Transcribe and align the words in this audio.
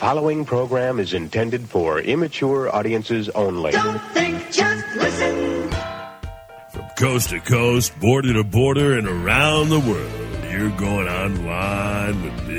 Following 0.00 0.46
program 0.46 0.98
is 0.98 1.12
intended 1.12 1.68
for 1.68 2.00
immature 2.00 2.74
audiences 2.74 3.28
only. 3.30 3.70
Don't 3.70 4.00
think, 4.14 4.50
just 4.50 4.96
listen. 4.96 5.70
From 6.70 6.86
coast 6.96 7.28
to 7.28 7.40
coast, 7.40 8.00
border 8.00 8.32
to 8.32 8.42
border, 8.42 8.96
and 8.96 9.06
around 9.06 9.68
the 9.68 9.78
world, 9.78 10.50
you're 10.50 10.74
going 10.78 11.06
online 11.06 12.22
with 12.22 12.49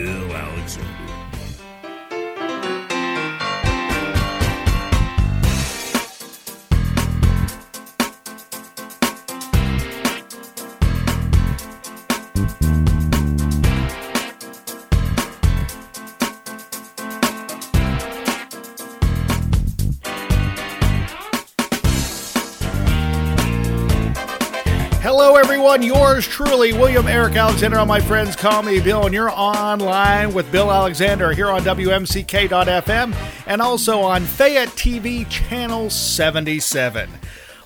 everyone. 25.72 25.98
Yours 25.98 26.28
truly, 26.28 26.74
William 26.74 27.08
Eric 27.08 27.36
Alexander. 27.38 27.80
All 27.80 27.86
my 27.86 28.02
friends 28.02 28.36
call 28.36 28.62
me 28.62 28.82
Bill, 28.82 29.06
and 29.06 29.14
you're 29.14 29.32
online 29.32 30.34
with 30.34 30.52
Bill 30.52 30.70
Alexander 30.70 31.32
here 31.32 31.48
on 31.50 31.62
WMCK.FM 31.62 33.16
and 33.48 33.62
also 33.62 34.02
on 34.02 34.24
Fayette 34.24 34.68
TV 34.70 35.28
Channel 35.30 35.90
77. 35.90 37.10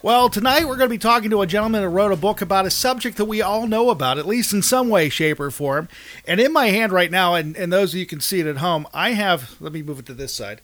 Well, 0.03 0.29
tonight 0.29 0.65
we're 0.65 0.77
going 0.77 0.89
to 0.89 0.93
be 0.93 0.99
talking 0.99 1.31
to 1.31 1.41
a 1.41 1.47
gentleman 1.47 1.81
who 1.81 1.89
wrote 1.89 2.11
a 2.11 2.15
book 2.15 2.41
about 2.41 2.67
a 2.67 2.71
subject 2.71 3.17
that 3.17 3.25
we 3.25 3.41
all 3.41 3.65
know 3.65 3.89
about, 3.89 4.19
at 4.19 4.27
least 4.27 4.53
in 4.53 4.61
some 4.61 4.89
way, 4.89 5.09
shape, 5.09 5.39
or 5.39 5.49
form. 5.49 5.89
And 6.27 6.39
in 6.39 6.53
my 6.53 6.67
hand 6.67 6.91
right 6.91 7.09
now, 7.09 7.33
and, 7.33 7.57
and 7.57 7.73
those 7.73 7.93
of 7.95 7.99
you 7.99 8.05
can 8.05 8.21
see 8.21 8.39
it 8.39 8.45
at 8.45 8.57
home, 8.57 8.85
I 8.93 9.11
have, 9.11 9.55
let 9.59 9.73
me 9.73 9.81
move 9.81 9.97
it 9.97 10.05
to 10.07 10.13
this 10.13 10.33
side. 10.33 10.61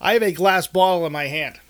I 0.00 0.14
have 0.14 0.24
a 0.24 0.32
glass 0.32 0.66
bottle 0.66 1.06
in 1.06 1.12
my 1.12 1.28
hand 1.28 1.60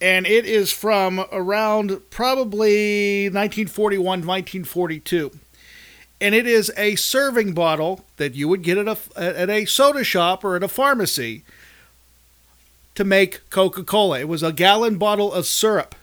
and 0.00 0.26
it 0.26 0.46
is 0.46 0.72
from 0.72 1.24
around 1.30 2.00
probably 2.10 3.24
1941 3.24 4.04
1942 4.26 5.30
and 6.20 6.34
it 6.34 6.46
is 6.46 6.70
a 6.76 6.96
serving 6.96 7.54
bottle 7.54 8.04
that 8.16 8.34
you 8.34 8.46
would 8.46 8.62
get 8.62 8.76
at 8.76 8.88
a, 8.88 8.98
at 9.16 9.48
a 9.48 9.64
soda 9.64 10.04
shop 10.04 10.44
or 10.44 10.54
at 10.54 10.62
a 10.62 10.68
pharmacy 10.68 11.42
to 12.94 13.04
make 13.04 13.48
coca-cola. 13.48 14.20
It 14.20 14.28
was 14.28 14.42
a 14.42 14.52
gallon 14.52 14.98
bottle 14.98 15.32
of 15.32 15.46
syrup. 15.46 15.94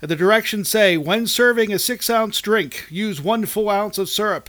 And 0.00 0.08
the 0.08 0.16
directions 0.16 0.68
say 0.68 0.96
when 0.96 1.26
serving 1.26 1.72
a 1.72 1.78
six 1.78 2.08
ounce 2.08 2.40
drink 2.40 2.86
use 2.88 3.20
one 3.20 3.46
full 3.46 3.68
ounce 3.68 3.98
of 3.98 4.08
syrup 4.08 4.48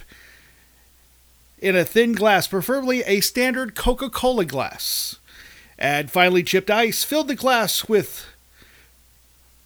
in 1.58 1.74
a 1.74 1.84
thin 1.84 2.12
glass 2.12 2.46
preferably 2.46 3.02
a 3.02 3.20
standard 3.20 3.74
coca-cola 3.74 4.44
glass. 4.44 5.16
Add 5.78 6.10
finely 6.12 6.44
chipped 6.44 6.70
ice. 6.70 7.02
Fill 7.02 7.24
the 7.24 7.34
glass 7.34 7.88
with 7.88 8.26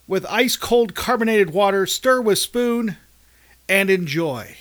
with 0.06 0.26
ice 0.26 0.56
cold 0.56 0.94
carbonated 0.94 1.50
water, 1.50 1.86
stir 1.86 2.20
with 2.20 2.38
spoon, 2.38 2.96
and 3.68 3.90
enjoy. 3.90 4.56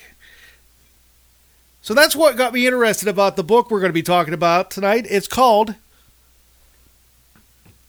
So 1.81 1.93
that's 1.93 2.15
what 2.15 2.37
got 2.37 2.53
me 2.53 2.65
interested 2.65 3.09
about 3.09 3.35
the 3.35 3.43
book 3.43 3.69
we're 3.69 3.81
going 3.81 3.89
to 3.89 3.93
be 3.93 4.01
talking 4.01 4.33
about 4.33 4.71
tonight. 4.71 5.05
It's 5.09 5.27
called 5.27 5.75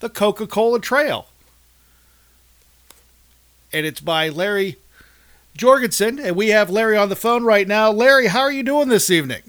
The 0.00 0.09
Coca 0.09 0.48
Cola 0.48 0.81
Trail. 0.81 1.28
And 3.72 3.87
it's 3.87 4.00
by 4.00 4.28
Larry 4.28 4.78
Jorgensen. 5.56 6.19
And 6.19 6.34
we 6.34 6.48
have 6.48 6.70
Larry 6.70 6.97
on 6.97 7.09
the 7.09 7.14
phone 7.14 7.44
right 7.44 7.69
now. 7.69 7.93
Larry, 7.93 8.26
how 8.26 8.41
are 8.41 8.53
you 8.53 8.64
doing 8.64 8.88
this 8.88 9.10
evening? 9.10 9.43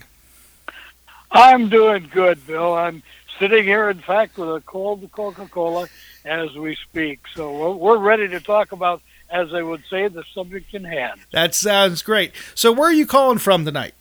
I'm 1.31 1.67
doing 1.67 2.07
good, 2.13 2.45
Bill. 2.45 2.75
I'm 2.75 3.01
sitting 3.39 3.63
here, 3.63 3.89
in 3.89 3.99
fact, 3.99 4.37
with 4.37 4.49
a 4.49 4.61
cold 4.61 5.09
Coca 5.11 5.47
Cola 5.47 5.87
as 6.25 6.53
we 6.55 6.75
speak. 6.75 7.19
So 7.33 7.51
we're, 7.51 7.75
we're 7.75 7.97
ready 7.97 8.27
to 8.29 8.39
talk 8.39 8.71
about, 8.71 9.01
as 9.29 9.51
they 9.51 9.63
would 9.63 9.83
say, 9.89 10.07
the 10.07 10.23
subject 10.33 10.73
in 10.73 10.83
hand. 10.83 11.21
That 11.31 11.55
sounds 11.55 12.01
great. 12.01 12.31
So, 12.55 12.71
where 12.71 12.89
are 12.89 12.93
you 12.93 13.05
calling 13.05 13.37
from 13.37 13.65
tonight? 13.65 13.93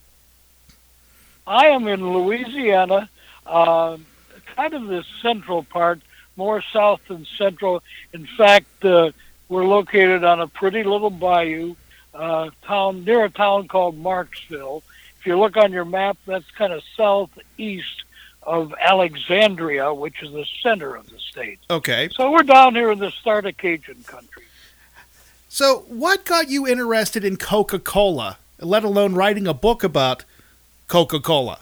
I 1.47 1.67
am 1.67 1.87
in 1.87 2.13
Louisiana, 2.13 3.11
uh, 3.47 3.99
kind 4.57 4.75
of 4.75 4.87
the 4.87 5.05
central 5.21 5.63
part, 5.63 6.01
more 6.37 6.63
south 6.73 7.01
than 7.09 7.27
central. 7.37 7.83
In 8.13 8.27
fact, 8.27 8.85
uh, 8.85 9.13
we're 9.49 9.67
located 9.67 10.25
on 10.25 10.41
a 10.41 10.49
pretty 10.49 10.83
little 10.83 11.11
bayou 11.11 11.77
uh, 12.15 12.51
town 12.63 13.05
near 13.05 13.25
a 13.25 13.31
town 13.31 13.69
called 13.69 14.03
Marksville. 14.03 14.83
If 15.21 15.27
you 15.27 15.39
look 15.39 15.57
on 15.57 15.73
your 15.73 15.85
map, 15.85 16.17
that's 16.27 16.51
kind 16.53 16.73
of 16.73 16.83
southeast 16.97 18.04
of 18.47 18.75
Alexandria, 18.81 19.93
which 19.93 20.23
is 20.23 20.33
the 20.33 20.47
center 20.63 20.95
of 20.95 21.09
the 21.11 21.19
state. 21.19 21.59
Okay. 21.71 22.09
So 22.15 22.31
we're 22.31 22.43
down 22.43 22.75
here 22.75 22.91
in 22.91 22.99
the 22.99 23.11
start 23.11 23.47
of 23.47 23.57
Cajun 23.57 24.03
country. 24.05 24.45
So, 25.49 25.85
what 25.87 26.25
got 26.25 26.49
you 26.49 26.67
interested 26.67 27.25
in 27.25 27.37
Coca 27.37 27.79
Cola, 27.79 28.39
let 28.59 28.83
alone 28.83 29.15
writing 29.15 29.47
a 29.47 29.55
book 29.55 29.85
about 29.85 30.25
Coca 30.89 31.21
Cola? 31.21 31.61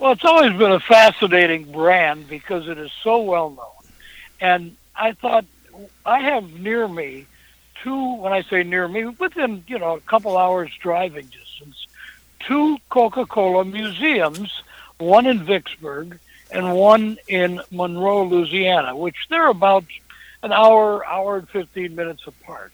Well, 0.00 0.12
it's 0.12 0.24
always 0.24 0.52
been 0.58 0.72
a 0.72 0.80
fascinating 0.80 1.70
brand 1.70 2.28
because 2.28 2.66
it 2.66 2.76
is 2.76 2.90
so 3.04 3.22
well 3.22 3.50
known. 3.50 3.92
And 4.40 4.76
I 4.96 5.12
thought 5.12 5.44
I 6.04 6.20
have 6.20 6.50
near 6.58 6.88
me 6.88 7.26
two, 7.82 8.14
when 8.16 8.32
I 8.32 8.42
say 8.42 8.64
near 8.64 8.88
me, 8.88 9.06
within, 9.06 9.62
you 9.68 9.78
know, 9.78 9.94
a 9.94 10.00
couple 10.00 10.36
hours 10.36 10.70
driving 10.80 11.26
distance, 11.26 11.86
two 12.40 12.78
Coca 12.88 13.26
Cola 13.26 13.64
museums, 13.64 14.62
one 14.98 15.26
in 15.26 15.44
Vicksburg 15.44 16.18
and 16.50 16.74
one 16.74 17.18
in 17.28 17.60
Monroe, 17.70 18.24
Louisiana, 18.24 18.96
which 18.96 19.16
they're 19.28 19.48
about 19.48 19.84
an 20.42 20.52
hour, 20.52 21.04
hour 21.06 21.38
and 21.38 21.48
15 21.48 21.94
minutes 21.94 22.26
apart. 22.26 22.72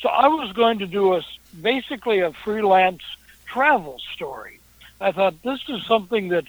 So 0.00 0.08
I 0.08 0.28
was 0.28 0.52
going 0.52 0.78
to 0.78 0.86
do 0.86 1.14
a 1.14 1.22
basically 1.60 2.20
a 2.20 2.32
freelance 2.32 3.02
travel 3.46 4.00
story. 4.14 4.60
I 5.00 5.12
thought 5.12 5.42
this 5.42 5.60
is 5.68 5.84
something 5.86 6.28
that 6.28 6.44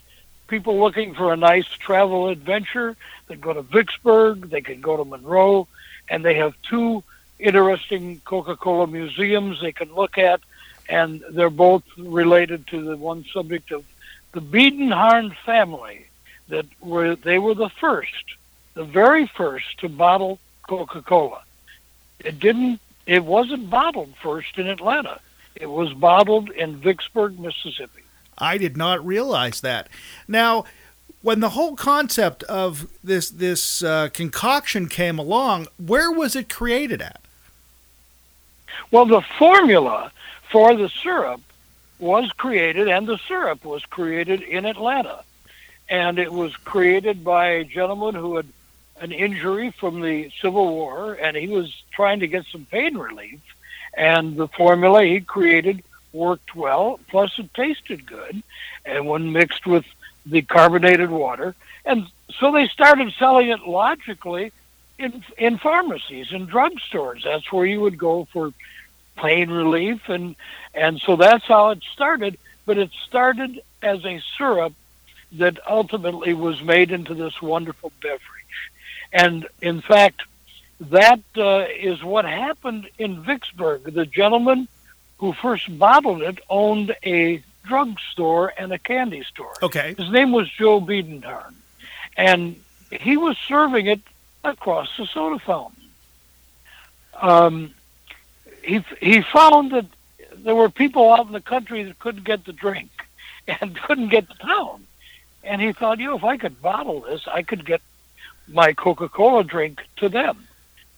people 0.48 0.80
looking 0.80 1.14
for 1.14 1.34
a 1.34 1.38
nice 1.38 1.68
travel 1.68 2.30
adventure, 2.30 2.96
they 3.28 3.36
go 3.36 3.54
to 3.54 3.62
Vicksburg, 3.62 4.50
they 4.50 4.62
can 4.62 4.82
go 4.82 4.98
to 4.98 5.06
Monroe, 5.06 5.68
and 6.10 6.26
they 6.26 6.36
have 6.36 6.54
two 6.64 7.04
interesting 7.38 8.20
Coca-Cola 8.26 8.88
museums 8.88 9.62
they 9.62 9.72
can 9.72 9.94
look 9.94 10.18
at, 10.18 10.42
and 10.88 11.24
they're 11.32 11.50
both 11.50 11.84
related 11.98 12.68
to 12.68 12.84
the 12.84 12.98
one 12.98 13.24
subject 13.32 13.72
of 13.72 13.86
the 14.32 14.42
Biedenharn 14.42 15.36
family 15.46 16.06
that 16.50 16.66
were 16.82 17.16
they 17.16 17.40
were 17.40 17.56
the 17.56 17.70
first, 17.70 18.26
the 18.74 18.84
very 18.84 19.28
first 19.28 19.80
to 19.80 19.90
bottle 19.90 20.40
Coca-Cola. 20.68 21.42
It 22.20 22.40
didn't 22.40 22.80
it 23.06 23.26
wasn't 23.26 23.70
bottled 23.70 24.14
first 24.22 24.58
in 24.58 24.68
Atlanta. 24.68 25.20
It 25.56 25.70
was 25.70 25.94
bottled 25.94 26.50
in 26.52 26.78
Vicksburg, 26.78 27.40
Mississippi. 27.40 28.04
I 28.38 28.58
did 28.58 28.78
not 28.78 29.06
realize 29.06 29.62
that. 29.62 29.90
Now, 30.28 30.66
when 31.22 31.40
the 31.42 31.50
whole 31.50 31.76
concept 31.76 32.44
of 32.44 32.88
this 33.04 33.30
this 33.30 33.84
uh, 33.84 34.10
concoction 34.14 34.88
came 34.88 35.20
along, 35.20 35.68
where 35.78 36.12
was 36.12 36.36
it 36.36 36.50
created 36.50 37.02
at? 37.02 37.22
Well, 38.92 39.06
the 39.06 39.22
formula 39.22 40.12
for 40.52 40.76
the 40.76 40.90
syrup 40.90 41.42
was 42.00 42.32
created, 42.32 42.88
and 42.88 43.08
the 43.08 43.20
syrup 43.28 43.66
was 43.66 43.84
created 43.86 44.42
in 44.42 44.66
Atlanta. 44.66 45.24
And 45.90 46.20
it 46.20 46.32
was 46.32 46.56
created 46.56 47.24
by 47.24 47.48
a 47.48 47.64
gentleman 47.64 48.16
who 48.16 48.38
had 48.38 48.48
an 49.02 49.12
injury 49.12 49.72
from 49.72 50.02
the 50.02 50.32
Civil 50.42 50.70
War, 50.70 51.14
and 51.14 51.36
he 51.36 51.48
was 51.48 51.84
trying 51.92 52.20
to 52.22 52.28
get 52.28 52.46
some 52.52 52.66
pain 52.66 52.98
relief. 52.98 53.40
And 53.94 54.38
the 54.38 54.48
formula 54.48 55.04
he 55.04 55.20
created 55.22 55.84
worked 56.14 56.56
well, 56.56 57.00
plus 57.10 57.38
it 57.38 57.54
tasted 57.54 58.06
good, 58.06 58.42
and 58.86 59.08
when 59.08 59.32
mixed 59.32 59.66
with 59.66 59.86
the 60.26 60.42
carbonated 60.42 61.10
water. 61.10 61.56
And 61.86 62.08
so 62.40 62.52
they 62.52 62.68
started 62.68 63.14
selling 63.18 63.50
it 63.50 63.62
logically 63.62 64.52
in 64.98 65.24
in 65.38 65.58
pharmacies 65.58 66.32
and 66.32 66.50
drugstores. 66.50 67.24
That's 67.24 67.52
where 67.52 67.66
you 67.66 67.82
would 67.82 67.98
go 67.98 68.28
for 68.32 68.54
pain 69.22 69.50
relief, 69.50 70.10
and 70.10 70.36
and 70.74 71.00
so 71.00 71.16
that's 71.16 71.46
how 71.46 71.70
it 71.70 71.84
started. 71.94 72.38
But 72.66 72.78
it 72.78 72.92
started 73.08 73.62
as 73.82 74.06
a 74.06 74.22
syrup 74.38 74.74
that 75.34 75.60
ultimately 75.68 76.34
was 76.34 76.62
made 76.62 76.92
into 76.92 77.14
this 77.14 77.42
wonderful 77.42 77.92
beverage. 78.02 78.72
And 79.12 79.48
in 79.62 79.82
fact, 79.82 80.22
that 80.80 81.22
uh, 81.36 81.66
is 81.76 82.04
what 82.04 82.26
happened 82.26 82.90
in 82.98 83.22
Vicksburg. 83.22 83.84
The 83.84 84.06
gentleman 84.06 84.68
who 85.18 85.34
first 85.34 85.78
bottled 85.78 86.22
it 86.22 86.40
owned 86.50 86.96
a 87.04 87.44
drugstore 87.66 88.54
and 88.58 88.72
a 88.72 88.80
candy 88.80 89.24
store. 89.24 89.54
Okay. 89.62 89.94
His 89.98 90.10
name 90.10 90.32
was 90.32 90.50
Joe 90.50 90.80
Biedenharn. 90.80 91.54
And 92.16 92.60
he 92.92 93.18
was 93.18 93.38
serving 93.48 93.88
it 93.88 94.02
across 94.44 94.90
the 94.98 95.06
soda 95.06 95.40
fountain. 95.40 95.84
Um, 97.22 97.74
he, 98.64 98.84
he 99.00 99.22
found 99.22 99.72
that 99.72 99.86
there 100.38 100.56
were 100.56 100.70
people 100.70 101.12
out 101.12 101.28
in 101.28 101.34
the 101.34 101.42
country 101.42 101.84
that 101.84 102.00
couldn't 102.00 102.24
get 102.24 102.46
the 102.46 102.54
drink 102.54 102.90
and 103.48 103.76
couldn't 103.76 104.10
get 104.10 104.30
to 104.30 104.38
town. 104.38 104.86
And 105.44 105.62
he 105.62 105.72
thought, 105.72 106.00
you 106.00 106.08
know, 106.08 106.18
if 106.18 106.24
I 106.24 106.38
could 106.38 106.62
bottle 106.62 107.02
this, 107.02 107.28
I 107.28 107.44
could 107.44 107.66
get 107.66 107.82
my 108.48 108.74
Coca-Cola 108.74 109.44
drink 109.44 109.82
to 109.98 110.10
them. 110.10 110.48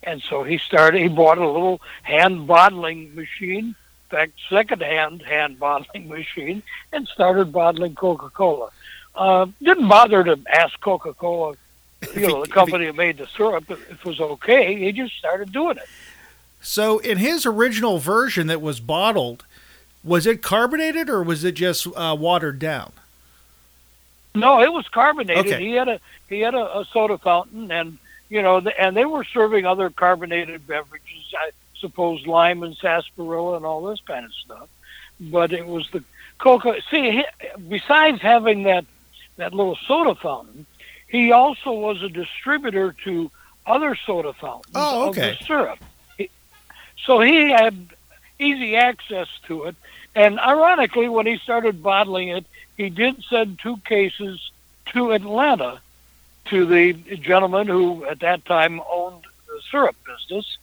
And 0.03 0.21
so 0.21 0.43
he 0.43 0.57
started, 0.57 1.01
he 1.01 1.07
bought 1.07 1.37
a 1.37 1.47
little 1.47 1.79
hand 2.01 2.47
bottling 2.47 3.13
machine, 3.13 3.65
in 3.65 3.75
fact, 4.09 4.33
second-hand 4.49 5.21
hand 5.21 5.59
bottling 5.59 6.09
machine, 6.09 6.63
and 6.91 7.07
started 7.07 7.51
bottling 7.51 7.95
Coca-Cola. 7.95 8.69
Uh, 9.13 9.47
didn't 9.61 9.87
bother 9.87 10.23
to 10.23 10.39
ask 10.49 10.79
Coca-Cola, 10.79 11.55
you 12.15 12.27
know, 12.27 12.43
the 12.43 12.51
company 12.51 12.85
that 12.87 12.95
made 12.95 13.17
the 13.17 13.27
syrup, 13.27 13.69
if 13.69 13.91
it 13.91 14.03
was 14.03 14.19
okay. 14.19 14.75
He 14.75 14.91
just 14.91 15.15
started 15.17 15.51
doing 15.51 15.77
it. 15.77 15.87
So, 16.61 16.99
in 16.99 17.17
his 17.17 17.45
original 17.45 17.97
version 17.97 18.47
that 18.47 18.61
was 18.61 18.79
bottled, 18.79 19.45
was 20.03 20.25
it 20.27 20.41
carbonated 20.41 21.09
or 21.09 21.23
was 21.23 21.43
it 21.43 21.53
just 21.55 21.87
uh, 21.95 22.15
watered 22.19 22.59
down? 22.59 22.93
No, 24.33 24.61
it 24.61 24.71
was 24.71 24.87
carbonated. 24.87 25.45
Okay. 25.53 25.59
He 25.65 25.73
had 25.73 25.87
a 25.89 25.99
he 26.29 26.39
had 26.41 26.55
a, 26.55 26.79
a 26.79 26.85
soda 26.93 27.17
fountain, 27.17 27.71
and 27.71 27.97
you 28.29 28.41
know, 28.41 28.59
the, 28.61 28.79
and 28.81 28.95
they 28.95 29.05
were 29.05 29.23
serving 29.25 29.65
other 29.65 29.89
carbonated 29.89 30.65
beverages. 30.65 31.33
I 31.37 31.51
suppose 31.79 32.25
lime 32.27 32.63
and 32.63 32.75
sarsaparilla 32.77 33.57
and 33.57 33.65
all 33.65 33.81
this 33.83 33.99
kind 34.01 34.23
of 34.25 34.33
stuff. 34.33 34.69
But 35.19 35.51
it 35.51 35.65
was 35.67 35.89
the 35.91 36.03
coca. 36.37 36.75
See, 36.89 37.11
he, 37.11 37.25
besides 37.67 38.21
having 38.21 38.63
that 38.63 38.85
that 39.37 39.53
little 39.53 39.77
soda 39.87 40.15
fountain, 40.15 40.65
he 41.07 41.31
also 41.31 41.71
was 41.73 42.01
a 42.01 42.09
distributor 42.09 42.93
to 43.03 43.29
other 43.65 43.95
soda 43.95 44.31
fountains 44.33 44.73
Oh, 44.75 45.03
of 45.03 45.09
okay. 45.09 45.37
the 45.39 45.45
syrup. 45.45 45.79
So 47.05 47.19
he 47.19 47.49
had 47.49 47.87
easy 48.39 48.75
access 48.75 49.27
to 49.47 49.65
it. 49.65 49.75
And 50.15 50.39
ironically, 50.39 51.07
when 51.09 51.25
he 51.25 51.37
started 51.37 51.81
bottling 51.81 52.29
it, 52.29 52.45
he 52.77 52.89
did 52.89 53.23
send 53.29 53.59
two 53.59 53.77
cases 53.85 54.51
to 54.87 55.11
Atlanta 55.11 55.81
to 56.45 56.65
the 56.65 56.93
gentleman 57.17 57.67
who 57.67 58.05
at 58.05 58.19
that 58.19 58.43
time 58.45 58.81
owned 58.89 59.23
the 59.47 59.61
syrup 59.69 59.95
business. 60.05 60.57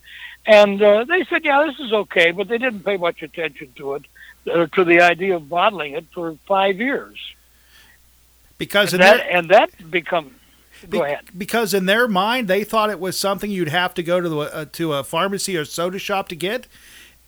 And 0.44 0.82
uh, 0.82 1.04
they 1.04 1.24
said, 1.24 1.44
yeah, 1.44 1.64
this 1.66 1.78
is 1.78 1.92
okay, 1.92 2.30
but 2.30 2.48
they 2.48 2.58
didn't 2.58 2.80
pay 2.80 2.96
much 2.96 3.22
attention 3.22 3.72
to 3.76 3.94
it, 3.94 4.04
uh, 4.50 4.66
to 4.66 4.84
the 4.84 5.00
idea 5.00 5.36
of 5.36 5.48
bottling 5.48 5.92
it 5.92 6.06
for 6.12 6.36
five 6.46 6.80
years. 6.80 7.18
Because 8.56 8.92
And 8.92 9.02
that, 9.02 9.18
their, 9.18 9.36
and 9.36 9.48
that 9.50 9.90
become, 9.90 10.34
be- 10.82 10.98
go 10.98 11.04
ahead. 11.04 11.20
because 11.36 11.74
in 11.74 11.86
their 11.86 12.08
mind 12.08 12.48
they 12.48 12.64
thought 12.64 12.90
it 12.90 13.00
was 13.00 13.18
something 13.18 13.50
you'd 13.50 13.68
have 13.68 13.94
to 13.94 14.02
go 14.02 14.20
to 14.20 14.28
the, 14.28 14.38
uh, 14.38 14.64
to 14.72 14.94
a 14.94 15.04
pharmacy 15.04 15.56
or 15.56 15.64
soda 15.64 15.98
shop 15.98 16.28
to 16.28 16.36
get, 16.36 16.66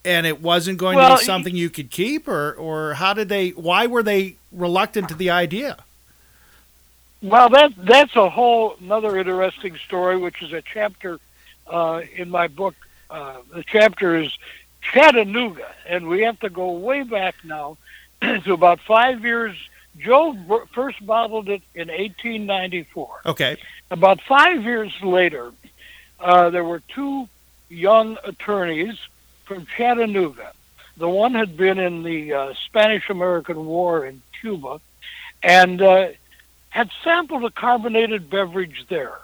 and 0.05 0.27
it 0.27 0.41
wasn't 0.41 0.79
going 0.79 0.97
Well, 0.97 1.17
to 1.17 1.21
be 1.21 1.25
something 1.25 1.55
you 1.57 1.71
could 1.71 1.91
keep, 1.91 2.29
or 2.29 2.53
or 2.55 2.95
how 2.95 3.13
did 3.15 3.29
they? 3.29 3.51
Why 3.51 3.87
were 3.87 4.03
they 4.03 4.37
reluctant 4.53 5.09
to 5.09 5.15
the 5.15 5.31
idea? 5.31 5.79
Well, 7.23 7.51
that 7.51 7.73
that's 7.77 8.17
a 8.17 8.31
whole 8.31 8.77
another 8.81 9.19
interesting 9.19 9.77
story, 9.77 10.17
which 10.17 10.43
is 10.43 10.53
a 10.53 10.63
chapter 10.63 11.21
uh, 11.67 12.03
in 12.17 12.31
my 12.31 12.49
book. 12.49 12.75
Uh, 13.11 13.39
the 13.53 13.63
chapter 13.65 14.17
is 14.17 14.37
Chattanooga, 14.81 15.71
and 15.87 16.09
we 16.09 16.23
have 16.23 16.41
to 16.41 16.49
go 16.49 16.73
way 16.73 17.03
back 17.03 17.35
now 17.45 17.77
to 18.23 18.53
about 18.53 18.81
five 18.81 19.25
years. 19.25 19.57
Joe 19.99 20.67
first 20.73 21.05
bottled 21.05 21.49
it 21.49 21.63
in 21.75 21.89
1894. 21.89 23.23
Okay. 23.27 23.57
About 23.91 24.21
five 24.23 24.63
years 24.63 24.93
later, 25.03 25.53
uh, 26.21 26.51
there 26.51 26.65
were 26.65 26.81
two 26.89 27.29
young 27.69 28.17
attorneys 28.25 28.99
from 29.45 29.67
Chattanooga. 29.67 30.53
The 30.97 31.09
one 31.09 31.35
had 31.35 31.57
been 31.57 31.79
in 31.79 32.03
the 32.03 32.33
uh, 32.33 32.55
Spanish-American 32.67 33.65
War 33.65 34.07
in 34.07 34.23
Cuba, 34.41 34.81
and 35.43 35.81
uh, 35.81 36.09
had 36.69 36.91
sampled 37.03 37.45
a 37.45 37.51
carbonated 37.51 38.31
beverage 38.31 38.87
there. 38.89 39.19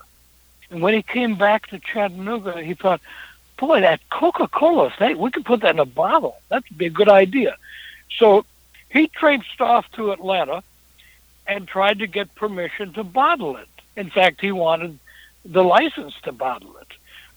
And 0.71 0.83
when 0.83 0.95
he 0.95 1.03
came 1.03 1.37
back 1.37 1.69
to 1.69 1.79
Chattanooga, 1.79 2.63
he 2.63 2.75
thought, 2.75 3.01
boy, 3.57 3.83
that 3.83 4.01
Coca-Cola 4.11 4.91
thing, 4.99 5.19
we 5.19 5.31
could 5.31 5.45
put 5.45 5.61
that 5.61 5.75
in 5.75 5.79
a 5.79 5.87
bottle. 5.87 6.39
That'd 6.49 6.77
be 6.77 6.87
a 6.87 6.91
good 6.91 7.09
idea. 7.09 7.57
So 8.19 8.45
he 8.91 9.09
traipsed 9.09 9.61
off 9.61 9.91
to 9.93 10.13
Atlanta 10.13 10.63
and 11.47 11.69
tried 11.69 12.01
to 12.01 12.07
get 12.07 12.35
permission 12.35 12.93
to 12.95 13.05
bottle 13.05 13.57
it. 13.57 13.69
In 13.97 14.11
fact, 14.11 14.41
he 14.41 14.53
wanted 14.53 14.99
the 15.45 15.65
license 15.65 16.15
to 16.23 16.33
bottle 16.33 16.77
it. 16.79 16.89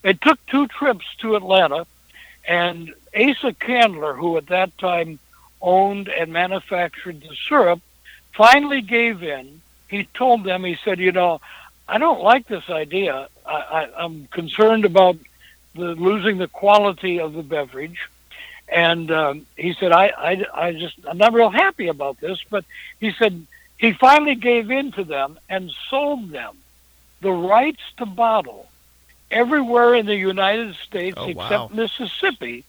It 0.03 0.21
took 0.21 0.43
two 0.47 0.67
trips 0.67 1.05
to 1.19 1.35
Atlanta, 1.35 1.85
and 2.47 2.93
Asa 3.15 3.53
Candler, 3.53 4.15
who 4.15 4.37
at 4.37 4.47
that 4.47 4.77
time 4.77 5.19
owned 5.61 6.07
and 6.07 6.31
manufactured 6.31 7.21
the 7.21 7.35
syrup, 7.47 7.81
finally 8.33 8.81
gave 8.81 9.21
in. 9.23 9.61
He 9.89 10.05
told 10.13 10.43
them, 10.43 10.63
he 10.63 10.77
said, 10.83 10.99
you 10.99 11.11
know, 11.11 11.41
I 11.87 11.97
don't 11.97 12.21
like 12.21 12.47
this 12.47 12.69
idea. 12.69 13.27
I, 13.45 13.89
I'm 13.97 14.27
concerned 14.27 14.85
about 14.85 15.17
the 15.75 15.95
losing 15.95 16.37
the 16.37 16.47
quality 16.47 17.19
of 17.19 17.33
the 17.33 17.43
beverage. 17.43 17.99
And 18.71 19.09
um, 19.11 19.45
he 19.57 19.73
said, 19.73 19.91
I, 19.91 20.07
I, 20.07 20.45
I 20.67 20.71
just, 20.73 20.95
I'm 21.07 21.17
not 21.17 21.33
real 21.33 21.49
happy 21.49 21.87
about 21.87 22.19
this. 22.19 22.39
But 22.49 22.65
he 22.99 23.11
said, 23.17 23.45
he 23.77 23.93
finally 23.93 24.35
gave 24.35 24.69
in 24.69 24.91
to 24.93 25.03
them 25.03 25.39
and 25.49 25.71
sold 25.89 26.29
them 26.29 26.55
the 27.21 27.31
rights 27.31 27.81
to 27.97 28.05
bottle 28.05 28.69
everywhere 29.31 29.95
in 29.95 30.05
the 30.05 30.15
United 30.15 30.75
States 30.75 31.15
Oh, 31.19 31.25
except 31.29 31.37
wow. 31.51 31.69
Mississippi, 31.73 32.63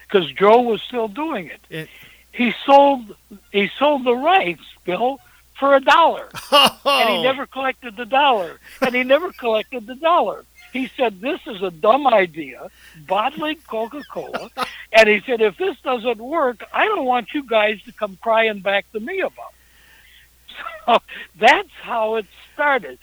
because 0.00 0.30
Joe 0.32 0.60
was 0.62 0.82
still 0.82 1.08
doing 1.08 1.46
it. 1.46 1.60
It- 1.70 1.88
He 2.32 2.54
sold 2.64 3.16
he 3.50 3.68
sold 3.78 4.04
the 4.04 4.14
rights, 4.14 4.62
Bill, 4.84 5.18
for 5.58 5.74
a 5.74 5.80
dollar, 5.80 6.28
and 6.52 6.70
Oh. 6.84 7.16
he 7.16 7.22
never 7.22 7.44
collected 7.46 7.96
the 7.96 8.06
dollar, 8.06 8.60
and 8.80 8.94
he 8.94 9.02
never 9.02 9.32
collected 9.32 9.86
the 9.86 9.96
dollar. 9.96 10.44
He 10.72 10.88
said, 10.96 11.20
"This 11.20 11.40
is 11.46 11.62
a 11.62 11.70
dumb 11.70 12.06
idea, 12.06 12.70
bottling 13.06 13.58
Coca-Cola," 13.66 14.50
and 14.92 15.08
he 15.08 15.20
said, 15.20 15.40
"If 15.40 15.56
this 15.56 15.76
doesn't 15.80 16.18
work, 16.18 16.64
I 16.72 16.86
don't 16.86 17.04
want 17.04 17.34
you 17.34 17.42
guys 17.42 17.82
to 17.82 17.92
come 17.92 18.18
crying 18.22 18.60
back 18.60 18.90
to 18.92 19.00
me 19.00 19.20
about." 19.20 19.52
it. 19.52 19.54
So 20.86 20.98
that's 21.38 21.70
how 21.82 22.16
it 22.16 22.26
started. 22.54 22.98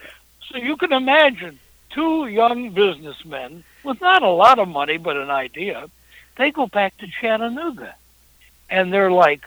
So 0.50 0.58
you 0.58 0.76
can 0.78 0.92
imagine 0.92 1.60
two 1.92 2.28
young 2.28 2.72
businessmen 2.72 3.64
with 3.84 4.02
not 4.02 4.24
a 4.24 4.30
lot 4.30 4.60
of 4.60 4.68
money 4.68 4.98
but 4.98 5.16
an 5.16 5.30
idea. 5.30 5.90
They 6.38 6.52
go 6.52 6.68
back 6.68 6.98
to 6.98 7.08
Chattanooga, 7.08 7.96
and 8.70 8.92
they're 8.92 9.12
like, 9.12 9.44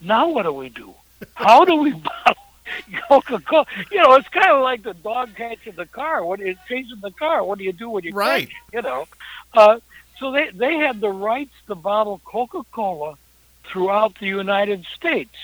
"Now 0.00 0.28
what 0.28 0.44
do 0.44 0.52
we 0.52 0.68
do? 0.68 0.94
How 1.34 1.64
do 1.64 1.76
we 1.76 1.92
bottle 2.24 2.49
Coca-Cola?" 3.08 3.66
You 3.90 3.98
know, 3.98 4.14
it's 4.14 4.28
kind 4.28 4.50
of 4.50 4.62
like 4.62 4.82
the 4.82 4.94
dog 4.94 5.34
catching 5.36 5.74
the 5.74 5.86
car. 5.86 6.24
What 6.24 6.40
is 6.40 6.56
chasing 6.68 7.00
the 7.00 7.10
car? 7.12 7.44
What 7.44 7.58
do 7.58 7.64
you 7.64 7.72
do 7.72 7.90
when 7.90 8.04
you 8.04 8.12
Right. 8.12 8.48
catch? 8.48 8.56
You 8.72 8.82
know, 8.82 9.08
uh, 9.54 9.78
so 10.18 10.30
they 10.32 10.50
they 10.50 10.74
had 10.76 11.00
the 11.00 11.10
rights 11.10 11.54
to 11.66 11.74
bottle 11.74 12.20
Coca-Cola 12.24 13.16
throughout 13.64 14.18
the 14.18 14.26
United 14.26 14.84
States. 14.94 15.34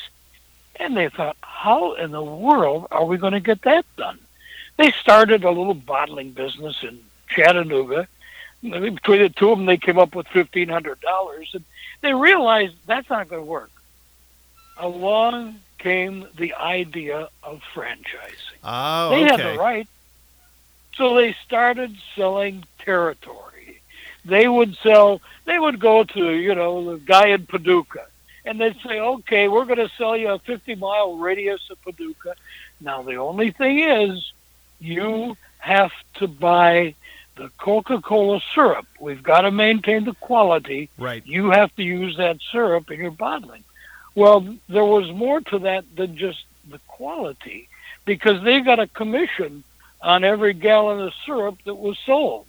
And 0.79 0.95
they 0.97 1.09
thought, 1.09 1.37
how 1.41 1.95
in 1.95 2.11
the 2.11 2.23
world 2.23 2.89
are 2.91 3.05
we 3.07 3.17
going 3.17 3.33
to 3.33 3.41
get 3.41 3.63
that 3.63 3.87
done? 3.97 4.19
They 4.77 4.91
started 4.91 5.43
a 5.43 5.51
little 5.51 5.73
bottling 5.73 6.33
business 6.33 6.83
in 6.83 7.01
Chattanooga. 7.29 8.07
Between 8.63 9.23
the 9.23 9.31
two 9.31 9.51
of 9.53 9.59
them, 9.59 9.65
they 9.67 9.79
came 9.79 9.99
up 9.99 10.15
with 10.15 10.29
fifteen 10.29 10.69
hundred 10.69 11.01
dollars, 11.01 11.51
and 11.55 11.65
they 12.03 12.13
realized 12.13 12.75
that's 12.87 13.09
not 13.09 13.29
going 13.29 13.41
to 13.43 13.47
work. 13.47 13.71
Along 14.79 15.61
came 15.79 16.27
the 16.37 16.55
idea 16.55 17.29
of 17.43 17.61
franchising. 17.75 18.59
Oh, 18.65 19.11
They 19.11 19.23
had 19.23 19.41
the 19.41 19.59
right. 19.59 19.89
So 20.97 21.15
they 21.15 21.37
started 21.45 21.95
selling 22.15 22.65
territory. 22.79 23.81
They 24.25 24.49
would 24.49 24.77
sell, 24.83 25.21
they 25.45 25.59
would 25.59 25.79
go 25.79 26.05
to, 26.05 26.31
you 26.33 26.55
know, 26.55 26.93
the 26.93 26.99
guy 26.99 27.29
in 27.29 27.47
Paducah, 27.47 28.07
and 28.45 28.61
they'd 28.61 28.77
say, 28.85 28.99
okay, 28.99 29.47
we're 29.47 29.67
going 29.67 29.79
to 29.79 29.91
sell 29.97 30.17
you 30.17 30.31
a 30.31 30.39
50 30.39 30.75
mile 30.77 31.17
radius 31.17 31.61
of 31.71 31.81
Paducah. 31.83 32.35
Now, 32.81 33.03
the 33.03 33.17
only 33.17 33.51
thing 33.53 33.79
is, 33.79 34.33
you 34.81 35.37
have 35.59 35.93
to 36.15 36.27
buy 36.27 36.95
the 37.37 37.51
Coca-Cola 37.59 38.41
syrup. 38.55 38.87
We've 38.99 39.23
got 39.23 39.43
to 39.43 39.51
maintain 39.51 40.05
the 40.05 40.15
quality. 40.15 40.89
Right. 40.99 41.25
You 41.27 41.51
have 41.51 41.75
to 41.77 41.83
use 41.83 42.17
that 42.17 42.39
syrup 42.51 42.91
in 42.91 43.01
your 43.01 43.11
bottling. 43.11 43.65
Well, 44.17 44.57
there 44.69 44.85
was 44.85 45.09
more 45.13 45.41
to 45.43 45.61
that 45.61 45.85
than 45.95 46.17
just 46.17 46.43
the 46.69 46.81
quality, 46.89 47.69
because 48.05 48.43
they 48.43 48.61
got 48.61 48.81
a 48.81 48.89
commission 48.89 49.63
on 50.01 50.25
every 50.25 50.53
gallon 50.55 51.01
of 51.07 51.13
syrup 51.25 51.59
that 51.65 51.75
was 51.77 51.97
sold. 52.05 52.47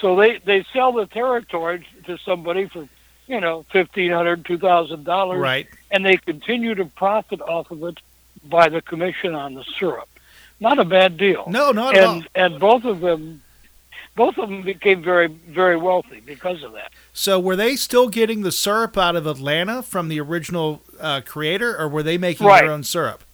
So 0.00 0.14
they 0.16 0.38
they 0.38 0.64
sell 0.72 0.92
the 0.92 1.06
territory 1.06 1.86
to 2.06 2.18
somebody 2.18 2.66
for 2.68 2.86
you 3.26 3.40
know 3.40 3.64
fifteen 3.72 4.12
hundred, 4.12 4.44
two 4.44 4.58
thousand 4.58 5.04
dollars, 5.04 5.40
Right. 5.40 5.66
and 5.90 6.04
they 6.04 6.16
continue 6.18 6.74
to 6.76 6.84
profit 6.84 7.40
off 7.40 7.70
of 7.70 7.82
it 7.84 7.98
by 8.44 8.68
the 8.68 8.82
commission 8.82 9.34
on 9.34 9.54
the 9.54 9.64
syrup. 9.78 10.08
Not 10.60 10.78
a 10.78 10.84
bad 10.84 11.16
deal. 11.16 11.44
No, 11.48 11.72
not 11.72 11.96
at 11.96 12.04
all. 12.04 12.14
and 12.16 12.28
and 12.34 12.60
both 12.60 12.84
of 12.84 13.00
them, 13.00 13.42
both 14.16 14.38
of 14.38 14.48
them 14.48 14.62
became 14.62 15.02
very 15.02 15.26
very 15.26 15.76
wealthy 15.76 16.20
because 16.24 16.62
of 16.62 16.72
that. 16.72 16.92
So 17.12 17.38
were 17.40 17.56
they 17.56 17.76
still 17.76 18.08
getting 18.08 18.42
the 18.42 18.52
syrup 18.52 18.96
out 18.98 19.16
of 19.16 19.26
Atlanta 19.26 19.82
from 19.82 20.08
the 20.08 20.20
original 20.20 20.82
uh, 21.00 21.20
creator, 21.24 21.76
or 21.78 21.88
were 21.88 22.02
they 22.02 22.18
making 22.18 22.46
Right. 22.46 22.62
their 22.62 22.72
own 22.72 22.84
syrup? 22.84 23.24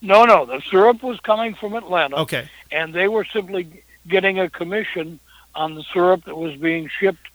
No, 0.00 0.24
no, 0.24 0.46
the 0.46 0.60
syrup 0.70 1.02
was 1.02 1.18
coming 1.20 1.54
from 1.54 1.74
Atlanta. 1.74 2.16
Okay. 2.18 2.48
and 2.72 2.94
they 2.94 3.08
were 3.08 3.24
simply 3.24 3.82
getting 4.06 4.38
a 4.38 4.48
commission 4.48 5.18
on 5.54 5.74
the 5.74 5.82
syrup 5.92 6.24
that 6.24 6.36
was 6.36 6.54
being 6.56 6.88
shipped 6.88 7.26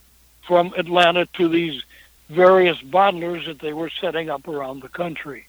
from 0.48 0.74
Atlanta 0.78 1.26
to 1.34 1.50
these 1.50 1.84
various 2.30 2.78
bottlers 2.80 3.46
that 3.46 3.60
they 3.60 3.74
were 3.74 3.90
setting 3.90 4.30
up 4.30 4.48
around 4.48 4.82
the 4.82 4.88
country. 4.90 5.48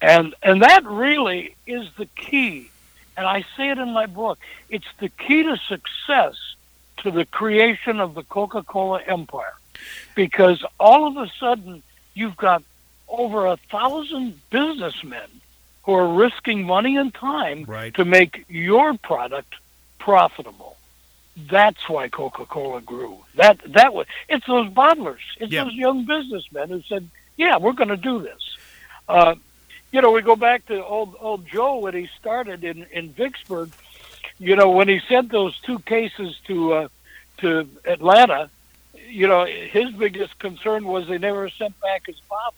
And 0.00 0.34
and 0.42 0.62
that 0.62 0.84
really 0.84 1.56
is 1.66 1.88
the 1.96 2.06
key. 2.06 2.70
And 3.18 3.26
I 3.26 3.44
say 3.56 3.70
it 3.70 3.78
in 3.78 3.90
my 3.92 4.06
book. 4.06 4.38
It's 4.70 4.86
the 5.00 5.08
key 5.08 5.42
to 5.42 5.56
success 5.56 6.36
to 6.98 7.10
the 7.10 7.24
creation 7.24 7.98
of 7.98 8.14
the 8.14 8.22
Coca-Cola 8.22 9.02
empire. 9.02 9.54
Because 10.14 10.64
all 10.78 11.08
of 11.08 11.16
a 11.16 11.28
sudden 11.40 11.82
you've 12.14 12.36
got 12.36 12.62
over 13.08 13.46
a 13.46 13.56
thousand 13.56 14.40
businessmen 14.50 15.28
who 15.82 15.94
are 15.94 16.06
risking 16.14 16.62
money 16.64 16.96
and 16.96 17.12
time 17.12 17.64
Right. 17.66 17.92
to 17.94 18.04
make 18.04 18.44
your 18.48 18.94
product 18.98 19.52
profitable. 19.98 20.76
That's 21.36 21.88
why 21.88 22.08
Coca-Cola 22.08 22.82
grew. 22.82 23.18
That 23.34 23.58
that 23.72 23.94
was 23.94 24.06
it's 24.28 24.46
those 24.46 24.68
bottlers, 24.70 25.24
it's 25.40 25.52
Yeah. 25.52 25.64
those 25.64 25.74
young 25.74 26.04
businessmen 26.04 26.68
who 26.68 26.82
said, 26.82 27.08
"Yeah, 27.36 27.56
we're 27.58 27.72
going 27.72 27.88
to 27.90 27.96
do 27.96 28.20
this." 28.20 28.42
Uh, 29.08 29.34
you 29.92 30.02
know, 30.02 30.10
we 30.10 30.22
go 30.22 30.36
back 30.36 30.66
to 30.66 30.84
old 30.84 31.14
old 31.20 31.46
Joe 31.46 31.78
when 31.78 31.94
he 31.94 32.08
started 32.18 32.64
in 32.64 32.86
in 32.92 33.10
Vicksburg. 33.12 33.70
You 34.38 34.54
know, 34.56 34.70
when 34.70 34.88
he 34.88 35.00
sent 35.08 35.30
those 35.32 35.58
two 35.60 35.78
cases 35.80 36.38
to 36.46 36.72
uh, 36.74 36.88
to 37.38 37.68
Atlanta, 37.84 38.50
you 39.08 39.26
know, 39.26 39.44
his 39.46 39.90
biggest 39.92 40.38
concern 40.38 40.84
was 40.86 41.08
they 41.08 41.18
never 41.18 41.48
sent 41.50 41.74
back 41.80 42.06
his 42.06 42.20
bottles. 42.28 42.54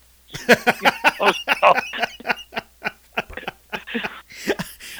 You 0.82 0.90
know, 1.20 1.32
so- 1.32 1.74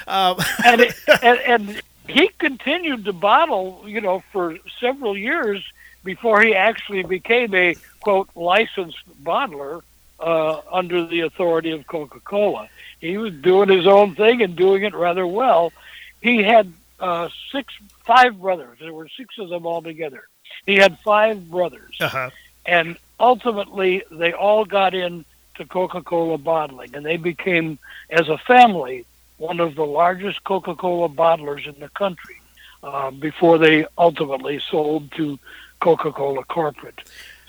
Um, 0.07 0.37
and, 0.65 0.81
it, 0.81 0.95
and 1.23 1.39
and 1.39 1.81
he 2.07 2.27
continued 2.39 3.05
to 3.05 3.13
bottle, 3.13 3.83
you 3.85 4.01
know, 4.01 4.23
for 4.31 4.57
several 4.79 5.15
years 5.17 5.63
before 6.03 6.41
he 6.41 6.55
actually 6.55 7.03
became 7.03 7.53
a 7.53 7.75
quote 8.01 8.29
licensed 8.35 8.97
bottler 9.23 9.81
uh, 10.21 10.61
under 10.71 11.05
the 11.05 11.21
authority 11.21 11.71
of 11.71 11.87
Coca-Cola. 11.87 12.69
He 12.99 13.17
was 13.17 13.33
doing 13.33 13.69
his 13.69 13.87
own 13.87 14.15
thing 14.15 14.41
and 14.41 14.55
doing 14.55 14.83
it 14.83 14.93
rather 14.93 15.25
well. 15.25 15.73
He 16.21 16.43
had 16.43 16.71
uh, 16.99 17.29
six, 17.51 17.73
five 18.05 18.39
brothers. 18.39 18.77
There 18.79 18.93
were 18.93 19.09
six 19.17 19.37
of 19.39 19.49
them 19.49 19.65
all 19.65 19.81
together. 19.81 20.23
He 20.65 20.75
had 20.75 20.99
five 20.99 21.49
brothers 21.49 21.97
uh-huh. 21.99 22.29
and 22.65 22.97
ultimately 23.19 24.03
they 24.11 24.33
all 24.33 24.65
got 24.65 24.93
into 24.93 25.25
Coca-Cola 25.69 26.37
bottling, 26.37 26.95
and 26.95 27.05
they 27.05 27.17
became, 27.17 27.79
as 28.09 28.27
a 28.27 28.37
family, 28.37 29.05
one 29.37 29.59
of 29.59 29.75
the 29.75 29.85
largest 29.85 30.43
Coca-Cola 30.43 31.09
bottlers 31.09 31.67
in 31.67 31.79
the 31.79 31.89
country 31.89 32.41
uh, 32.83 33.11
before 33.11 33.57
they 33.57 33.85
ultimately 33.97 34.59
sold 34.59 35.11
to 35.13 35.39
Coca-Cola 35.79 36.43
corporate. 36.45 37.01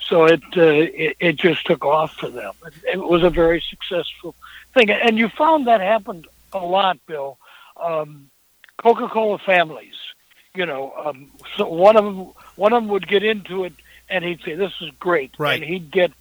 So 0.07 0.25
it, 0.25 0.43
uh, 0.57 0.61
it 0.61 1.15
it 1.19 1.35
just 1.37 1.65
took 1.65 1.85
off 1.85 2.13
for 2.15 2.29
them. 2.29 2.53
It, 2.65 2.73
it 2.93 2.99
was 2.99 3.23
a 3.23 3.29
very 3.29 3.63
successful 3.69 4.35
thing, 4.73 4.89
and 4.89 5.17
you 5.17 5.29
found 5.29 5.67
that 5.67 5.81
happened 5.81 6.27
a 6.51 6.59
lot, 6.59 6.97
Bill. 7.07 7.37
Um, 7.77 8.29
Coca-Cola 8.77 9.37
families, 9.39 9.95
you 10.53 10.65
know, 10.65 10.93
um, 11.05 11.31
so 11.55 11.67
one 11.67 11.95
of 11.95 12.03
them 12.05 12.17
one 12.55 12.73
of 12.73 12.83
them 12.83 12.89
would 12.91 13.07
get 13.07 13.23
into 13.23 13.63
it 13.63 13.73
and 14.09 14.23
he'd 14.23 14.41
say, 14.41 14.55
"This 14.55 14.73
is 14.81 14.89
great," 14.99 15.31
Right. 15.37 15.61
and 15.61 15.63
he'd 15.63 15.89
get 15.91 16.11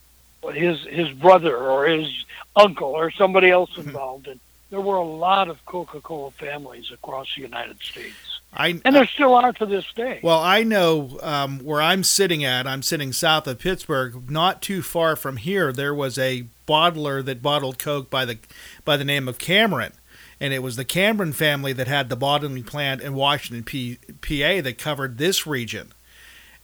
his 0.52 0.80
his 0.84 1.10
brother 1.10 1.56
or 1.56 1.86
his 1.86 2.24
uncle 2.56 2.90
or 2.90 3.10
somebody 3.10 3.50
else 3.50 3.76
involved, 3.76 4.28
and 4.28 4.40
there 4.70 4.80
were 4.80 4.96
a 4.96 5.04
lot 5.04 5.48
of 5.48 5.64
Coca-Cola 5.66 6.30
families 6.32 6.90
across 6.92 7.34
the 7.34 7.42
United 7.42 7.80
States, 7.80 8.31
I 8.54 8.80
and 8.84 8.94
there 8.94 9.06
still 9.06 9.34
are 9.34 9.52
to 9.54 9.66
this 9.66 9.86
day. 9.94 10.20
Well, 10.22 10.38
I 10.38 10.62
know 10.62 11.18
um, 11.22 11.60
where 11.60 11.80
I'm 11.80 12.04
sitting 12.04 12.44
at. 12.44 12.66
I'm 12.66 12.82
sitting 12.82 13.12
south 13.12 13.46
of 13.46 13.58
Pittsburgh, 13.58 14.30
not 14.30 14.60
too 14.60 14.82
far 14.82 15.16
from 15.16 15.38
here. 15.38 15.72
There 15.72 15.94
was 15.94 16.18
a 16.18 16.46
bottler 16.68 17.24
that 17.24 17.42
bottled 17.42 17.78
Coke 17.78 18.10
by 18.10 18.24
the 18.24 18.38
by 18.84 18.96
the 18.98 19.04
name 19.04 19.26
of 19.26 19.38
Cameron, 19.38 19.92
and 20.38 20.52
it 20.52 20.62
was 20.62 20.76
the 20.76 20.84
Cameron 20.84 21.32
family 21.32 21.72
that 21.72 21.88
had 21.88 22.10
the 22.10 22.16
bottling 22.16 22.62
plant 22.62 23.00
in 23.00 23.14
Washington, 23.14 23.64
P, 23.64 23.98
PA, 24.20 24.60
that 24.60 24.76
covered 24.78 25.16
this 25.16 25.46
region. 25.46 25.92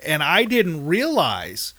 And 0.04 0.22
I 0.22 0.44
didn't 0.44 0.86
realize 0.86 1.72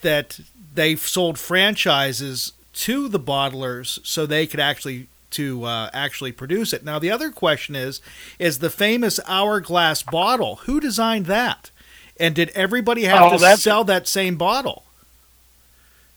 that 0.00 0.40
they 0.74 0.96
sold 0.96 1.38
franchises 1.38 2.52
to 2.72 3.08
the 3.08 3.20
bottlers 3.20 3.98
so 4.06 4.24
they 4.24 4.46
could 4.46 4.60
actually 4.60 5.08
to 5.32 5.64
uh, 5.64 5.90
actually 5.92 6.32
produce 6.32 6.72
it. 6.72 6.84
Now 6.84 6.98
the 6.98 7.10
other 7.10 7.30
question 7.30 7.74
is 7.76 8.00
is 8.38 8.58
the 8.58 8.70
famous 8.70 9.20
hourglass 9.26 10.02
bottle. 10.02 10.56
Who 10.66 10.80
designed 10.80 11.26
that? 11.26 11.70
And 12.18 12.34
did 12.34 12.50
everybody 12.50 13.04
have 13.04 13.32
Oh, 13.32 13.38
to 13.38 13.56
sell 13.56 13.84
that 13.84 14.06
same 14.06 14.36
bottle? 14.36 14.84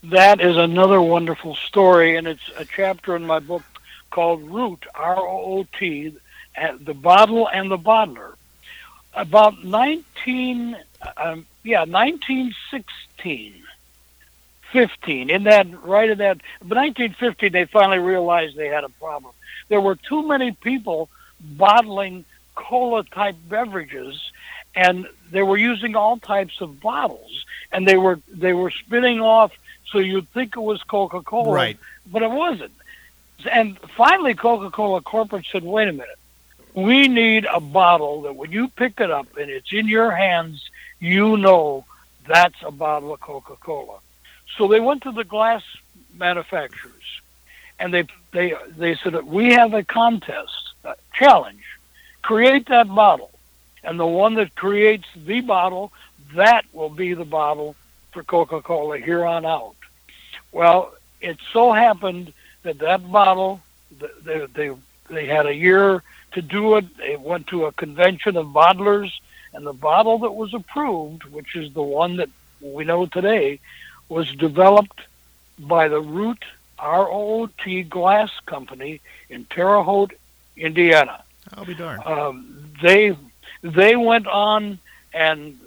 That 0.03 0.41
is 0.41 0.57
another 0.57 1.01
wonderful 1.01 1.55
story, 1.55 2.17
and 2.17 2.27
it's 2.27 2.49
a 2.57 2.65
chapter 2.65 3.15
in 3.15 3.25
my 3.25 3.39
book 3.39 3.63
called 4.11 4.43
Root, 4.43 4.85
R 4.93 5.17
O 5.17 5.59
O 5.59 5.67
T, 5.79 6.13
uh, 6.61 6.73
the 6.79 6.93
bottle 6.93 7.47
and 7.47 7.71
the 7.71 7.77
bottler. 7.77 8.33
About 9.13 9.63
19, 9.63 10.75
um, 11.17 11.45
yeah, 11.63 11.85
1916, 11.85 13.62
15, 14.73 15.29
in 15.29 15.43
that, 15.43 15.67
right 15.83 16.09
in 16.09 16.17
that, 16.17 16.37
but 16.59 16.75
1915, 16.77 17.51
they 17.51 17.65
finally 17.65 17.99
realized 17.99 18.57
they 18.57 18.67
had 18.67 18.83
a 18.83 18.89
problem. 18.89 19.31
There 19.69 19.79
were 19.79 19.95
too 19.95 20.27
many 20.27 20.51
people 20.51 21.09
bottling 21.39 22.25
cola 22.55 23.03
type 23.03 23.35
beverages 23.49 24.31
and 24.75 25.07
they 25.31 25.41
were 25.43 25.57
using 25.57 25.95
all 25.95 26.17
types 26.17 26.61
of 26.61 26.79
bottles 26.79 27.45
and 27.71 27.87
they 27.87 27.97
were 27.97 28.19
they 28.31 28.53
were 28.53 28.69
spinning 28.69 29.19
off 29.21 29.51
so 29.91 29.97
you'd 29.97 30.29
think 30.29 30.55
it 30.55 30.59
was 30.61 30.81
Coca-Cola 30.83 31.51
Right. 31.51 31.77
but 32.11 32.21
it 32.21 32.29
wasn't 32.29 32.71
and 33.51 33.77
finally 33.97 34.35
Coca-Cola 34.35 35.01
corporate 35.01 35.47
said 35.51 35.63
wait 35.63 35.87
a 35.87 35.93
minute 35.93 36.19
we 36.75 37.07
need 37.07 37.45
a 37.51 37.59
bottle 37.59 38.21
that 38.21 38.35
when 38.35 38.51
you 38.51 38.67
pick 38.67 38.99
it 38.99 39.09
up 39.09 39.35
and 39.35 39.49
it's 39.49 39.73
in 39.73 39.87
your 39.87 40.11
hands 40.11 40.69
you 40.99 41.37
know 41.37 41.85
that's 42.27 42.61
a 42.63 42.71
bottle 42.71 43.13
of 43.13 43.19
Coca-Cola 43.19 43.97
so 44.57 44.67
they 44.67 44.79
went 44.79 45.03
to 45.03 45.11
the 45.11 45.23
glass 45.23 45.63
manufacturers 46.13 46.93
and 47.79 47.93
they 47.93 48.05
they 48.31 48.53
they 48.77 48.95
said 48.95 49.13
we 49.25 49.51
have 49.53 49.73
a 49.73 49.83
contest 49.83 50.73
a 50.83 50.95
challenge. 51.13 51.63
Create 52.21 52.67
that 52.67 52.87
bottle 52.87 53.31
and 53.83 53.99
the 53.99 54.05
one 54.05 54.35
that 54.35 54.55
creates 54.55 55.05
the 55.15 55.41
bottle 55.41 55.91
that 56.35 56.65
will 56.73 56.89
be 56.89 57.13
the 57.13 57.25
bottle 57.25 57.75
for 58.11 58.23
Coca-Cola 58.23 58.97
here 58.97 59.25
on 59.25 59.45
out. 59.45 59.75
Well 60.51 60.93
it 61.21 61.37
so 61.51 61.71
happened 61.71 62.33
that 62.63 62.79
that 62.79 63.11
bottle 63.11 63.61
they 64.23 64.45
they 64.53 64.71
they 65.09 65.25
had 65.25 65.45
a 65.45 65.53
year 65.53 66.03
to 66.31 66.41
do 66.41 66.77
it. 66.77 66.97
They 66.97 67.15
went 67.15 67.47
to 67.47 67.65
a 67.65 67.71
convention 67.71 68.37
of 68.37 68.47
bottlers 68.47 69.11
and 69.53 69.65
the 69.65 69.73
bottle 69.73 70.19
that 70.19 70.31
was 70.31 70.53
approved 70.53 71.23
which 71.25 71.55
is 71.55 71.73
the 71.73 71.83
one 71.83 72.17
that 72.17 72.29
we 72.61 72.85
know 72.85 73.05
today 73.05 73.59
was 74.09 74.31
developed 74.33 75.01
by 75.59 75.87
the 75.87 76.01
Root 76.01 76.43
R-O-T 76.79 77.83
Glass 77.83 78.31
Company 78.45 79.01
in 79.29 79.45
Terre 79.45 79.83
Haute, 79.83 80.13
Indiana. 80.57 81.23
I'll 81.53 81.65
be 81.65 81.73
darned. 81.73 82.05
Um, 82.05 82.69
they 82.81 83.15
they 83.61 83.95
went 83.95 84.27
on 84.27 84.79
and 85.13 85.59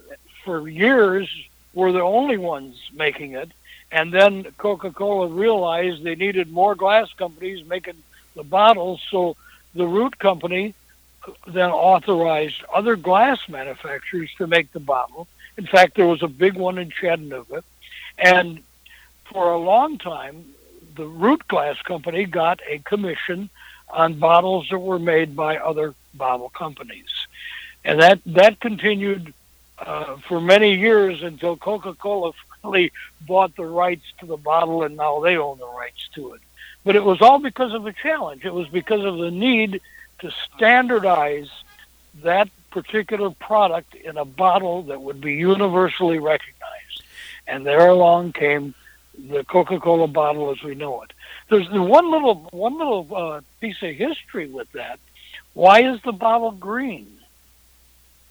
for 0.44 0.68
years 0.68 1.28
were 1.74 1.92
the 1.92 2.00
only 2.00 2.36
ones 2.38 2.76
making 2.92 3.32
it, 3.32 3.50
and 3.90 4.12
then 4.12 4.44
Coca-Cola 4.58 5.28
realized 5.28 6.02
they 6.02 6.14
needed 6.14 6.50
more 6.50 6.74
glass 6.74 7.12
companies 7.12 7.66
making 7.66 7.96
the 8.34 8.44
bottles, 8.44 9.00
so 9.10 9.36
the 9.74 9.86
Root 9.86 10.18
Company 10.18 10.74
then 11.46 11.70
authorized 11.70 12.62
other 12.72 12.96
glass 12.96 13.38
manufacturers 13.48 14.30
to 14.38 14.46
make 14.46 14.72
the 14.72 14.80
bottle. 14.80 15.26
In 15.56 15.66
fact, 15.66 15.96
there 15.96 16.06
was 16.06 16.22
a 16.22 16.28
big 16.28 16.54
one 16.54 16.78
in 16.78 16.90
Chattanooga, 16.90 17.64
and 18.18 18.61
for 19.32 19.52
a 19.52 19.58
long 19.58 19.99
time, 19.99 20.44
the 20.94 21.06
Root 21.06 21.46
Glass 21.49 21.80
Company 21.82 22.25
got 22.25 22.61
a 22.68 22.78
commission 22.78 23.50
on 23.88 24.18
bottles 24.18 24.68
that 24.70 24.78
were 24.78 24.99
made 24.99 25.37
by 25.37 25.58
other 25.58 25.94
bottle 26.14 26.49
companies, 26.49 27.11
and 27.85 28.00
that 28.00 28.20
that 28.26 28.61
continued 28.61 29.32
uh, 29.78 30.16
for 30.16 30.40
many 30.40 30.75
years 30.75 31.23
until 31.23 31.56
Coca-Cola 31.56 32.32
finally 32.62 32.92
bought 33.20 33.54
the 33.56 33.64
rights 33.64 34.04
to 34.20 34.26
the 34.26 34.37
bottle, 34.37 34.82
and 34.82 34.96
now 34.96 35.20
they 35.20 35.37
own 35.37 35.58
the 35.58 35.68
rights 35.68 36.08
to 36.14 36.32
it. 36.32 36.40
But 36.85 36.96
it 36.96 37.04
was 37.04 37.20
all 37.20 37.38
because 37.38 37.75
of 37.75 37.87
a 37.87 37.92
challenge. 37.92 38.44
It 38.44 38.54
was 38.54 38.68
because 38.68 39.04
of 39.04 39.18
the 39.18 39.30
need 39.30 39.80
to 40.20 40.30
standardize 40.54 41.50
that 42.23 42.49
particular 42.70 43.30
product 43.30 43.94
in 43.94 44.16
a 44.16 44.25
bottle 44.25 44.82
that 44.85 45.00
would 45.00 45.20
be 45.20 45.35
universally 45.35 46.18
recognized. 46.18 46.55
And 47.46 47.64
there 47.64 47.88
along 47.88 48.32
came 48.32 48.74
the 49.18 49.44
Coca-Cola 49.44 50.08
bottle 50.08 50.50
as 50.50 50.62
we 50.62 50.74
know 50.74 51.02
it. 51.02 51.12
There's 51.48 51.68
one 51.70 52.10
little 52.10 52.48
one 52.50 52.76
little 52.76 53.08
uh, 53.14 53.40
piece 53.60 53.82
of 53.82 53.94
history 53.94 54.48
with 54.48 54.70
that. 54.72 54.98
Why 55.54 55.82
is 55.82 56.00
the 56.02 56.12
bottle 56.12 56.50
green? 56.50 57.18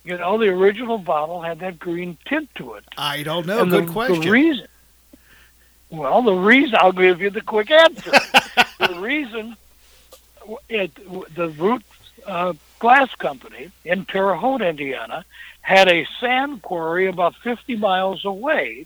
You 0.04 0.18
know, 0.18 0.38
the 0.38 0.50
original 0.50 1.00
bottle 1.00 1.42
had 1.42 1.60
that 1.60 1.80
green 1.80 2.18
tint 2.26 2.54
to 2.56 2.76
it. 2.76 2.84
I 2.98 3.24
don't 3.24 3.48
know. 3.48 3.62
And 3.62 3.72
Good 3.72 3.88
the, 3.88 3.92
question. 3.92 4.22
The 4.22 4.30
reason, 4.30 4.68
well, 5.90 6.22
the 6.22 6.36
reason 6.36 6.76
I'll 6.80 6.92
give 6.92 7.22
you 7.22 7.32
the 7.32 7.42
quick 7.42 7.72
answer. 7.72 8.12
the 8.80 9.00
reason 9.00 9.56
it 10.70 10.94
the 11.34 11.50
Root 11.50 11.84
uh, 12.28 12.54
Glass 12.80 13.14
Company 13.16 13.72
in 13.84 14.06
Terre 14.06 14.36
Haute, 14.36 14.62
Indiana, 14.62 15.26
had 15.62 15.88
a 15.88 16.08
sand 16.20 16.62
quarry 16.62 17.08
about 17.08 17.36
50 17.38 17.76
miles 17.78 18.26
away. 18.26 18.86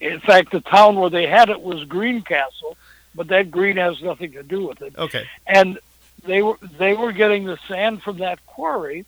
In 0.00 0.20
fact, 0.20 0.52
the 0.52 0.60
town 0.60 0.96
where 0.96 1.10
they 1.10 1.26
had 1.26 1.50
it 1.50 1.60
was 1.60 1.84
Greencastle, 1.84 2.76
but 3.14 3.28
that 3.28 3.50
green 3.50 3.76
has 3.76 4.00
nothing 4.02 4.32
to 4.32 4.42
do 4.42 4.66
with 4.66 4.80
it. 4.82 4.94
okay. 4.96 5.26
And 5.46 5.78
they 6.24 6.42
were 6.42 6.58
they 6.78 6.94
were 6.94 7.12
getting 7.12 7.44
the 7.44 7.58
sand 7.68 8.02
from 8.02 8.18
that 8.18 8.44
quarry, 8.46 9.04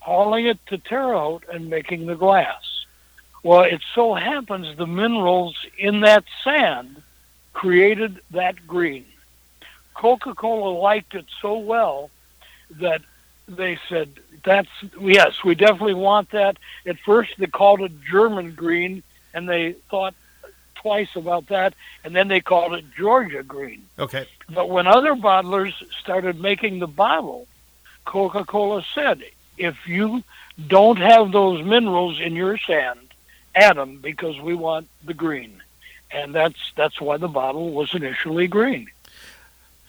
hauling 0.00 0.46
it 0.46 0.58
to 0.66 0.78
Terre 0.78 1.14
Haute 1.14 1.44
and 1.52 1.68
making 1.68 2.06
the 2.06 2.14
glass. 2.14 2.62
Well, 3.42 3.62
it 3.62 3.82
so 3.94 4.14
happens 4.14 4.76
the 4.76 4.86
minerals 4.86 5.56
in 5.76 6.00
that 6.00 6.24
sand 6.42 7.02
created 7.52 8.20
that 8.30 8.66
green. 8.66 9.06
Coca-Cola 9.94 10.70
liked 10.78 11.14
it 11.14 11.26
so 11.40 11.58
well 11.58 12.10
that 12.70 13.02
they 13.46 13.78
said, 13.88 14.08
"That's 14.44 14.70
yes, 15.00 15.44
we 15.44 15.54
definitely 15.54 15.94
want 15.94 16.30
that." 16.30 16.56
At 16.86 16.98
first, 17.00 17.32
they 17.38 17.46
called 17.46 17.80
it 17.82 17.92
German 18.02 18.54
green, 18.54 19.02
and 19.34 19.48
they 19.48 19.72
thought 19.90 20.14
twice 20.84 21.16
about 21.16 21.46
that, 21.46 21.72
and 22.04 22.14
then 22.14 22.28
they 22.28 22.42
called 22.42 22.74
it 22.74 22.84
Georgia 22.94 23.42
green. 23.42 23.86
Okay. 23.98 24.26
But 24.50 24.68
when 24.68 24.86
other 24.86 25.14
bottlers 25.14 25.72
started 25.98 26.38
making 26.38 26.78
the 26.78 26.86
bottle, 26.86 27.48
Coca 28.04 28.44
Cola 28.44 28.84
said, 28.94 29.22
if 29.56 29.88
you 29.88 30.22
don't 30.68 30.98
have 30.98 31.32
those 31.32 31.64
minerals 31.64 32.20
in 32.20 32.36
your 32.36 32.58
sand, 32.58 33.00
add 33.54 33.78
them 33.78 33.96
because 34.02 34.38
we 34.38 34.54
want 34.54 34.86
the 35.02 35.14
green. 35.14 35.62
And 36.10 36.34
that's 36.34 36.72
that's 36.76 37.00
why 37.00 37.16
the 37.16 37.28
bottle 37.28 37.72
was 37.72 37.94
initially 37.94 38.46
green. 38.46 38.90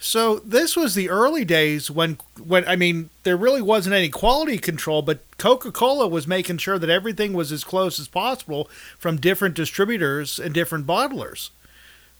So 0.06 0.36
this 0.38 0.76
was 0.76 0.94
the 0.94 1.10
early 1.10 1.44
days 1.44 1.90
when, 1.90 2.20
when 2.42 2.68
I 2.68 2.76
mean, 2.76 3.10
there 3.24 3.36
really 3.36 3.62
wasn't 3.64 3.96
any 3.96 4.10
quality 4.10 4.60
control, 4.60 5.02
but 5.02 5.22
Coca-Cola 5.40 6.08
was 6.08 6.28
making 6.28 6.60
sure 6.60 6.78
that 6.78 6.92
everything 6.92 7.34
was 7.34 7.52
as 7.52 7.64
close 7.64 8.00
as 8.00 8.08
possible 8.08 8.70
from 9.00 9.18
different 9.18 9.56
distributors 9.56 10.38
and 10.38 10.54
different 10.54 10.86
bottlers. 10.86 11.50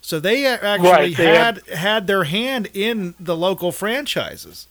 So 0.02 0.20
they 0.20 0.48
actually 0.48 0.90
Right, 0.90 1.16
they 1.16 1.26
had 1.36 1.58
had- 1.68 1.78
had 1.78 2.08
their 2.08 2.24
hand 2.24 2.70
in 2.74 3.14
the 3.20 3.38
local 3.38 3.72
franchises. 3.72 4.66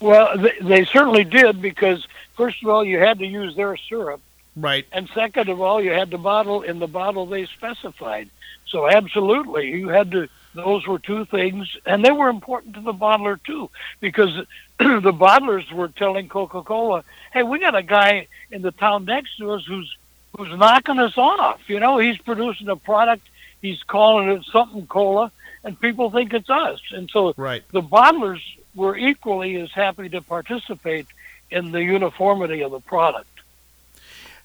Well, 0.00 0.36
they, 0.36 0.52
they 0.60 0.84
certainly 0.84 1.24
did 1.24 1.62
because 1.62 2.06
first 2.36 2.62
of 2.62 2.68
all, 2.68 2.84
you 2.84 2.98
had 2.98 3.18
to 3.20 3.26
use 3.26 3.56
their 3.56 3.74
syrup, 3.88 4.20
Right. 4.54 4.86
and 4.92 5.08
second 5.14 5.48
of 5.48 5.62
all, 5.62 5.80
you 5.82 5.92
had 5.92 6.10
to 6.10 6.18
bottle 6.18 6.60
in 6.60 6.78
the 6.78 6.86
bottle 6.86 7.24
they 7.24 7.46
specified. 7.46 8.28
So 8.66 8.86
absolutely, 8.86 9.70
you 9.70 9.88
had 9.88 10.10
to. 10.10 10.28
Those 10.54 10.86
were 10.86 10.98
two 10.98 11.24
things, 11.24 11.76
and 11.86 12.04
they 12.04 12.10
were 12.10 12.28
important 12.28 12.74
to 12.74 12.80
the 12.80 12.94
bottler 12.94 13.38
too, 13.44 13.70
because 14.00 14.34
the 14.78 15.12
bottlers 15.12 15.70
were 15.72 15.88
telling 15.88 16.28
Coca-Cola, 16.28 17.04
"Hey, 17.32 17.42
we 17.42 17.58
got 17.58 17.74
a 17.74 17.82
guy 17.82 18.28
in 18.50 18.62
the 18.62 18.72
town 18.72 19.04
next 19.04 19.36
to 19.38 19.52
us 19.52 19.64
who's 19.66 19.96
who's 20.36 20.56
knocking 20.58 20.98
us 20.98 21.16
off. 21.16 21.60
You 21.68 21.80
know, 21.80 21.98
he's 21.98 22.18
producing 22.18 22.68
a 22.68 22.76
product, 22.76 23.28
he's 23.62 23.82
calling 23.82 24.28
it 24.28 24.44
something 24.44 24.86
cola, 24.86 25.30
and 25.64 25.78
people 25.80 26.10
think 26.10 26.32
it's 26.32 26.50
us." 26.50 26.80
And 26.92 27.10
so 27.10 27.34
Right. 27.36 27.62
the 27.70 27.82
bottlers 27.82 28.40
were 28.74 28.96
equally 28.96 29.56
as 29.56 29.70
happy 29.72 30.08
to 30.10 30.22
participate 30.22 31.06
in 31.50 31.72
the 31.72 31.82
uniformity 31.82 32.62
of 32.62 32.72
the 32.72 32.80
product. 32.80 33.26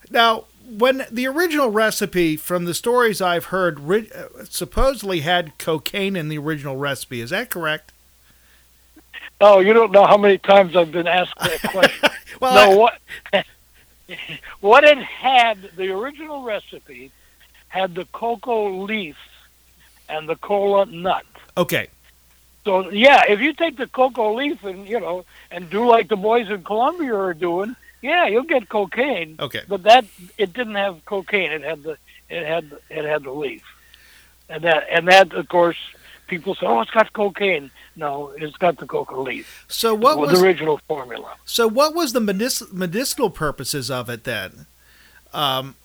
Now, 0.09 0.45
when 0.65 1.05
the 1.11 1.27
original 1.27 1.69
recipe, 1.69 2.35
from 2.37 2.65
the 2.65 2.73
stories 2.73 3.21
I've 3.21 3.45
heard, 3.45 3.79
ri- 3.81 4.09
uh, 4.13 4.45
supposedly 4.49 5.21
had 5.21 5.57
cocaine 5.57 6.15
in 6.15 6.29
the 6.29 6.37
original 6.37 6.77
recipe. 6.77 7.21
Is 7.21 7.29
that 7.31 7.49
correct? 7.49 7.91
Oh, 9.41 9.59
you 9.59 9.73
don't 9.73 9.91
know 9.91 10.05
how 10.05 10.17
many 10.17 10.37
times 10.37 10.75
I've 10.75 10.91
been 10.91 11.07
asked 11.07 11.37
that 11.39 11.61
question. 11.71 12.09
Well, 12.39 12.53
no, 12.55 12.71
I- 12.71 12.75
what 12.77 13.45
what 14.61 14.83
it 14.83 14.97
had, 14.99 15.71
the 15.75 15.89
original 15.91 16.43
recipe 16.43 17.11
had 17.67 17.95
the 17.95 18.05
cocoa 18.05 18.83
leaf 18.83 19.17
and 20.09 20.27
the 20.29 20.35
cola 20.35 20.85
nut. 20.85 21.25
okay. 21.57 21.87
So 22.65 22.89
yeah, 22.91 23.23
if 23.27 23.41
you 23.41 23.51
take 23.53 23.75
the 23.75 23.87
cocoa 23.87 24.33
leaf 24.35 24.63
and 24.63 24.87
you 24.87 24.99
know 24.99 25.25
and 25.51 25.69
do 25.69 25.85
like 25.85 26.07
the 26.07 26.15
boys 26.15 26.49
in 26.49 26.63
Colombia 26.63 27.13
are 27.13 27.33
doing, 27.33 27.75
yeah, 28.03 28.27
you'll 28.27 28.43
get 28.43 28.67
cocaine. 28.67 29.37
Okay. 29.39 29.61
But 29.67 29.83
that 29.83 30.05
it 30.37 30.53
didn't 30.53 30.75
have 30.75 31.03
cocaine. 31.05 31.51
It 31.51 31.63
had 31.63 31.81
the 31.83 31.97
it 32.29 32.45
had 32.45 32.65
it 32.89 33.05
had 33.05 33.23
the 33.23 33.31
leaf, 33.31 33.63
and 34.49 34.63
that 34.63 34.85
and 34.91 35.07
that 35.07 35.33
of 35.33 35.47
course 35.47 35.77
people 36.27 36.53
say, 36.53 36.65
oh, 36.65 36.81
it's 36.81 36.91
got 36.91 37.13
cocaine. 37.13 37.71
No, 37.95 38.33
it's 38.37 38.57
got 38.57 38.77
the 38.77 38.85
cocoa 38.85 39.21
leaf. 39.21 39.65
So 39.67 39.95
what 39.95 40.17
was 40.17 40.31
was 40.31 40.41
the 40.41 40.45
original 40.45 40.79
formula? 40.87 41.35
so 41.45 41.67
what 41.67 41.95
was 41.95 42.11
the 42.13 42.19
medic- 42.19 42.73
medicinal 42.73 43.29
purposes 43.29 43.89
of 43.89 44.09
it 44.09 44.25
then? 44.25 44.65
Um, 45.33 45.75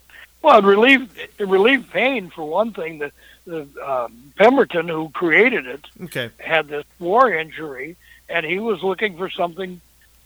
Well, 0.42 0.58
it 0.58 0.64
relieved 0.64 1.16
it 1.16 1.46
relieved 1.46 1.90
pain 1.90 2.30
for 2.30 2.44
one 2.44 2.72
thing. 2.72 2.98
The 2.98 3.12
the 3.46 3.62
um, 3.86 4.32
Pemberton 4.36 4.88
who 4.88 5.08
created 5.10 5.66
it 5.66 5.86
okay. 6.04 6.30
had 6.38 6.68
this 6.68 6.84
war 6.98 7.32
injury, 7.32 7.96
and 8.28 8.44
he 8.44 8.58
was 8.58 8.82
looking 8.82 9.16
for 9.16 9.30
something 9.30 9.80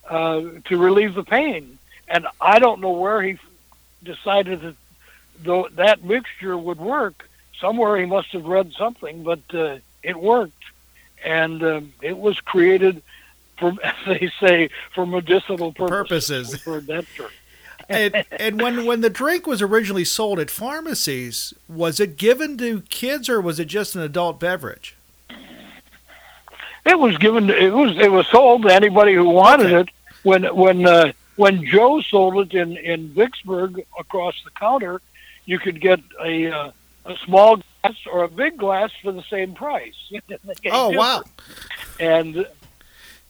uh, 0.09 0.41
to 0.65 0.77
relieve 0.77 1.15
the 1.15 1.23
pain. 1.25 1.79
And 2.13 2.27
I 2.41 2.59
don't 2.59 2.81
know 2.83 2.93
where 2.93 3.23
he 3.23 3.39
decided 4.05 4.61
that 4.61 4.77
though 5.43 5.69
that 5.77 6.05
mixture 6.05 6.57
would 6.57 6.79
work. 6.79 7.29
Somewhere 7.59 7.97
he 7.97 8.07
must 8.07 8.29
have 8.33 8.45
read 8.45 8.73
something, 8.77 9.23
but 9.23 9.41
uh, 9.55 9.79
it 10.03 10.19
worked, 10.21 10.65
and 11.25 11.63
um 11.63 11.93
it 12.03 12.19
was 12.19 12.39
created 12.41 13.03
for, 13.57 13.73
as 13.85 13.95
they 14.07 14.31
say, 14.41 14.69
for 14.95 15.07
medicinal 15.07 15.73
purposes. 15.73 16.51
Purposes. 16.51 16.63
For 16.63 16.81
that 16.81 17.07
term. 17.17 17.31
and, 17.89 18.25
and 18.33 18.61
when 18.61 18.85
when 18.85 19.01
the 19.01 19.11
drink 19.11 19.47
was 19.47 19.63
originally 19.63 20.05
sold 20.05 20.39
at 20.39 20.51
pharmacies, 20.51 21.55
was 21.69 21.99
it 21.99 22.17
given 22.17 22.59
to 22.59 22.83
kids 22.83 23.29
or 23.29 23.41
was 23.41 23.59
it 23.59 23.67
just 23.67 23.95
an 23.97 24.03
adult 24.03 24.39
beverage? 24.39 24.97
It 26.85 26.99
was 26.99 27.17
given. 27.19 27.49
It 27.49 27.73
was. 27.73 27.97
It 27.97 28.11
was 28.11 28.27
sold 28.27 28.63
to 28.65 28.75
anybody 28.75 29.15
who 29.15 29.29
wanted 29.29 29.73
Okay. 29.73 29.81
it. 29.81 29.89
When 30.25 30.45
when 30.55 30.87
uh, 30.87 31.13
when 31.37 31.65
Joe 31.65 32.01
sold 32.01 32.39
it 32.39 32.55
in 32.55 32.77
in 32.77 33.09
Vicksburg 33.09 33.85
across 33.99 34.35
the 34.45 34.51
counter, 34.51 35.01
you 35.47 35.59
could 35.59 35.81
get 35.81 36.01
a 36.23 36.51
uh, 36.51 36.71
a 37.07 37.17
small 37.25 37.57
glass 37.57 37.97
or 38.11 38.25
a 38.25 38.29
big 38.29 38.57
glass 38.59 38.91
for 39.03 39.13
the 39.13 39.23
same 39.25 39.55
price. 39.55 39.95
Oh 40.73 40.91
wow! 40.99 41.23
And 42.01 42.47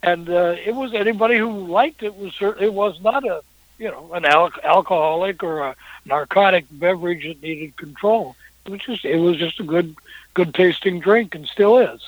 and 0.02 0.28
uh, 0.28 0.56
it 0.64 0.74
was 0.74 0.94
anybody 0.94 1.38
who 1.38 1.66
liked 1.66 2.02
it 2.02 2.16
was 2.16 2.34
cer- 2.34 2.56
it 2.60 2.72
was 2.72 3.00
not 3.00 3.24
a 3.24 3.42
you 3.78 3.88
know 3.90 4.10
an 4.12 4.24
al- 4.24 4.50
alcoholic 4.64 5.42
or 5.42 5.60
a 5.60 5.76
narcotic 6.04 6.66
beverage 6.70 7.24
that 7.26 7.42
needed 7.42 7.76
control. 7.76 8.36
It 8.66 8.70
was 8.70 8.80
just 8.80 9.04
it 9.04 9.18
was 9.18 9.36
just 9.38 9.60
a 9.60 9.64
good 9.64 9.96
good 10.34 10.54
tasting 10.54 11.00
drink 11.00 11.34
and 11.34 11.46
still 11.46 11.78
is. 11.78 12.00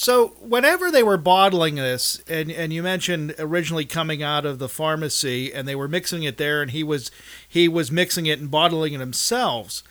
So 0.00 0.28
whenever 0.40 0.92
they 0.92 1.02
were 1.02 1.16
bottling 1.16 1.74
this, 1.74 2.22
and 2.28 2.52
and 2.52 2.72
you 2.72 2.84
mentioned 2.84 3.34
originally 3.36 3.84
coming 3.84 4.22
out 4.22 4.46
of 4.46 4.60
the 4.60 4.68
pharmacy, 4.68 5.52
and 5.52 5.66
they 5.66 5.74
were 5.74 5.88
mixing 5.88 6.22
it 6.22 6.36
there, 6.36 6.62
and 6.62 6.70
he 6.70 6.84
was 6.84 7.10
he 7.48 7.66
was 7.66 7.90
mixing 7.90 8.26
it 8.26 8.38
and 8.38 8.48
bottling 8.48 8.92
it 8.92 8.98
themselves. 8.98 9.82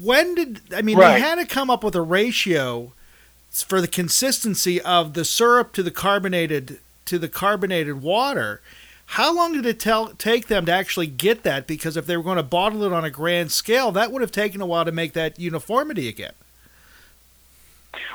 When 0.00 0.34
did 0.34 0.60
I 0.74 0.80
mean 0.80 0.96
Right. 0.96 1.16
they 1.16 1.20
had 1.20 1.34
to 1.34 1.44
come 1.44 1.68
up 1.68 1.84
with 1.84 1.94
a 1.94 2.00
ratio 2.00 2.94
for 3.50 3.82
the 3.82 3.88
consistency 3.88 4.80
of 4.80 5.12
the 5.12 5.26
syrup 5.26 5.74
to 5.74 5.82
the 5.82 5.90
carbonated 5.90 6.80
to 7.04 7.18
the 7.18 7.28
carbonated 7.28 8.00
water. 8.00 8.62
How 9.10 9.34
long 9.34 9.52
did 9.52 9.66
it 9.66 9.78
tell, 9.78 10.08
take 10.14 10.46
them 10.46 10.64
to 10.64 10.72
actually 10.72 11.08
get 11.08 11.42
that? 11.42 11.66
Because 11.66 11.94
if 11.98 12.06
they 12.06 12.16
were 12.16 12.22
going 12.22 12.38
to 12.38 12.42
bottle 12.42 12.82
it 12.84 12.92
on 12.92 13.04
a 13.04 13.10
grand 13.10 13.52
scale, 13.52 13.92
that 13.92 14.10
would 14.10 14.22
have 14.22 14.32
taken 14.32 14.62
a 14.62 14.66
while 14.66 14.86
to 14.86 14.92
make 14.92 15.12
that 15.12 15.38
uniformity 15.38 16.08
again. 16.08 16.32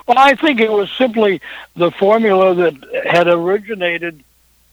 Well, 0.08 0.18
I 0.20 0.36
think 0.36 0.60
it 0.60 0.72
was 0.72 0.90
simply 0.92 1.42
the 1.76 1.92
formula 1.92 2.54
that 2.56 3.06
had 3.06 3.28
originated 3.28 4.24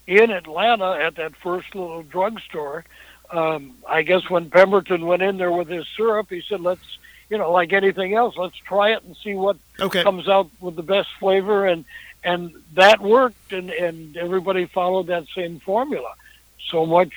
in 0.07 0.31
Atlanta 0.31 0.93
at 1.01 1.17
that 1.17 1.37
first 1.37 1.75
little 1.75 2.03
drugstore. 2.03 2.85
Um, 3.31 3.75
I 3.89 4.03
guess 4.03 4.29
when 4.31 4.49
Pemberton 4.51 5.05
went 5.07 5.23
in 5.23 5.37
there 5.37 5.53
with 5.53 5.69
his 5.69 5.87
syrup, 5.97 6.29
he 6.31 6.41
said, 6.49 6.61
"Let's, 6.63 6.99
you 7.29 7.37
know, 7.37 7.53
like 7.53 7.73
anything 7.75 8.15
else, 8.15 8.37
let's 8.37 8.57
try 8.57 8.93
it 8.93 9.03
and 9.05 9.17
see 9.17 9.35
what 9.35 9.57
Okay. 9.79 10.03
comes 10.03 10.29
out 10.29 10.49
with 10.61 10.77
the 10.77 10.83
best 10.83 11.09
flavor." 11.21 11.67
And 11.67 11.85
and 12.25 12.53
that 12.75 13.01
worked, 13.01 13.53
and 13.53 13.71
and 13.71 14.17
everybody 14.17 14.65
followed 14.65 15.09
that 15.09 15.27
same 15.35 15.61
formula. 15.61 16.15
So 16.71 16.87
much 16.87 17.13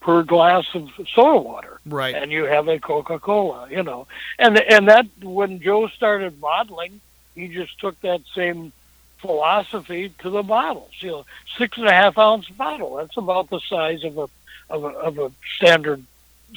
per 0.00 0.22
glass 0.22 0.66
of 0.74 0.88
soda 1.12 1.38
water 1.40 1.80
Right. 1.84 2.14
and 2.14 2.30
you 2.30 2.44
have 2.44 2.68
a 2.68 2.78
Coca 2.78 3.18
Cola, 3.18 3.68
you 3.68 3.82
know, 3.82 4.06
and 4.38 4.56
and 4.56 4.86
that 4.86 5.06
when 5.20 5.60
Joe 5.60 5.88
started 5.88 6.40
bottling, 6.40 7.00
he 7.36 7.48
just 7.48 7.78
took 7.78 8.00
that 8.00 8.22
same 8.34 8.72
philosophy 9.18 10.12
to 10.20 10.30
the 10.30 10.42
bottles. 10.42 10.90
You 10.98 11.10
know, 11.10 11.26
six 11.56 11.78
and 11.78 11.86
a 11.86 11.92
half 11.92 12.18
ounce 12.18 12.48
bottle. 12.48 12.96
That's 12.96 13.16
about 13.16 13.50
the 13.50 13.60
size 13.60 14.02
of 14.02 14.18
a 14.18 14.28
of 14.68 14.84
a 14.84 14.88
of 14.88 15.18
a 15.18 15.30
standard 15.56 16.02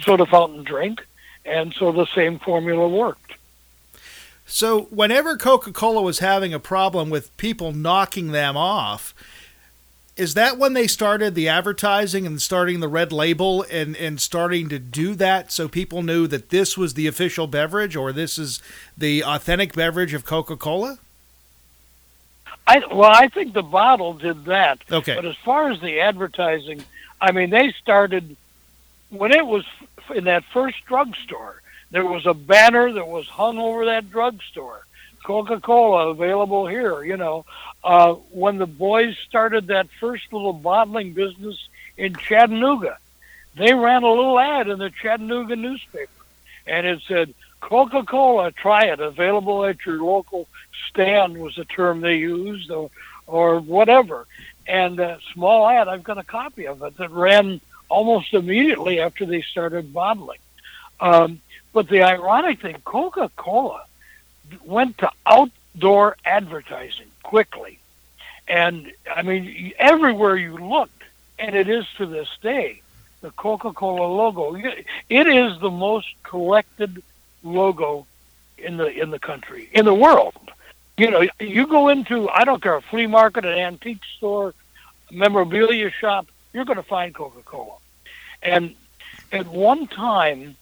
soda 0.01 0.25
fountain 0.25 0.63
drink, 0.63 1.05
and 1.45 1.73
so 1.73 1.91
the 1.91 2.07
same 2.07 2.39
formula 2.39 2.87
worked. 2.87 3.33
So, 4.45 4.83
whenever 4.85 5.37
Coca 5.37 5.71
Cola 5.71 6.01
was 6.01 6.19
having 6.19 6.55
a 6.55 6.59
problem 6.59 7.11
with 7.11 7.35
people 7.37 7.71
knocking 7.71 8.31
them 8.31 8.57
off, 8.57 9.13
is 10.19 10.34
that 10.34 10.58
when 10.58 10.73
they 10.73 10.86
started 10.86 11.34
the 11.34 11.47
advertising 11.47 12.27
and 12.27 12.41
starting 12.41 12.82
the 12.82 12.89
red 12.89 13.13
label 13.13 13.65
and, 13.71 13.95
and 13.95 14.19
starting 14.19 14.67
to 14.67 14.77
do 14.77 15.15
that 15.15 15.49
so 15.49 15.69
people 15.69 16.03
knew 16.03 16.27
that 16.27 16.49
this 16.49 16.77
was 16.77 16.95
the 16.95 17.08
official 17.08 17.47
beverage 17.47 17.95
or 17.95 18.12
this 18.12 18.38
is 18.38 18.62
the 18.97 19.23
authentic 19.23 19.73
beverage 19.73 20.13
of 20.13 20.25
Coca 20.25 20.58
Cola? 20.58 20.99
I 22.67 22.84
well, 22.91 23.10
I 23.12 23.29
think 23.29 23.53
the 23.53 23.63
bottle 23.63 24.13
did 24.13 24.45
that. 24.45 24.79
Okay. 24.91 25.15
But 25.15 25.25
as 25.25 25.38
far 25.38 25.71
as 25.71 25.79
the 25.79 26.01
advertising, 26.01 26.84
I 27.21 27.32
mean, 27.32 27.49
they 27.49 27.71
started 27.71 28.36
when 29.10 29.32
it 29.32 29.45
was 29.45 29.65
in 30.13 30.25
that 30.25 30.43
first 30.51 30.86
drugstore. 30.86 31.62
There 31.91 32.05
was 32.05 32.25
a 32.25 32.34
banner 32.34 32.91
that 32.91 33.08
was 33.08 33.27
hung 33.27 33.58
over 33.58 33.86
that 33.86 34.12
drugstore. 34.12 34.86
Coca-Cola 35.29 36.07
available 36.07 36.65
here. 36.65 37.03
You 37.03 37.15
know, 37.15 37.45
uh, 37.83 38.13
when 38.31 38.57
the 38.57 38.65
boys 38.65 39.15
started 39.27 39.67
that 39.67 39.87
first 39.99 40.33
little 40.33 40.53
bottling 40.53 41.13
business 41.13 41.55
in 41.97 42.15
Chattanooga, 42.15 42.97
they 43.55 43.71
ran 43.75 44.01
a 44.01 44.09
little 44.09 44.39
ad 44.39 44.69
in 44.69 44.79
the 44.79 44.89
Chattanooga 44.89 45.55
newspaper, 45.55 46.09
and 46.65 46.87
it 46.87 47.03
said 47.07 47.35
Coca-Cola, 47.61 48.53
try 48.53 48.85
it, 48.85 48.99
available 48.99 49.65
at 49.65 49.85
your 49.85 50.01
local 50.01 50.47
stand 50.89 51.37
was 51.37 51.57
the 51.57 51.65
term 51.65 52.01
they 52.01 52.15
used, 52.15 52.71
or 52.71 52.89
or 53.27 53.59
whatever. 53.59 54.25
And 54.65 54.99
a 54.99 55.19
small 55.35 55.69
ad, 55.69 55.87
I've 55.87 56.03
got 56.03 56.17
a 56.17 56.23
copy 56.23 56.65
of 56.65 56.81
it 56.81 56.97
that 56.97 57.11
ran 57.11 57.61
almost 57.87 58.33
immediately 58.33 58.99
after 58.99 59.27
they 59.27 59.43
started 59.43 59.93
bottling. 59.93 60.39
Um, 60.99 61.39
but 61.71 61.87
the 61.87 62.01
ironic 62.01 62.61
thing, 62.61 62.77
Coca-Cola 62.83 63.83
went 64.63 64.97
to 64.99 65.12
outdoor 65.25 66.17
advertising 66.25 67.07
quickly. 67.23 67.79
And 68.47 68.91
I 69.13 69.21
mean, 69.21 69.73
everywhere 69.77 70.35
you 70.35 70.57
looked, 70.57 71.03
and 71.38 71.55
it 71.55 71.69
is 71.69 71.85
to 71.97 72.05
this 72.05 72.29
day, 72.41 72.81
the 73.21 73.31
Coca-Cola 73.31 74.07
logo. 74.07 74.55
It 75.09 75.27
is 75.27 75.59
the 75.59 75.69
most 75.69 76.07
collected 76.23 77.03
logo 77.43 78.05
in 78.57 78.77
the 78.77 78.88
in 78.88 79.12
the 79.12 79.19
country, 79.19 79.69
in 79.73 79.85
the 79.85 79.93
world. 79.93 80.35
You 80.97 81.12
know, 81.12 81.27
you 81.39 81.67
go 81.67 81.89
into 81.89 82.29
I 82.29 82.43
don't 82.43 82.62
care 82.62 82.75
a 82.75 82.81
flea 82.81 83.07
market, 83.07 83.45
an 83.45 83.57
antique 83.57 84.03
store, 84.17 84.53
memorabilia 85.12 85.91
shop, 85.91 86.27
you're 86.53 86.65
going 86.65 86.77
to 86.77 86.83
find 86.83 87.13
Coca-Cola. 87.13 87.75
And 88.41 88.75
at 89.31 89.47
one 89.47 89.88
time, 89.88 90.55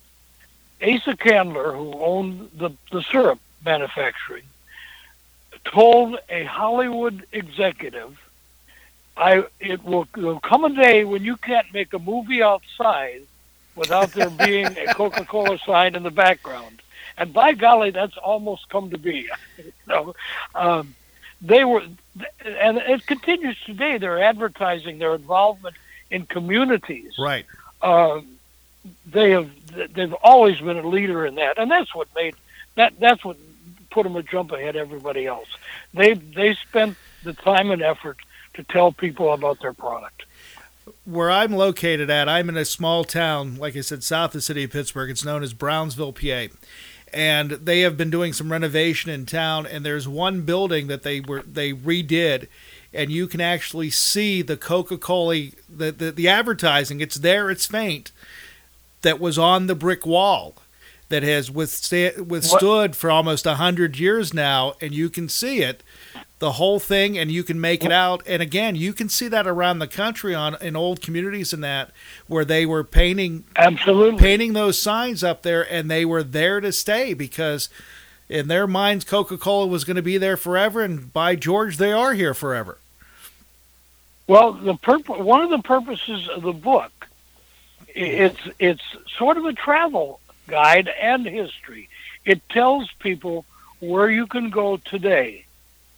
Asa 0.82 1.15
Candler, 1.15 1.76
who 1.76 1.93
owned 1.93 2.52
the 2.56 2.71
the 2.91 3.02
syrup 3.02 3.39
manufacturing, 3.71 4.43
told 5.65 6.17
a 6.30 6.43
Hollywood 6.45 7.25
executive, 7.32 8.12
"I 9.17 9.43
it 9.60 9.84
will, 9.84 10.06
come 10.51 10.63
a 10.65 10.69
day 10.69 11.03
when 11.03 11.23
you 11.30 11.36
can't 11.38 11.69
make 11.73 11.91
a 11.93 11.99
movie 11.99 12.41
outside 12.41 13.21
without 13.75 14.10
there 14.13 14.30
being 14.47 14.67
a 14.84 14.93
Coca-Cola 14.93 15.58
sign 15.60 15.95
in 15.95 16.03
the 16.03 16.12
background." 16.25 16.82
And 17.19 17.34
by 17.34 17.53
golly, 17.53 17.91
that's 17.99 18.17
almost 18.17 18.69
come 18.69 18.91
to 18.91 18.97
be. 18.97 19.27
know, 19.88 20.13
um, 20.56 20.95
they 21.41 21.63
were, 21.65 21.84
and 22.45 22.77
it 22.77 23.06
continues 23.06 23.58
today. 23.65 23.97
Their 23.97 24.19
advertising, 24.32 24.99
their 24.99 25.15
involvement 25.15 25.75
in 26.10 26.25
communities, 26.25 27.13
Right. 27.17 27.45
uh, 27.82 28.21
they 29.17 29.32
have 29.32 29.49
they've 29.95 30.13
always 30.32 30.58
been 30.67 30.77
a 30.77 30.88
leader 30.88 31.25
in 31.25 31.36
that, 31.36 31.58
and 31.58 31.69
that's 31.69 31.93
what 31.93 32.08
made 32.15 32.36
that 32.75 32.91
that's 32.99 33.23
what 33.25 33.38
put 33.98 34.04
them 34.04 34.16
a 34.16 34.22
jump 34.22 34.52
ahead 34.52 34.76
of 34.76 34.88
everybody 34.88 35.26
else. 35.26 35.48
They 35.92 36.14
they 36.14 36.54
spent 36.54 36.98
the 37.24 37.34
time 37.34 37.72
and 37.72 37.82
effort 37.82 38.18
to 38.54 38.62
tell 38.62 38.92
people 38.92 39.34
about 39.34 39.60
their 39.60 39.74
product. 39.74 40.24
Where 41.04 41.32
I'm 41.32 41.52
located 41.52 42.12
at, 42.12 42.30
I'm 42.30 42.48
in 42.48 42.58
a 42.58 42.64
small 42.64 43.04
town, 43.04 43.56
like 43.56 43.76
I 43.76 43.82
said, 43.82 44.04
south 44.04 44.30
of 44.30 44.34
the 44.34 44.42
city 44.42 44.66
of 44.66 44.72
Pittsburgh. 44.72 45.10
It's 45.10 45.26
known 45.26 45.42
as 45.42 45.54
Brownsville, 45.54 46.14
PA. 46.14 46.46
And 47.12 47.52
they 47.52 47.82
have 47.82 47.98
been 47.98 48.12
doing 48.12 48.34
some 48.34 48.52
renovation 48.52 49.10
in 49.10 49.26
town, 49.26 49.66
and 49.66 49.84
there's 49.84 50.08
one 50.08 50.44
building 50.44 50.86
that 50.88 51.02
they 51.02 51.20
were 51.20 51.42
they 51.42 51.74
redid, 51.74 52.48
and 52.94 53.12
you 53.12 53.26
can 53.26 53.42
actually 53.42 53.90
see 53.90 54.44
the 54.44 54.58
Coca-Cola 54.58 55.48
the, 55.68 55.92
the, 55.92 56.12
the 56.12 56.28
advertising. 56.28 57.02
It's 57.02 57.16
there, 57.16 57.50
it's 57.50 57.66
faint, 57.66 58.12
that 59.02 59.20
was 59.20 59.40
on 59.40 59.66
the 59.66 59.76
brick 59.76 60.06
wall 60.06 60.54
that 61.10 61.24
has 61.24 61.50
withstood 61.50 62.96
for 62.96 63.10
almost 63.10 63.46
a 63.46 63.56
hundred 63.56 63.98
years 63.98 64.34
now, 64.34 64.74
and 64.82 64.93
you 64.93 65.10
can 65.10 65.30
see 65.30 65.62
it, 65.62 65.82
the 66.39 66.54
whole 66.54 66.80
thing, 66.80 67.17
and 67.17 67.32
you 67.32 67.43
can 67.43 67.60
make 67.60 67.84
it 67.84 67.91
out. 67.91 68.22
And 68.28 68.41
again, 68.41 68.76
you 68.76 68.91
can 68.93 69.08
see 69.08 69.28
that 69.30 69.48
around 69.48 69.80
the 69.80 69.88
country 69.88 70.36
on 70.36 70.62
in 70.62 70.76
old 70.76 71.02
communities 71.02 71.54
and 71.54 71.63
that 71.63 71.91
where 72.28 72.46
they 72.46 72.65
were 72.65 72.84
painting 72.84 73.46
Absolutely. 73.56 74.20
painting 74.20 74.54
those 74.54 74.82
signs 74.82 75.24
up 75.24 75.43
there, 75.43 75.72
and 75.72 75.89
they 75.89 76.04
were 76.04 76.24
there 76.24 76.60
to 76.60 76.72
stay 76.72 77.13
because 77.13 77.70
in 78.28 78.50
their 78.50 78.67
minds, 78.67 79.06
Coca 79.06 79.38
Cola 79.38 79.67
was 79.67 79.86
going 79.86 79.96
to 79.96 80.02
be 80.02 80.17
there 80.17 80.38
forever, 80.38 80.82
and 80.82 81.13
by 81.13 81.36
George, 81.36 81.78
they 81.78 81.93
are 81.93 82.13
here 82.13 82.34
forever. 82.34 82.78
Well, 84.28 84.52
the 84.52 84.74
purpo- 84.74 85.24
one 85.24 85.41
of 85.41 85.50
the 85.50 85.60
purposes 85.60 86.28
of 86.28 86.41
the 86.41 86.52
book, 86.52 86.91
it's 87.88 88.41
it's 88.60 88.84
sort 89.17 89.38
of 89.38 89.46
a 89.46 89.54
travel 89.54 90.20
guide 90.48 90.88
and 90.88 91.26
history. 91.26 91.90
It 92.26 92.42
tells 92.50 92.92
people 93.00 93.46
where 93.80 94.10
you 94.10 94.28
can 94.28 94.50
go 94.50 94.78
today 94.78 95.46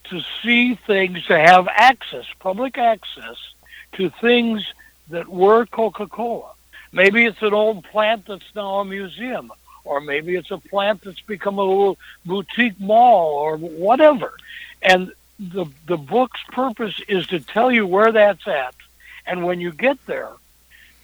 to 0.04 0.22
see 0.42 0.74
things, 0.74 1.24
to 1.26 1.38
have 1.38 1.68
access, 1.68 2.26
public 2.38 2.76
access 2.78 3.36
to 3.92 4.10
things 4.10 4.64
that 5.08 5.28
were 5.28 5.66
Coca-Cola. 5.66 6.52
Maybe 6.92 7.24
it's 7.24 7.42
an 7.42 7.54
old 7.54 7.84
plant 7.84 8.26
that's 8.26 8.54
now 8.54 8.80
a 8.80 8.84
museum, 8.84 9.52
or 9.84 10.00
maybe 10.00 10.34
it's 10.36 10.50
a 10.50 10.58
plant 10.58 11.02
that's 11.02 11.20
become 11.20 11.58
a 11.58 11.64
little 11.64 11.98
boutique 12.26 12.78
mall, 12.80 13.34
or 13.34 13.56
whatever. 13.56 14.34
And 14.82 15.12
the 15.38 15.66
the 15.86 15.96
book's 15.96 16.42
purpose 16.48 17.00
is 17.08 17.26
to 17.28 17.40
tell 17.40 17.70
you 17.70 17.86
where 17.86 18.12
that's 18.12 18.46
at, 18.46 18.74
and 19.26 19.44
when 19.44 19.60
you 19.60 19.72
get 19.72 20.04
there, 20.06 20.30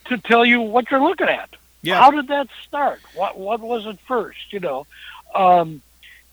to 0.06 0.18
tell 0.18 0.44
you 0.44 0.60
what 0.60 0.90
you're 0.90 1.00
looking 1.00 1.28
at. 1.28 1.50
Yeah. 1.86 2.00
How 2.00 2.10
did 2.10 2.28
that 2.28 2.48
start? 2.66 3.00
What 3.14 3.38
what 3.38 3.60
was 3.60 3.86
it 3.86 3.98
first? 4.08 4.52
You 4.52 4.60
know, 4.60 4.86
um, 5.34 5.82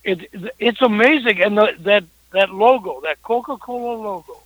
it 0.04 0.30
it's 0.58 0.82
amazing, 0.82 1.42
and 1.42 1.56
the, 1.58 1.76
that 1.82 2.06
that 2.32 2.50
logo, 2.50 3.02
that 3.02 3.22
Coca-Cola 3.22 4.02
logo, 4.02 4.38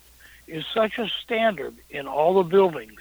is 0.47 0.65
such 0.73 0.99
a 0.99 1.07
standard 1.23 1.75
in 1.89 2.07
all 2.07 2.33
the 2.35 2.43
buildings. 2.43 2.99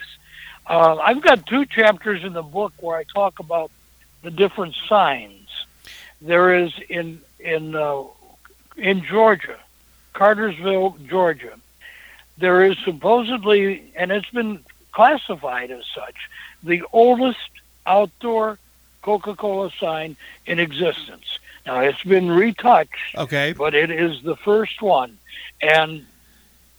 Uh, 0.66 0.96
I've 0.96 1.20
got 1.20 1.46
two 1.46 1.64
chapters 1.66 2.22
in 2.22 2.32
the 2.32 2.42
book 2.42 2.72
where 2.78 2.96
I 2.96 3.04
talk 3.12 3.40
about 3.40 3.72
the 4.22 4.30
different 4.30 4.76
signs. 4.88 5.48
There 6.20 6.54
is 6.62 6.72
in 6.88 7.20
in 7.40 7.74
uh, 7.74 8.04
in 8.76 9.04
Georgia, 9.04 9.58
Cartersville, 10.12 10.96
Georgia. 11.08 11.58
There 12.38 12.62
is 12.64 12.76
supposedly, 12.84 13.90
and 13.96 14.12
it's 14.12 14.30
been 14.30 14.60
classified 14.92 15.70
as 15.70 15.84
such, 15.94 16.16
the 16.62 16.82
oldest 16.92 17.38
outdoor 17.86 18.58
Coca-Cola 19.02 19.70
sign 19.78 20.16
in 20.46 20.58
existence. 20.58 21.38
Now 21.64 21.80
it's 21.80 22.02
been 22.02 22.30
retouched, 22.30 23.14
Okay. 23.16 23.52
but 23.52 23.74
it 23.74 23.90
is 23.90 24.22
the 24.22 24.36
first 24.36 24.82
one. 24.82 25.18
And 25.60 26.06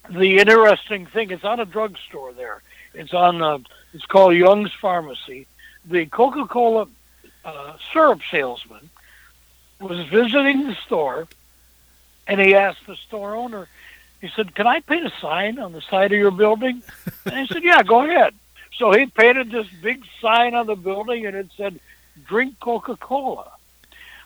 the 0.09 0.39
interesting 0.39 1.05
thing, 1.05 1.31
it's 1.31 1.43
on 1.43 1.59
a 1.59 1.65
drugstore 1.65 2.33
there. 2.33 2.61
It's 2.93 3.13
on, 3.13 3.41
uh, 3.41 3.59
it's 3.93 4.05
called 4.05 4.35
Young's 4.35 4.73
Pharmacy. 4.73 5.47
The 5.85 6.05
Coca-Cola 6.05 6.87
uh, 7.45 7.73
syrup 7.91 8.21
salesman 8.29 8.89
was 9.79 10.05
visiting 10.07 10.67
the 10.67 10.75
store, 10.85 11.27
and 12.27 12.41
he 12.41 12.55
asked 12.55 12.85
the 12.87 12.95
store 12.95 13.35
owner, 13.35 13.67
he 14.19 14.29
said, 14.35 14.55
"Can 14.55 14.65
I 14.65 14.79
paint 14.79 15.05
a 15.05 15.13
sign 15.21 15.59
on 15.59 15.71
the 15.73 15.81
side 15.81 16.11
of 16.11 16.17
your 16.17 16.31
building?" 16.31 16.81
And 17.25 17.37
he 17.37 17.45
said, 17.47 17.63
"Yeah, 17.63 17.83
go 17.83 18.03
ahead." 18.03 18.33
So 18.75 18.91
he 18.91 19.05
painted 19.07 19.51
this 19.51 19.67
big 19.81 20.03
sign 20.21 20.53
on 20.53 20.67
the 20.67 20.75
building, 20.75 21.25
and 21.25 21.35
it 21.35 21.49
said, 21.55 21.79
"Drink 22.25 22.59
Coca-Cola." 22.59 23.51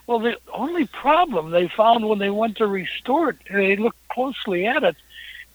Well, 0.07 0.19
the 0.19 0.37
only 0.51 0.87
problem 0.87 1.51
they 1.51 1.67
found 1.67 2.07
when 2.07 2.19
they 2.19 2.29
went 2.29 2.57
to 2.57 2.67
restore 2.67 3.29
it, 3.29 3.37
and 3.47 3.59
they 3.59 3.75
looked 3.75 4.07
closely 4.09 4.65
at 4.65 4.83
it, 4.83 4.95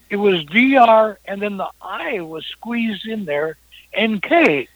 it 0.08 0.16
was 0.16 0.44
DR, 0.44 1.18
and 1.24 1.42
then 1.42 1.56
the 1.56 1.68
I 1.82 2.20
was 2.20 2.46
squeezed 2.46 3.06
in 3.06 3.24
there, 3.24 3.56
NK. 3.98 4.68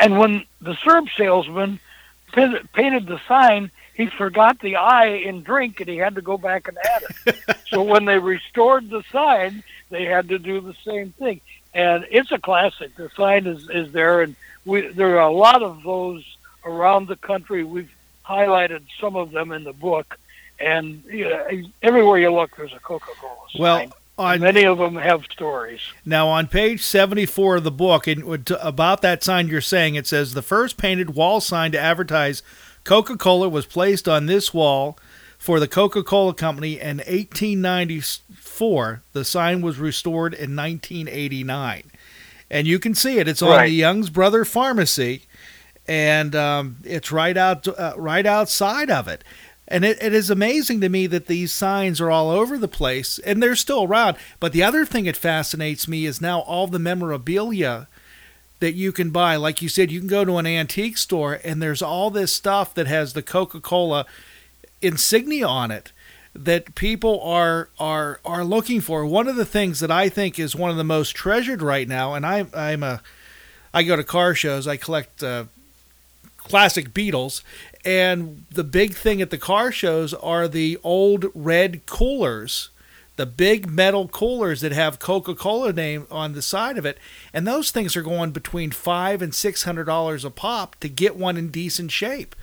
And 0.00 0.18
when 0.18 0.44
the 0.60 0.74
syrup 0.76 1.08
salesman 1.16 1.80
painted 2.32 3.06
the 3.06 3.20
sign, 3.28 3.70
he 3.94 4.06
forgot 4.06 4.60
the 4.60 4.76
I 4.76 5.06
in 5.06 5.42
drink, 5.42 5.80
and 5.80 5.88
he 5.88 5.96
had 5.96 6.14
to 6.14 6.22
go 6.22 6.38
back 6.38 6.68
and 6.68 6.78
add 6.78 7.02
it. 7.26 7.58
so 7.68 7.82
when 7.82 8.04
they 8.04 8.18
restored 8.18 8.88
the 8.88 9.02
sign, 9.12 9.62
they 9.90 10.04
had 10.04 10.28
to 10.28 10.38
do 10.38 10.60
the 10.60 10.74
same 10.84 11.12
thing. 11.12 11.40
And 11.78 12.06
it's 12.10 12.32
a 12.32 12.38
classic. 12.38 12.96
The 12.96 13.08
sign 13.16 13.46
is, 13.46 13.70
is 13.70 13.92
there, 13.92 14.22
and 14.22 14.34
we, 14.64 14.88
there 14.88 15.16
are 15.20 15.28
a 15.28 15.32
lot 15.32 15.62
of 15.62 15.84
those 15.84 16.24
around 16.64 17.06
the 17.06 17.14
country. 17.14 17.62
We've 17.62 17.94
highlighted 18.26 18.82
some 19.00 19.14
of 19.14 19.30
them 19.30 19.52
in 19.52 19.62
the 19.62 19.72
book, 19.72 20.18
and 20.58 21.04
you 21.04 21.28
know, 21.28 21.46
everywhere 21.80 22.18
you 22.18 22.32
look, 22.34 22.56
there's 22.56 22.72
a 22.72 22.80
Coca-Cola 22.80 23.36
sign. 23.52 23.62
Well, 23.62 23.92
on, 24.18 24.40
many 24.40 24.64
of 24.64 24.78
them 24.78 24.96
have 24.96 25.22
stories. 25.26 25.78
Now, 26.04 26.26
on 26.26 26.48
page 26.48 26.82
74 26.82 27.58
of 27.58 27.62
the 27.62 27.70
book, 27.70 28.08
and 28.08 28.50
about 28.60 29.00
that 29.02 29.22
sign 29.22 29.46
you're 29.46 29.60
saying, 29.60 29.94
it 29.94 30.08
says 30.08 30.34
the 30.34 30.42
first 30.42 30.78
painted 30.78 31.10
wall 31.10 31.40
sign 31.40 31.70
to 31.70 31.78
advertise 31.78 32.42
Coca 32.82 33.16
Cola 33.16 33.48
was 33.48 33.66
placed 33.66 34.08
on 34.08 34.26
this 34.26 34.52
wall 34.52 34.98
for 35.38 35.60
the 35.60 35.68
Coca 35.68 36.02
Cola 36.02 36.34
Company 36.34 36.80
in 36.80 36.98
1894. 36.98 39.02
The 39.12 39.24
sign 39.24 39.60
was 39.60 39.78
restored 39.78 40.34
in 40.34 40.56
1989. 40.56 41.90
And 42.50 42.66
you 42.66 42.78
can 42.78 42.94
see 42.94 43.18
it. 43.18 43.28
It's 43.28 43.42
on 43.42 43.50
Right. 43.50 43.66
the 43.68 43.74
Young's 43.74 44.10
Brother 44.10 44.44
Pharmacy, 44.44 45.22
and 45.86 46.34
um, 46.34 46.78
it's 46.82 47.12
right 47.12 47.36
out 47.36 47.68
uh, 47.68 47.92
right 47.96 48.24
outside 48.24 48.90
of 48.90 49.06
it. 49.06 49.22
And 49.70 49.84
it, 49.84 50.02
it 50.02 50.14
is 50.14 50.30
amazing 50.30 50.80
to 50.80 50.88
me 50.88 51.06
that 51.08 51.26
these 51.26 51.52
signs 51.52 52.00
are 52.00 52.10
all 52.10 52.30
over 52.30 52.56
the 52.56 52.68
place, 52.68 53.18
and 53.18 53.42
they're 53.42 53.54
still 53.54 53.84
around. 53.84 54.16
But 54.40 54.52
the 54.52 54.62
other 54.62 54.86
thing 54.86 55.04
that 55.04 55.16
fascinates 55.16 55.86
me 55.86 56.06
is 56.06 56.22
now 56.22 56.40
all 56.40 56.66
the 56.68 56.78
memorabilia 56.78 57.86
that 58.60 58.72
you 58.72 58.92
can 58.92 59.10
buy. 59.10 59.36
Like 59.36 59.60
you 59.60 59.68
said, 59.68 59.92
you 59.92 59.98
can 60.00 60.08
go 60.08 60.24
to 60.24 60.38
an 60.38 60.46
antique 60.46 60.96
store, 60.96 61.38
and 61.44 61.60
there's 61.60 61.82
all 61.82 62.10
this 62.10 62.32
stuff 62.32 62.72
that 62.74 62.86
has 62.86 63.12
the 63.12 63.22
Coca 63.22 63.60
Cola 63.60 64.06
insignia 64.80 65.46
on 65.46 65.70
it 65.70 65.92
that 66.34 66.74
people 66.74 67.20
are 67.22 67.68
are 67.78 68.20
are 68.24 68.44
looking 68.44 68.80
for. 68.80 69.04
One 69.04 69.28
of 69.28 69.36
the 69.36 69.44
things 69.44 69.80
that 69.80 69.90
I 69.90 70.08
think 70.08 70.38
is 70.38 70.54
one 70.54 70.70
of 70.70 70.76
the 70.76 70.84
most 70.84 71.10
treasured 71.16 71.62
right 71.62 71.88
now, 71.88 72.14
and 72.14 72.24
I 72.24 72.46
I'm 72.54 72.82
a 72.82 73.02
I 73.74 73.82
go 73.82 73.96
to 73.96 74.04
car 74.04 74.34
shows. 74.34 74.66
I 74.66 74.76
collect 74.76 75.22
uh, 75.22 75.44
classic 76.36 76.94
Beetles, 76.94 77.42
and 77.84 78.44
the 78.50 78.64
big 78.64 78.94
thing 78.94 79.20
at 79.20 79.30
the 79.30 79.38
car 79.38 79.72
shows 79.72 80.14
are 80.14 80.48
the 80.48 80.78
old 80.82 81.26
red 81.34 81.86
coolers. 81.86 82.70
The 83.16 83.26
big 83.26 83.68
metal 83.68 84.06
coolers 84.06 84.60
that 84.60 84.70
have 84.70 85.00
Coca-Cola 85.00 85.72
name 85.72 86.06
on 86.08 86.34
the 86.34 86.42
side 86.42 86.78
of 86.78 86.86
it, 86.86 86.98
and 87.34 87.44
those 87.44 87.72
things 87.72 87.96
are 87.96 88.02
going 88.02 88.30
between 88.30 88.70
five 88.70 89.20
and 89.20 89.34
six 89.34 89.64
hundred 89.64 89.84
dollars 89.84 90.24
a 90.24 90.30
pop 90.30 90.76
to 90.76 90.88
get 90.88 91.16
one 91.16 91.36
in 91.36 91.50
decent 91.50 91.90
shape 91.90 92.36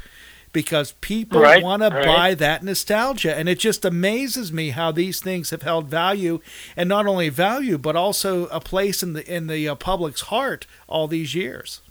because 0.56 0.94
people 1.02 1.42
Right, 1.42 1.62
want 1.62 1.84
to 1.84 1.90
right. 1.90 2.06
buy 2.06 2.34
that 2.36 2.64
nostalgia. 2.64 3.38
And 3.38 3.50
it 3.50 3.60
just 3.60 3.84
amazes 3.84 4.54
me 4.54 4.70
how 4.70 4.92
these 4.94 5.20
things 5.20 5.50
have 5.50 5.64
held 5.64 5.88
value, 5.88 6.40
and 6.78 6.88
not 6.88 7.06
only 7.06 7.28
value, 7.30 7.78
but 7.78 7.96
also 7.98 8.46
a 8.48 8.62
place 8.62 9.04
in 9.04 9.14
the 9.14 9.24
in 9.32 9.48
the 9.48 9.68
uh, 9.70 9.76
public's 9.76 10.22
heart 10.22 10.66
all 10.88 11.08
these 11.08 11.36
years. 11.36 11.82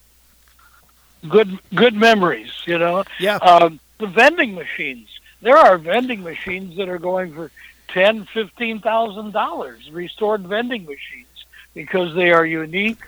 Good, 1.28 1.58
good 1.74 1.94
memories. 1.94 2.52
You 2.66 2.78
know. 2.78 3.04
Yeah. 3.20 3.36
Um, 3.36 3.78
the 3.98 4.06
vending 4.06 4.54
machines. 4.54 5.08
There 5.42 5.58
are 5.58 5.76
vending 5.76 6.22
machines 6.22 6.78
that 6.78 6.88
are 6.88 6.98
going 6.98 7.34
for 7.34 7.50
ten, 7.88 8.24
fifteen 8.24 8.80
thousand 8.80 9.32
dollars. 9.32 9.90
Restored 9.90 10.40
vending 10.40 10.84
machines 10.86 11.44
because 11.74 12.14
they 12.14 12.30
are 12.32 12.46
unique, 12.46 13.02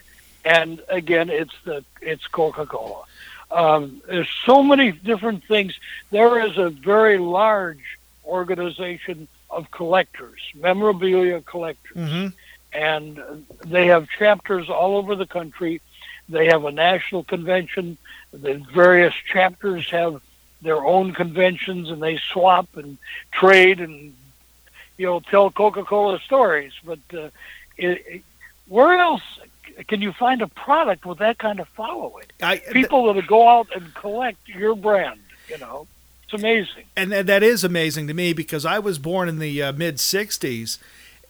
and 0.44 0.82
again, 0.88 1.30
it's 1.30 1.54
the 1.64 1.82
it's 2.02 2.26
Coca 2.26 2.66
Cola. 2.66 3.04
Um, 3.50 4.02
there's 4.06 4.28
so 4.44 4.62
many 4.62 4.92
different 4.92 5.44
things. 5.44 5.78
There 6.10 6.44
is 6.46 6.58
a 6.58 6.70
very 6.70 7.18
large 7.18 7.98
organization 8.24 9.28
of 9.50 9.70
collectors, 9.70 10.40
memorabilia 10.54 11.40
collectors, 11.42 11.96
Mm-hmm. 11.96 12.26
and 12.72 13.46
they 13.64 13.86
have 13.86 14.08
chapters 14.18 14.68
all 14.68 14.96
over 14.96 15.14
the 15.14 15.26
country. 15.26 15.80
They 16.28 16.46
have 16.46 16.64
a 16.64 16.72
national 16.72 17.22
convention. 17.24 17.96
The 18.32 18.54
various 18.74 19.14
chapters 19.14 19.88
have 19.90 20.20
their 20.60 20.84
own 20.84 21.12
conventions, 21.14 21.88
and 21.90 22.02
they 22.02 22.16
swap 22.16 22.76
and 22.76 22.98
trade 23.30 23.80
and 23.80 24.14
you 24.98 25.06
know 25.06 25.20
tell 25.20 25.50
Coca-Cola 25.50 26.18
stories. 26.20 26.72
But 26.84 26.98
uh, 27.14 27.30
it, 27.76 28.04
it, 28.08 28.22
where 28.68 28.98
else 28.98 29.22
can 29.88 30.02
you 30.02 30.12
find 30.12 30.42
a 30.42 30.46
product 30.48 31.04
with 31.06 31.18
that 31.18 31.38
kind 31.38 31.60
of 31.60 31.68
following? 31.68 32.24
I, 32.42 32.58
People 32.72 33.12
that 33.12 33.26
go 33.26 33.48
out 33.48 33.68
and 33.74 33.94
collect 33.94 34.48
your 34.48 34.74
brand. 34.74 35.20
You 35.48 35.58
know, 35.58 35.86
it's 36.24 36.32
amazing. 36.34 36.84
and 36.96 37.12
that 37.12 37.26
that 37.26 37.42
is 37.42 37.62
amazing 37.62 38.08
to 38.08 38.14
me 38.14 38.32
because 38.32 38.64
I 38.66 38.78
was 38.78 38.98
born 38.98 39.28
in 39.28 39.38
the 39.38 39.62
uh, 39.62 39.72
mid 39.72 39.96
'60s, 39.96 40.78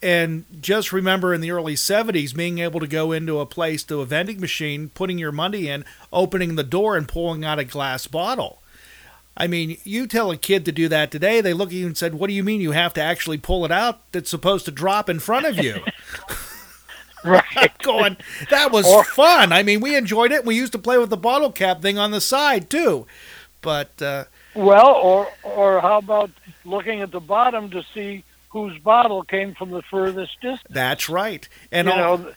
and 0.03 0.45
just 0.61 0.93
remember 0.93 1.35
in 1.35 1.41
the 1.43 1.51
early 1.51 1.75
'70s 1.75 2.35
being 2.35 2.59
able 2.59 2.81
to 2.81 2.87
go 2.87 3.13
into 3.13 3.41
a 3.41 3.47
place 3.47 3.83
to 3.85 4.01
a 4.01 4.07
vending 4.07 4.41
machine, 4.41 4.91
putting 4.95 5.19
your 5.19 5.33
money 5.33 5.69
in, 5.69 5.85
opening 6.13 6.55
the 6.55 6.63
door, 6.65 6.97
and 6.97 7.09
pulling 7.09 7.45
out 7.45 7.59
a 7.59 7.65
glass 7.65 8.07
bottle. 8.07 8.63
I 9.37 9.49
mean, 9.49 9.77
you 9.85 10.07
tell 10.07 10.31
a 10.31 10.39
kid 10.39 10.65
to 10.65 10.73
do 10.73 10.89
that 10.89 11.11
today, 11.11 11.43
they 11.43 11.53
look 11.53 11.69
at 11.69 11.75
you 11.75 11.85
and 11.85 11.97
said, 11.99 12.15
"What 12.15 12.29
do 12.29 12.33
you 12.33 12.43
mean 12.43 12.63
you 12.63 12.73
have 12.73 12.95
to 12.95 13.03
actually 13.03 13.37
pull 13.37 13.67
it 13.67 13.73
out? 13.73 14.01
That's 14.13 14.31
supposed 14.31 14.65
to 14.65 14.71
drop 14.71 15.11
in 15.11 15.19
front 15.19 15.45
of 15.45 15.59
you." 15.59 15.81
Right. 17.25 17.73
Going, 17.83 18.17
that 18.51 18.71
was 18.71 18.87
Or- 18.87 19.03
fun. 19.05 19.53
I 19.53 19.63
mean, 19.63 19.81
we 19.81 19.97
enjoyed 19.97 20.33
it. 20.33 20.45
We 20.45 20.55
used 20.57 20.73
to 20.73 20.79
play 20.79 20.99
with 20.99 21.11
the 21.11 21.17
bottle 21.17 21.51
cap 21.51 21.83
thing 21.83 21.99
on 21.99 22.11
the 22.11 22.21
side 22.21 22.69
too, 22.71 23.07
but. 23.63 24.01
Uh, 24.01 24.25
Well, 24.55 24.95
or 24.95 25.29
or 25.43 25.81
how 25.81 25.99
about 25.99 26.31
looking 26.65 27.01
at 27.03 27.11
the 27.11 27.21
bottom 27.21 27.71
to 27.71 27.83
see 27.95 28.23
whose 28.51 28.79
bottle 28.79 29.23
came 29.25 29.55
from 29.55 29.71
the 29.71 29.83
furthest 29.83 30.41
distance? 30.41 30.63
That's 30.71 31.09
right. 31.09 31.49
And 31.73 31.89
you 31.89 31.95
all, 31.95 32.19
know, 32.19 32.33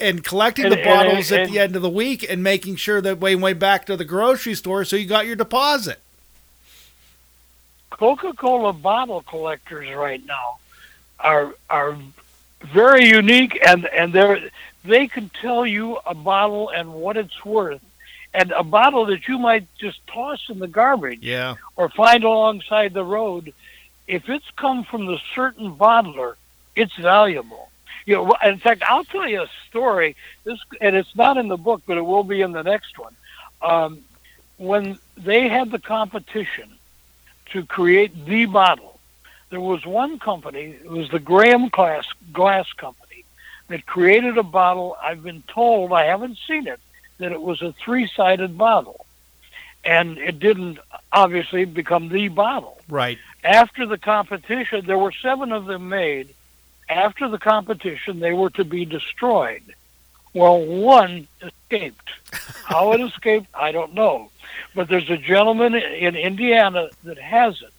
and 0.00 0.22
collecting 0.24 0.66
And- 0.66 0.74
the 0.74 0.82
bottles 0.82 1.30
and- 1.30 1.42
at 1.42 1.48
the 1.50 1.58
end 1.58 1.76
of 1.76 1.82
the 1.82 1.90
week 1.90 2.24
and 2.28 2.42
making 2.42 2.76
sure 2.76 3.00
that 3.00 3.18
way 3.20 3.34
went 3.36 3.58
back 3.58 3.84
to 3.86 3.96
the 3.96 4.04
grocery 4.04 4.54
store 4.54 4.84
so 4.84 4.96
you 4.96 5.06
got 5.06 5.26
your 5.26 5.36
deposit. 5.36 6.00
Coca-Cola 7.90 8.72
bottle 8.72 9.22
collectors 9.22 9.94
right 9.94 10.24
now 10.24 10.58
are 11.20 11.54
are 11.68 11.96
very 12.64 13.06
unique, 13.06 13.58
and 13.66 13.86
and 13.86 14.12
they 14.12 14.50
they 14.84 15.06
can 15.08 15.30
tell 15.40 15.64
you 15.66 15.98
a 16.06 16.14
bottle 16.14 16.68
and 16.70 16.92
what 16.92 17.16
it's 17.16 17.44
worth, 17.44 17.80
and 18.34 18.50
a 18.52 18.62
bottle 18.64 19.06
that 19.06 19.28
you 19.28 19.38
might 19.38 19.66
just 19.78 20.04
toss 20.06 20.48
in 20.48 20.58
the 20.58 20.66
garbage 20.68 21.22
Yeah. 21.22 21.54
or 21.76 21.88
find 21.88 22.24
alongside 22.24 22.92
the 22.92 23.04
road, 23.04 23.52
if 24.08 24.28
it's 24.28 24.50
come 24.56 24.84
from 24.84 25.06
the 25.06 25.18
certain 25.34 25.74
bottler, 25.76 26.34
it's 26.74 26.94
valuable. 26.96 27.70
You 28.06 28.16
know, 28.16 28.34
in 28.44 28.58
fact, 28.58 28.82
I'll 28.88 29.04
tell 29.04 29.28
you 29.28 29.42
a 29.42 29.48
story. 29.68 30.16
This, 30.42 30.58
and 30.80 30.96
it's 30.96 31.14
not 31.14 31.36
in 31.36 31.46
the 31.48 31.56
book, 31.56 31.82
but 31.86 31.96
it 31.96 32.02
will 32.04 32.24
be 32.24 32.40
in 32.40 32.50
the 32.52 32.62
next 32.62 32.98
one. 32.98 33.14
Um, 33.60 34.00
when 34.56 34.98
they 35.16 35.48
had 35.48 35.70
the 35.70 35.78
competition 35.78 36.68
to 37.52 37.64
create 37.64 38.24
the 38.26 38.46
bottle, 38.46 38.91
there 39.52 39.60
was 39.60 39.84
one 39.84 40.18
company. 40.18 40.78
It 40.82 40.90
was 40.90 41.10
the 41.10 41.18
Graham 41.18 41.68
Glass 41.68 42.06
Glass 42.32 42.72
Company 42.72 43.26
that 43.68 43.84
created 43.84 44.38
a 44.38 44.42
bottle. 44.42 44.96
I've 45.00 45.22
been 45.22 45.42
told, 45.46 45.92
I 45.92 46.06
haven't 46.06 46.38
seen 46.48 46.66
it, 46.66 46.80
that 47.18 47.32
it 47.32 47.42
was 47.42 47.60
a 47.60 47.74
three-sided 47.84 48.56
bottle 48.56 49.04
and 49.84 50.16
it 50.16 50.38
didn't 50.38 50.78
obviously 51.12 51.66
become 51.66 52.08
the 52.08 52.28
bottle. 52.28 52.80
Right. 52.88 53.18
After 53.44 53.84
the 53.84 53.98
competition, 53.98 54.86
there 54.86 54.96
were 54.96 55.12
seven 55.12 55.52
of 55.52 55.66
them 55.66 55.90
made. 55.90 56.34
After 56.88 57.28
the 57.28 57.38
competition, 57.38 58.20
they 58.20 58.32
were 58.32 58.50
to 58.50 58.64
be 58.64 58.86
destroyed. 58.86 59.74
Well, 60.32 60.64
one 60.64 61.28
escaped. 61.42 62.08
How 62.64 62.92
it 62.92 63.00
escaped, 63.08 63.48
I 63.52 63.70
don't 63.70 63.92
know. 63.92 64.30
But 64.74 64.88
there's 64.88 65.10
a 65.10 65.18
gentleman 65.18 65.74
in 65.74 66.16
Indiana 66.16 66.88
that 67.04 67.18
has 67.18 67.60
it. 67.60 67.71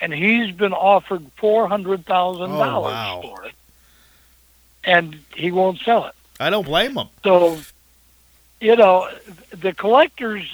And 0.00 0.12
he's 0.12 0.52
been 0.54 0.72
offered 0.72 1.24
four 1.36 1.68
hundred 1.68 2.06
thousand 2.06 2.52
Oh, 2.52 2.58
dollars 2.58 2.92
wow. 2.92 3.20
for 3.22 3.44
it, 3.44 3.54
and 4.84 5.18
he 5.34 5.50
won't 5.50 5.78
sell 5.80 6.06
it. 6.06 6.14
I 6.38 6.50
don't 6.50 6.64
blame 6.64 6.96
him. 6.96 7.08
So, 7.22 7.58
you 8.60 8.76
know, 8.76 9.08
the 9.50 9.72
collectors, 9.74 10.44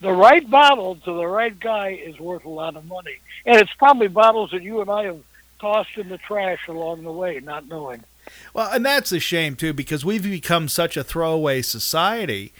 the 0.00 0.12
right 0.12 0.48
bottle 0.48 0.96
to 0.96 1.12
the 1.12 1.26
right 1.26 1.58
guy 1.58 1.90
is 1.90 2.18
worth 2.18 2.44
a 2.44 2.48
lot 2.50 2.76
of 2.76 2.84
money, 2.86 3.18
and 3.44 3.56
it's 3.60 3.72
probably 3.74 4.08
bottles 4.08 4.50
that 4.50 4.62
you 4.62 4.80
and 4.80 4.90
I 4.90 5.04
have 5.04 5.20
tossed 5.60 5.96
in 5.96 6.08
the 6.08 6.18
trash 6.18 6.66
along 6.68 7.04
the 7.04 7.12
way, 7.12 7.40
not 7.42 7.66
knowing. 7.68 8.02
Well, 8.52 8.70
and 8.72 8.84
that's 8.84 9.12
a 9.12 9.20
shame 9.20 9.54
too 9.54 9.72
because 9.72 10.04
we've 10.04 10.24
become 10.24 10.66
such 10.68 10.96
a 10.96 11.04
throwaway 11.04 11.62
society 11.62 12.52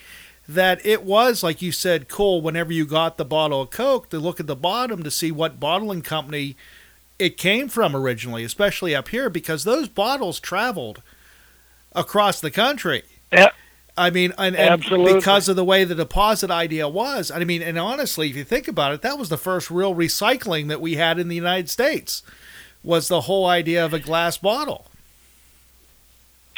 that 0.48 0.84
it 0.86 1.02
was 1.02 1.42
like 1.42 1.60
you 1.60 1.72
said 1.72 2.08
cool 2.08 2.40
whenever 2.40 2.72
you 2.72 2.86
got 2.86 3.16
the 3.16 3.24
bottle 3.24 3.62
of 3.62 3.70
coke 3.70 4.08
to 4.10 4.18
look 4.18 4.38
at 4.38 4.46
the 4.46 4.56
bottom 4.56 5.02
to 5.02 5.10
see 5.10 5.32
what 5.32 5.58
bottling 5.58 6.02
company 6.02 6.56
it 7.18 7.36
came 7.36 7.68
from 7.68 7.96
originally, 7.96 8.44
especially 8.44 8.94
up 8.94 9.08
here 9.08 9.30
because 9.30 9.64
those 9.64 9.88
bottles 9.88 10.40
traveled 10.40 11.02
across 11.94 12.40
the 12.40 12.50
country. 12.50 13.02
Yeah. 13.32 13.50
I 13.96 14.10
mean, 14.10 14.34
and, 14.36 14.54
and 14.54 14.70
Absolutely. 14.70 15.14
because 15.14 15.48
of 15.48 15.56
the 15.56 15.64
way 15.64 15.84
the 15.84 15.94
deposit 15.94 16.50
idea 16.50 16.86
was, 16.86 17.30
I 17.30 17.42
mean, 17.44 17.62
and 17.62 17.78
honestly, 17.78 18.28
if 18.28 18.36
you 18.36 18.44
think 18.44 18.68
about 18.68 18.92
it, 18.92 19.00
that 19.00 19.18
was 19.18 19.30
the 19.30 19.38
first 19.38 19.70
real 19.70 19.94
recycling 19.94 20.68
that 20.68 20.82
we 20.82 20.96
had 20.96 21.18
in 21.18 21.28
the 21.28 21.34
United 21.34 21.70
States. 21.70 22.22
Was 22.84 23.08
the 23.08 23.22
whole 23.22 23.46
idea 23.46 23.84
of 23.84 23.94
a 23.94 23.98
glass 23.98 24.36
bottle? 24.36 24.86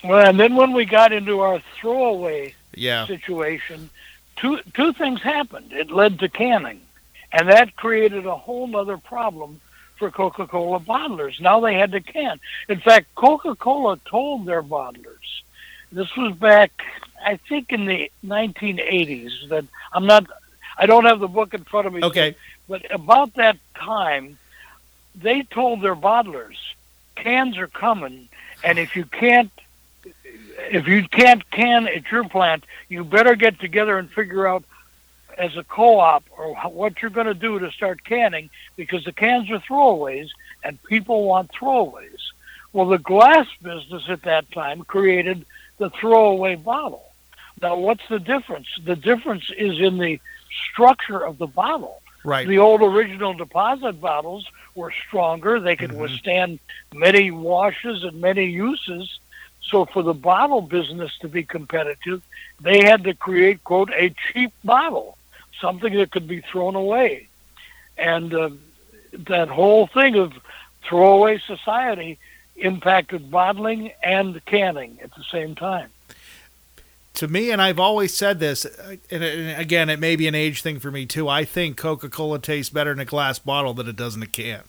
Well, 0.03 0.29
and 0.29 0.38
then 0.38 0.57
when 0.57 0.72
we 0.72 0.85
got 0.85 1.12
into 1.12 1.40
our 1.40 1.62
throwaway 1.81 2.55
Yeah. 2.74 3.07
situation, 3.07 3.90
two 4.37 4.61
two 4.74 4.92
things 4.92 5.22
happened. 5.22 5.72
It 5.72 5.90
led 5.90 6.18
to 6.20 6.28
canning, 6.28 6.81
and 7.33 7.48
that 7.48 7.76
created 7.76 8.26
a 8.26 8.37
whole 8.37 8.76
other 8.76 8.96
problem 8.96 9.61
for 9.96 10.11
Coca-Cola 10.11 10.81
bottlers. 10.81 11.40
Now 11.40 11.61
they 11.61 11.74
had 11.74 11.92
to 11.92 12.00
can. 12.00 12.40
In 12.68 12.81
fact, 12.81 13.14
Coca-Cola 13.16 13.98
told 14.04 14.46
their 14.46 14.62
bottlers, 14.62 15.42
this 15.90 16.14
was 16.16 16.37
back, 16.37 16.70
I 17.24 17.37
think, 17.37 17.72
in 17.72 17.87
the 17.87 18.11
1980s. 18.24 19.48
That 19.48 19.64
I'm 19.92 20.07
not, 20.07 20.26
I 20.78 20.87
don't 20.87 21.04
have 21.04 21.20
the 21.20 21.28
book 21.28 21.54
in 21.54 21.64
front 21.64 21.87
of 21.87 21.92
me. 21.92 22.02
Okay. 22.04 22.37
but 22.68 22.83
about 22.92 23.35
that 23.35 23.57
time, 23.74 24.38
they 25.14 25.42
told 25.42 25.83
their 25.83 25.96
bottlers, 25.96 26.57
cans 27.16 27.59
are 27.59 27.66
coming, 27.66 28.28
and 28.62 28.78
if 28.78 28.94
you 28.94 29.04
can't 29.04 29.50
if 30.58 30.88
you 30.88 31.08
can't 31.08 31.48
can 31.50 31.86
at 31.86 32.10
your 32.10 32.24
plant, 32.24 32.64
you 32.88 33.04
better 33.04 33.34
get 33.36 33.60
together 33.60 33.98
and 33.98 34.10
figure 34.10 34.46
out 34.46 34.64
as 35.36 35.56
a 35.56 35.64
co-op 35.64 36.24
or 36.36 36.54
what 36.70 37.00
you're 37.00 37.10
going 37.10 37.26
to 37.26 37.34
do 37.34 37.58
to 37.60 37.70
start 37.70 38.02
canning 38.04 38.50
because 38.76 39.04
the 39.04 39.12
cans 39.12 39.50
are 39.50 39.60
throwaways 39.60 40.28
and 40.64 40.82
people 40.84 41.24
want 41.24 41.50
throwaways. 41.52 42.20
Well, 42.72 42.86
the 42.86 42.98
glass 42.98 43.46
business 43.62 44.04
at 44.08 44.22
that 44.22 44.50
time 44.50 44.82
created 44.82 45.46
the 45.78 45.90
throwaway 45.90 46.56
bottle. 46.56 47.04
Now, 47.62 47.76
what's 47.76 48.06
the 48.08 48.18
difference? 48.18 48.68
The 48.84 48.96
difference 48.96 49.50
is 49.56 49.80
in 49.80 49.98
the 49.98 50.20
structure 50.70 51.24
of 51.24 51.38
the 51.38 51.46
bottle. 51.46 52.02
Right. 52.24 52.46
The 52.46 52.58
old 52.58 52.82
original 52.82 53.32
deposit 53.34 54.00
bottles 54.00 54.46
were 54.74 54.92
stronger. 55.06 55.60
They 55.60 55.76
could 55.76 55.90
mm-hmm. 55.90 56.00
withstand 56.00 56.58
many 56.92 57.30
washes 57.30 58.04
and 58.04 58.20
many 58.20 58.46
uses. 58.46 59.18
So 59.68 59.85
for 59.85 60.02
the 60.02 60.14
bottle 60.14 60.62
business 60.62 61.16
to 61.20 61.28
be 61.28 61.42
competitive, 61.42 62.22
they 62.61 62.85
had 62.85 63.04
to 63.04 63.14
create, 63.14 63.62
quote, 63.64 63.90
a 63.92 64.14
cheap 64.33 64.52
bottle, 64.64 65.18
something 65.61 65.94
that 65.94 66.11
could 66.11 66.26
be 66.26 66.40
thrown 66.40 66.74
away. 66.74 67.28
And 67.96 68.33
uh, 68.33 68.50
that 69.12 69.48
whole 69.48 69.87
thing 69.87 70.14
of 70.16 70.33
throwaway 70.83 71.38
society 71.46 72.18
impacted 72.57 73.31
bottling 73.31 73.92
and 74.02 74.44
canning 74.46 74.98
at 75.02 75.14
the 75.14 75.24
same 75.31 75.54
time. 75.54 75.90
to 77.14 77.28
me, 77.28 77.50
and 77.50 77.61
I've 77.61 77.81
always 77.81 78.14
said 78.14 78.38
this, 78.40 78.64
uh, 78.64 78.96
and, 79.11 79.22
again, 79.61 79.90
it 79.90 79.98
may 79.98 80.16
be 80.16 80.28
an 80.28 80.35
age 80.35 80.62
thing 80.62 80.78
for 80.78 80.90
me 80.90 81.04
too. 81.04 81.28
I 81.28 81.44
think 81.44 81.76
Coca 81.76 82.09
Cola 82.09 82.38
tastes 82.38 82.70
better 82.72 82.92
in 82.92 83.00
a 83.00 83.04
glass 83.04 83.38
bottle 83.38 83.74
than 83.74 83.88
it 83.88 83.96
does 83.96 84.16
in 84.16 84.22
a 84.22 84.26
can. 84.26 84.62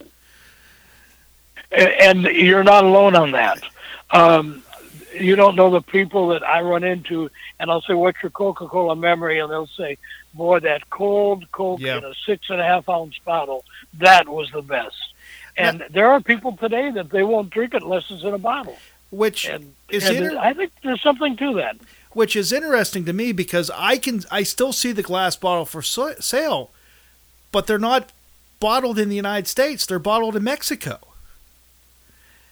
and 1.72 2.26
and 2.26 2.36
you're 2.36 2.64
not 2.64 2.84
alone 2.84 3.16
on 3.16 3.32
that. 3.32 3.62
Um, 4.12 4.64
you 5.14 5.36
don't 5.36 5.56
know 5.56 5.70
the 5.70 5.82
people 5.82 6.30
that 6.30 6.44
I 6.48 6.62
run 6.62 6.84
into, 6.84 7.30
and 7.60 7.70
I'll 7.72 7.82
say, 7.82 7.94
"What's 7.94 8.22
your 8.22 8.30
Coca-Cola 8.32 8.96
memory?" 8.96 9.40
And 9.40 9.52
they'll 9.52 9.68
say, 9.68 9.98
"Boy, 10.34 10.60
that 10.60 10.90
cold 10.90 11.52
Coke 11.52 11.80
Yeah. 11.80 11.98
in 11.98 12.04
a 12.06 12.14
six 12.26 12.50
and 12.50 12.60
a 12.60 12.64
half 12.64 12.88
ounce 12.90 13.18
bottle, 13.26 13.66
that 13.96 14.28
was 14.28 14.50
the 14.52 14.62
best." 14.62 14.96
And 15.58 15.84
there 15.90 16.10
are 16.12 16.22
people 16.22 16.56
today 16.56 16.90
that 16.92 17.10
they 17.10 17.24
won't 17.24 17.50
drink 17.50 17.74
it 17.74 17.84
unless 17.84 18.10
it's 18.10 18.24
in 18.24 18.34
a 18.34 18.38
bottle. 18.38 18.78
Which 19.12 19.46
And, 19.46 19.74
is 19.90 20.08
and 20.08 20.18
inter- 20.18 20.38
I 20.38 20.54
think 20.54 20.72
there's 20.84 21.02
something 21.02 21.36
to 21.38 21.54
that. 21.56 21.78
which 22.14 22.36
is 22.36 22.52
interesting 22.54 23.06
to 23.06 23.14
me 23.14 23.32
because 23.32 23.70
I 23.76 23.98
can 23.98 24.24
I 24.32 24.44
still 24.44 24.72
see 24.72 24.92
the 24.92 25.02
glass 25.04 25.36
bottle 25.36 25.66
for 25.66 25.82
so- 25.82 26.16
sale, 26.20 26.70
but 27.52 27.66
they're 27.68 27.80
not 27.80 28.12
bottled 28.60 29.00
in 29.00 29.10
the 29.10 29.16
United 29.16 29.48
States. 29.48 29.86
They're 29.86 30.00
bottled 30.00 30.36
in 30.36 30.44
Mexico. 30.44 31.00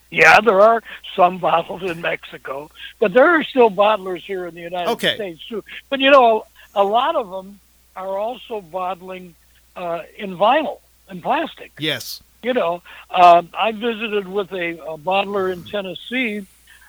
Yeah, 0.09 0.39
there 0.41 0.61
are 0.61 0.81
some 1.15 1.37
bottles 1.47 1.83
in 1.83 2.01
Mexico, 2.01 2.69
but 2.99 3.13
there 3.13 3.27
are 3.27 3.43
still 3.43 3.69
bottlers 3.69 4.21
here 4.21 4.45
in 4.45 4.55
the 4.55 4.61
United 4.61 4.91
Okay. 4.91 5.15
States 5.15 5.45
too. 5.47 5.63
But 5.89 5.99
you 5.99 6.11
know, 6.11 6.45
a 6.75 6.83
lot 6.83 7.15
of 7.15 7.29
them 7.29 7.59
are 7.95 8.17
also 8.17 8.61
bottling 8.61 9.35
uh, 9.75 10.03
in 10.17 10.37
vinyl 10.37 10.79
and 11.09 11.21
plastic. 11.21 11.71
Yes. 11.79 12.21
You 12.43 12.53
know, 12.53 12.81
um, 13.09 13.49
I 13.57 13.71
visited 13.71 14.27
with 14.27 14.51
a, 14.53 14.77
a 14.79 14.97
bottler 14.97 15.51
in 15.51 15.63
Tennessee 15.63 16.45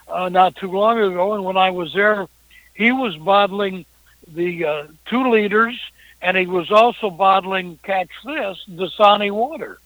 uh, 0.06 0.28
not 0.28 0.56
too 0.56 0.70
long 0.70 0.98
ago, 0.98 1.32
and 1.34 1.44
when 1.44 1.56
I 1.56 1.70
was 1.70 1.92
there, 1.94 2.26
he 2.74 2.92
was 2.92 3.16
bottling 3.16 3.84
the 4.26 4.64
uh, 4.64 4.86
two 5.06 5.30
liters, 5.30 5.78
and 6.20 6.36
he 6.36 6.46
was 6.46 6.70
also 6.70 7.10
bottling, 7.10 7.78
catch 7.82 8.10
this, 8.24 8.62
Dasani 8.70 9.30
water. 9.30 9.78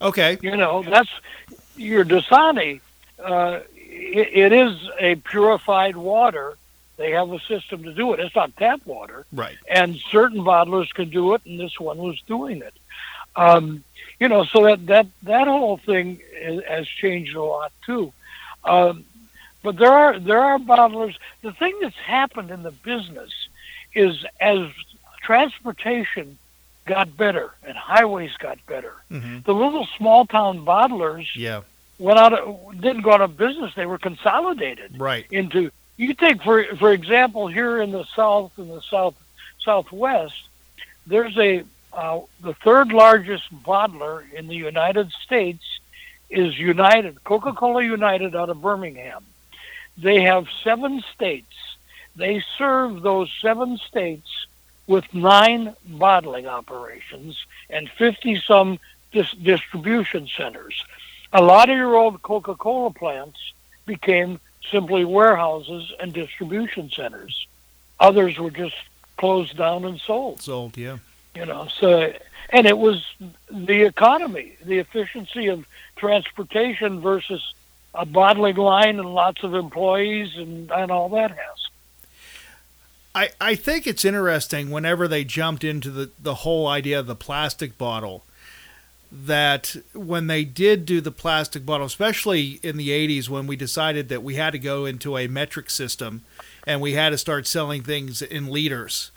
Okay. 0.00 0.38
You 0.42 0.56
know, 0.56 0.82
that's 0.82 1.10
your 1.78 2.04
Dasani. 2.04 2.80
Uh, 3.22 3.60
it, 3.76 4.28
it 4.32 4.52
is 4.52 4.76
a 5.00 5.16
purified 5.16 5.96
water. 5.96 6.56
They 6.96 7.12
have 7.12 7.30
a 7.32 7.38
system 7.40 7.84
to 7.84 7.92
do 7.92 8.12
it. 8.12 8.20
It's 8.20 8.34
not 8.34 8.56
tap 8.56 8.80
water, 8.84 9.24
Right. 9.32 9.56
and 9.70 9.96
certain 10.10 10.38
bottlers 10.44 10.90
can 10.92 11.10
do 11.10 11.34
it, 11.34 11.42
and 11.46 11.58
this 11.58 11.78
one 11.78 11.98
was 11.98 12.20
doing 12.26 12.60
it. 12.62 12.74
Um, 13.36 13.84
you 14.18 14.28
know, 14.28 14.44
so 14.44 14.64
that 14.64 14.84
that 14.86 15.06
that 15.22 15.46
whole 15.46 15.76
thing 15.76 16.20
i- 16.36 16.62
has 16.68 16.88
changed 16.88 17.36
a 17.36 17.42
lot 17.42 17.72
too. 17.86 18.12
Um, 18.64 19.04
but 19.62 19.76
there 19.76 19.92
are 19.92 20.18
there 20.18 20.40
are 20.40 20.58
bottlers. 20.58 21.14
The 21.42 21.52
thing 21.52 21.78
that's 21.80 21.94
happened 21.96 22.50
in 22.50 22.62
the 22.64 22.72
business 22.72 23.30
is 23.94 24.24
as 24.40 24.66
transportation 25.22 26.36
got 26.88 27.16
better 27.16 27.52
and 27.62 27.76
highways 27.76 28.32
got 28.38 28.58
better, 28.66 28.94
Mhm. 29.10 29.44
the 29.44 29.54
little 29.54 29.86
small 29.96 30.26
town 30.26 30.64
bottlers 30.64 31.26
Yeah. 31.36 31.60
went 31.98 32.18
out 32.18 32.32
of, 32.32 32.80
didn't 32.80 33.02
go 33.02 33.12
out 33.12 33.20
of 33.20 33.36
business. 33.36 33.74
They 33.74 33.86
were 33.86 33.98
consolidated 33.98 34.98
Right. 34.98 35.26
into. 35.30 35.70
You 35.96 36.14
take 36.14 36.42
for 36.42 36.64
for 36.76 36.92
example 36.92 37.46
here 37.48 37.80
in 37.82 37.90
the 37.92 38.04
south 38.16 38.52
in 38.58 38.68
the 38.68 38.80
south 38.82 39.14
southwest, 39.64 40.40
there's 41.06 41.36
a 41.38 41.64
uh, 41.92 42.20
the 42.40 42.54
third 42.54 42.92
largest 42.92 43.46
bottler 43.64 44.30
in 44.32 44.46
the 44.46 44.54
United 44.54 45.10
States 45.24 45.64
is 46.30 46.58
United 46.58 47.22
Coca 47.24 47.52
Cola 47.52 47.82
United 47.82 48.36
out 48.36 48.50
of 48.50 48.60
Birmingham. 48.62 49.24
They 49.96 50.20
have 50.22 50.46
seven 50.62 51.02
states. 51.14 51.54
They 52.14 52.42
serve 52.58 53.02
those 53.02 53.30
seven 53.40 53.78
states 53.78 54.28
with 54.88 55.14
nine 55.14 55.76
bottling 55.86 56.48
operations 56.48 57.46
and 57.70 57.88
50 57.90 58.40
some 58.40 58.80
dis- 59.12 59.32
distribution 59.34 60.26
centers. 60.26 60.84
A 61.32 61.42
lot 61.42 61.70
of 61.70 61.76
your 61.76 61.94
old 61.94 62.20
Coca 62.22 62.56
Cola 62.56 62.90
plants 62.90 63.38
became 63.86 64.40
simply 64.70 65.04
warehouses 65.04 65.92
and 66.00 66.12
distribution 66.12 66.90
centers. 66.90 67.46
Others 68.00 68.38
were 68.38 68.50
just 68.50 68.74
closed 69.18 69.56
down 69.56 69.84
and 69.84 70.00
sold, 70.00 70.40
Sold. 70.40 70.76
Yeah. 70.76 70.98
you 71.34 71.44
know. 71.44 71.68
So, 71.68 72.12
and 72.50 72.66
it 72.66 72.78
was 72.78 73.04
the 73.50 73.82
economy, 73.82 74.56
the 74.64 74.78
efficiency 74.78 75.48
of 75.48 75.66
transportation 75.96 77.00
versus 77.00 77.52
a 77.94 78.06
bottling 78.06 78.56
line 78.56 78.98
and 78.98 79.14
lots 79.14 79.42
of 79.42 79.54
employees 79.54 80.36
and, 80.36 80.70
and 80.70 80.90
all 80.90 81.08
that 81.10 81.30
has. 81.32 81.67
I, 83.18 83.30
I 83.40 83.54
think 83.56 83.88
it's 83.88 84.04
interesting 84.04 84.70
whenever 84.70 85.08
they 85.08 85.24
jumped 85.24 85.64
into 85.64 85.90
the, 85.90 86.10
the 86.22 86.34
whole 86.34 86.68
idea 86.68 87.00
of 87.00 87.08
the 87.08 87.16
plastic 87.16 87.76
bottle 87.76 88.24
that 89.10 89.74
when 89.92 90.28
they 90.28 90.44
did 90.44 90.86
do 90.86 91.00
the 91.00 91.10
plastic 91.10 91.66
bottle, 91.66 91.84
especially 91.84 92.60
in 92.62 92.76
the 92.76 92.90
80s 92.90 93.28
when 93.28 93.48
we 93.48 93.56
decided 93.56 94.08
that 94.08 94.22
we 94.22 94.36
had 94.36 94.50
to 94.50 94.58
go 94.60 94.86
into 94.86 95.18
a 95.18 95.26
metric 95.26 95.68
system 95.68 96.22
and 96.64 96.80
we 96.80 96.92
had 96.92 97.10
to 97.10 97.18
start 97.18 97.48
selling 97.48 97.82
things 97.82 98.22
in 98.22 98.52
liters. 98.52 99.10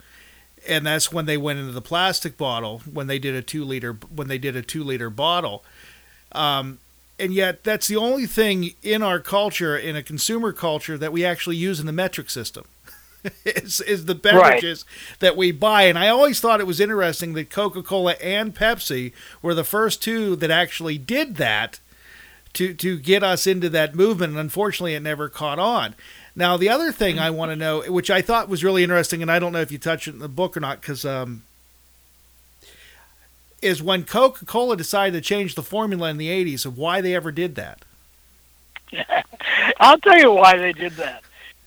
And 0.66 0.84
that's 0.84 1.12
when 1.12 1.26
they 1.26 1.36
went 1.36 1.60
into 1.60 1.72
the 1.72 1.80
plastic 1.80 2.36
bottle 2.36 2.80
when 2.92 3.06
they 3.06 3.20
did 3.20 3.36
a 3.36 3.42
2 3.42 3.64
liter 3.64 3.92
when 3.92 4.26
they 4.26 4.38
did 4.38 4.56
a 4.56 4.62
2 4.62 4.82
liter 4.82 5.10
bottle. 5.10 5.62
Um, 6.32 6.78
and 7.20 7.32
yet, 7.32 7.62
that's 7.62 7.86
the 7.86 7.96
only 7.96 8.26
thing 8.26 8.74
in 8.82 9.00
our 9.00 9.20
culture, 9.20 9.76
in 9.76 9.94
a 9.94 10.02
consumer 10.02 10.52
culture, 10.52 10.98
that 10.98 11.12
we 11.12 11.24
actually 11.24 11.54
use 11.54 11.78
in 11.78 11.86
the 11.86 11.92
metric 11.92 12.30
system. 12.30 12.64
is, 13.44 13.80
is 13.80 14.06
the 14.06 14.14
beverages 14.14 14.84
that 15.20 15.36
we 15.36 15.52
buy. 15.52 15.82
And 15.82 15.98
I 15.98 16.08
always 16.08 16.40
thought 16.40 16.60
it 16.60 16.66
was 16.66 16.80
interesting 16.80 17.34
that 17.34 17.50
Coca 17.50 17.82
Cola 17.82 18.14
and 18.14 18.54
Pepsi 18.54 19.12
were 19.40 19.54
the 19.54 19.64
first 19.64 20.02
two 20.02 20.36
that 20.36 20.50
actually 20.50 20.98
did 20.98 21.36
that 21.36 21.80
to, 22.54 22.74
to 22.74 22.98
get 22.98 23.22
us 23.22 23.46
into 23.46 23.68
that 23.70 23.94
movement. 23.94 24.32
And 24.32 24.40
unfortunately, 24.40 24.94
it 24.94 25.00
never 25.00 25.28
caught 25.28 25.58
on. 25.58 25.94
Now, 26.34 26.56
the 26.56 26.68
other 26.68 26.92
thing 26.92 27.18
I 27.18 27.30
want 27.30 27.50
to 27.50 27.56
know, 27.56 27.82
which 27.82 28.10
I 28.10 28.22
thought 28.22 28.48
was 28.48 28.64
really 28.64 28.82
interesting, 28.82 29.20
and 29.20 29.30
I 29.30 29.38
don't 29.38 29.52
know 29.52 29.60
if 29.60 29.70
you 29.70 29.78
touch 29.78 30.08
it 30.08 30.14
in 30.14 30.18
the 30.18 30.28
book 30.28 30.56
or 30.56 30.60
not, 30.60 30.80
because 30.80 31.04
um, 31.04 31.42
is 33.60 33.82
when 33.82 34.04
Coca 34.04 34.44
Cola 34.46 34.76
decided 34.76 35.12
to 35.12 35.20
change 35.20 35.54
the 35.54 35.62
formula 35.62 36.08
in 36.10 36.16
the 36.16 36.28
80s 36.28 36.64
of 36.64 36.78
why 36.78 37.00
they 37.00 37.14
ever 37.14 37.30
did 37.30 37.54
that. 37.54 37.84
I'll 39.80 39.98
tell 39.98 40.18
you 40.18 40.32
why 40.32 40.56
they 40.56 40.72
did 40.72 40.92
that. 40.92 41.22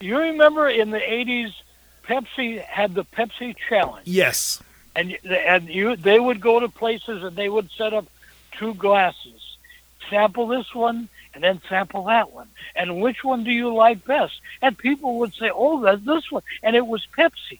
You 0.05 0.19
remember 0.19 0.69
in 0.69 0.91
the 0.91 0.99
80s, 0.99 1.51
Pepsi 2.07 2.61
had 2.61 2.93
the 2.93 3.03
Pepsi 3.05 3.55
Challenge. 3.67 4.05
Yes. 4.05 4.61
And 4.95 5.17
and 5.25 5.67
you 5.67 5.95
they 5.95 6.19
would 6.19 6.39
go 6.39 6.59
to 6.59 6.69
places 6.69 7.23
and 7.23 7.35
they 7.35 7.49
would 7.49 7.69
set 7.71 7.93
up 7.93 8.05
two 8.51 8.75
glasses. 8.75 9.57
Sample 10.09 10.47
this 10.47 10.73
one 10.73 11.09
and 11.33 11.43
then 11.43 11.59
sample 11.67 12.05
that 12.05 12.31
one. 12.31 12.47
And 12.75 13.01
which 13.01 13.23
one 13.23 13.43
do 13.43 13.51
you 13.51 13.73
like 13.73 14.05
best? 14.05 14.39
And 14.61 14.77
people 14.77 15.19
would 15.19 15.33
say, 15.33 15.51
"Oh, 15.53 15.81
that's 15.81 16.05
this 16.05 16.31
one." 16.31 16.43
And 16.63 16.75
it 16.75 16.85
was 16.87 17.05
Pepsi. 17.17 17.59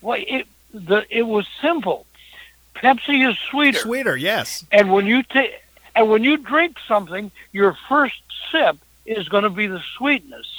Well, 0.00 0.22
it 0.26 0.46
the 0.72 1.06
it 1.10 1.22
was 1.22 1.46
simple. 1.60 2.06
Pepsi 2.76 3.28
is 3.28 3.38
sweeter. 3.38 3.78
Sweeter, 3.78 4.16
yes. 4.16 4.64
And 4.70 4.92
when 4.92 5.06
you 5.06 5.22
take 5.22 5.54
and 5.94 6.10
when 6.10 6.22
you 6.22 6.36
drink 6.36 6.76
something, 6.86 7.30
your 7.52 7.76
first 7.88 8.20
sip 8.52 8.76
is 9.06 9.28
going 9.28 9.44
to 9.44 9.50
be 9.50 9.66
the 9.66 9.82
sweetness. 9.96 10.55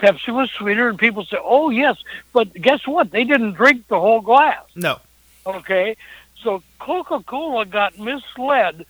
Pepsi 0.00 0.34
was 0.34 0.50
sweeter, 0.50 0.88
and 0.88 0.98
people 0.98 1.24
say, 1.24 1.36
"Oh, 1.40 1.68
yes," 1.70 2.02
but 2.32 2.52
guess 2.54 2.86
what? 2.86 3.10
They 3.10 3.24
didn't 3.24 3.52
drink 3.52 3.86
the 3.88 4.00
whole 4.00 4.22
glass. 4.22 4.64
No. 4.74 4.98
Okay, 5.46 5.96
so 6.42 6.62
Coca-Cola 6.78 7.66
got 7.66 7.98
misled. 7.98 8.86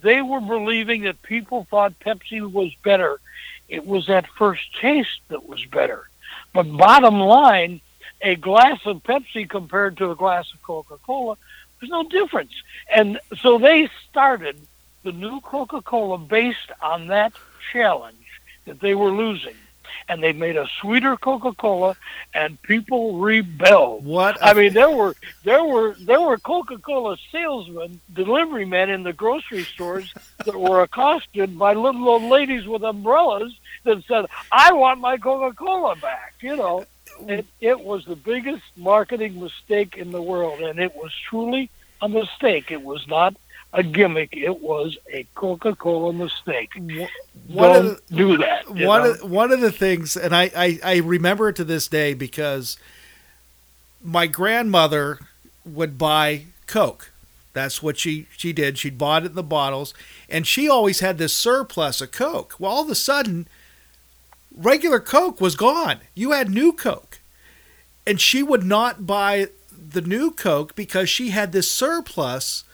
They 0.00 0.22
were 0.22 0.40
believing 0.40 1.02
that 1.02 1.22
people 1.22 1.66
thought 1.70 2.00
Pepsi 2.00 2.40
was 2.50 2.74
better. 2.82 3.20
It 3.68 3.86
was 3.86 4.06
that 4.06 4.26
first 4.26 4.74
taste 4.80 5.20
that 5.28 5.46
was 5.48 5.64
better. 5.66 6.08
But 6.52 6.64
bottom 6.76 7.20
line, 7.20 7.80
a 8.20 8.36
glass 8.36 8.80
of 8.86 9.02
Pepsi 9.02 9.48
compared 9.48 9.98
to 9.98 10.10
a 10.10 10.16
glass 10.16 10.52
of 10.52 10.62
Coca-Cola, 10.62 11.36
there's 11.78 11.90
no 11.90 12.04
difference. 12.04 12.52
And 12.92 13.20
so 13.38 13.58
they 13.58 13.88
started 14.10 14.58
the 15.02 15.12
new 15.12 15.40
Coca-Cola 15.40 16.18
based 16.18 16.70
on 16.80 17.08
that 17.08 17.34
challenge 17.72 18.40
that 18.64 18.80
they 18.80 18.94
were 18.94 19.10
losing 19.10 19.54
and 20.08 20.22
they 20.22 20.32
made 20.32 20.56
a 20.56 20.68
sweeter 20.80 21.16
Coca-Cola, 21.16 21.96
and 22.32 22.60
people 22.62 23.18
rebelled. 23.18 24.04
What? 24.04 24.38
I 24.42 24.52
mean, 24.54 24.72
there 24.74 24.90
were 24.90 25.14
there 25.44 25.64
were 25.64 25.94
there 26.00 26.20
were 26.20 26.38
Coca-Cola 26.38 27.16
salesmen, 27.30 28.00
delivery 28.12 28.64
men 28.64 28.90
in 28.90 29.02
the 29.02 29.12
grocery 29.12 29.64
stores 29.64 30.12
that 30.44 30.58
were 30.58 30.82
accosted 30.82 31.58
by 31.58 31.74
little 31.74 32.08
old 32.08 32.22
ladies 32.22 32.66
with 32.66 32.82
umbrellas 32.82 33.52
that 33.84 34.04
said, 34.06 34.26
"I 34.50 34.72
want 34.72 35.00
my 35.00 35.16
Coca-Cola 35.16 35.96
back." 35.96 36.34
You 36.40 36.56
know, 36.56 36.86
it 37.26 37.46
it 37.60 37.80
was 37.80 38.04
the 38.04 38.16
biggest 38.16 38.64
marketing 38.76 39.40
mistake 39.40 39.96
in 39.96 40.10
the 40.10 40.22
world, 40.22 40.60
and 40.60 40.78
it 40.78 40.94
was 40.94 41.12
truly 41.28 41.70
a 42.00 42.08
mistake. 42.08 42.70
It 42.70 42.82
was 42.82 43.06
not 43.06 43.34
a 43.74 43.82
gimmick. 43.82 44.30
It 44.32 44.62
was 44.62 44.96
a 45.12 45.26
Coca 45.34 45.74
Cola 45.74 46.12
mistake. 46.12 46.70
One 46.76 47.72
Don't 47.72 47.86
of 47.86 48.06
the, 48.08 48.16
do 48.16 48.36
that. 48.38 48.70
one 48.70 49.02
know? 49.02 49.10
of, 49.10 49.30
one 49.30 49.52
of 49.52 49.60
the 49.60 49.72
things, 49.72 50.16
and 50.16 50.34
I, 50.34 50.50
I, 50.56 50.80
I 50.82 50.96
remember 50.98 51.48
it 51.48 51.56
to 51.56 51.64
this 51.64 51.88
day 51.88 52.14
because 52.14 52.78
my 54.02 54.26
grandmother 54.26 55.18
would 55.66 55.98
buy 55.98 56.44
Coke. 56.66 57.10
That's 57.52 57.82
what 57.82 57.98
she, 57.98 58.26
she 58.36 58.52
did. 58.52 58.78
She'd 58.78 58.98
bought 58.98 59.24
it 59.24 59.30
in 59.30 59.34
the 59.34 59.42
bottles, 59.42 59.92
and 60.28 60.46
she 60.46 60.68
always 60.68 61.00
had 61.00 61.18
this 61.18 61.34
surplus 61.34 62.00
of 62.00 62.12
Coke. 62.12 62.54
Well, 62.58 62.70
all 62.70 62.84
of 62.84 62.90
a 62.90 62.94
sudden, 62.94 63.48
regular 64.56 65.00
Coke 65.00 65.40
was 65.40 65.56
gone. 65.56 65.98
You 66.14 66.32
had 66.32 66.48
new 66.48 66.72
Coke. 66.72 67.18
And 68.06 68.20
she 68.20 68.42
would 68.42 68.64
not 68.64 69.06
buy 69.06 69.48
the 69.72 70.02
new 70.02 70.30
Coke 70.30 70.74
because 70.74 71.08
she 71.08 71.30
had 71.30 71.52
this 71.52 71.70
surplus 71.70 72.64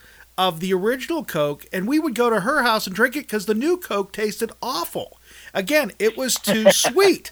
of 0.40 0.60
the 0.60 0.72
original 0.72 1.22
Coke, 1.22 1.66
and 1.70 1.86
we 1.86 1.98
would 1.98 2.14
go 2.14 2.30
to 2.30 2.40
her 2.40 2.62
house 2.62 2.86
and 2.86 2.96
drink 2.96 3.14
it 3.14 3.20
because 3.26 3.44
the 3.46 3.54
new 3.54 3.76
Coke 3.76 4.10
tasted 4.12 4.50
awful. 4.62 5.18
Again, 5.52 5.92
it 5.98 6.16
was 6.16 6.34
too 6.36 6.70
sweet. 6.72 7.30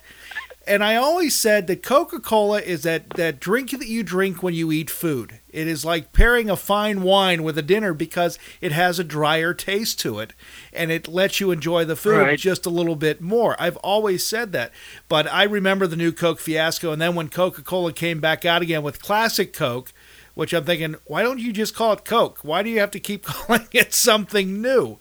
And 0.66 0.84
I 0.84 0.96
always 0.96 1.34
said 1.34 1.66
that 1.68 1.82
Coca 1.82 2.20
Cola 2.20 2.60
is 2.60 2.82
that, 2.82 3.08
that 3.16 3.40
drink 3.40 3.70
that 3.70 3.86
you 3.88 4.02
drink 4.02 4.42
when 4.42 4.52
you 4.52 4.70
eat 4.70 4.90
food. 4.90 5.40
It 5.48 5.66
is 5.66 5.82
like 5.86 6.12
pairing 6.12 6.50
a 6.50 6.56
fine 6.56 7.00
wine 7.00 7.42
with 7.42 7.56
a 7.56 7.62
dinner 7.62 7.94
because 7.94 8.38
it 8.60 8.72
has 8.72 8.98
a 8.98 9.04
drier 9.04 9.54
taste 9.54 9.98
to 10.00 10.18
it 10.18 10.34
and 10.70 10.90
it 10.92 11.08
lets 11.08 11.40
you 11.40 11.50
enjoy 11.50 11.86
the 11.86 11.96
food 11.96 12.18
Right. 12.18 12.38
just 12.38 12.66
a 12.66 12.70
little 12.70 12.96
bit 12.96 13.22
more. 13.22 13.56
I've 13.58 13.78
always 13.78 14.26
said 14.26 14.52
that. 14.52 14.70
But 15.08 15.26
I 15.32 15.44
remember 15.44 15.86
the 15.86 15.96
new 15.96 16.12
Coke 16.12 16.38
fiasco, 16.38 16.92
and 16.92 17.00
then 17.00 17.14
when 17.14 17.30
Coca 17.30 17.62
Cola 17.62 17.94
came 17.94 18.20
back 18.20 18.44
out 18.44 18.60
again 18.60 18.82
with 18.82 19.00
classic 19.02 19.54
Coke, 19.54 19.94
which 20.38 20.52
I'm 20.52 20.62
thinking, 20.62 20.94
why 21.04 21.24
don't 21.24 21.40
you 21.40 21.52
just 21.52 21.74
call 21.74 21.94
it 21.94 22.04
Coke? 22.04 22.38
Why 22.42 22.62
do 22.62 22.70
you 22.70 22.78
have 22.78 22.92
to 22.92 23.00
keep 23.00 23.24
calling 23.24 23.66
it 23.72 23.92
something 23.92 24.62
new? 24.62 24.98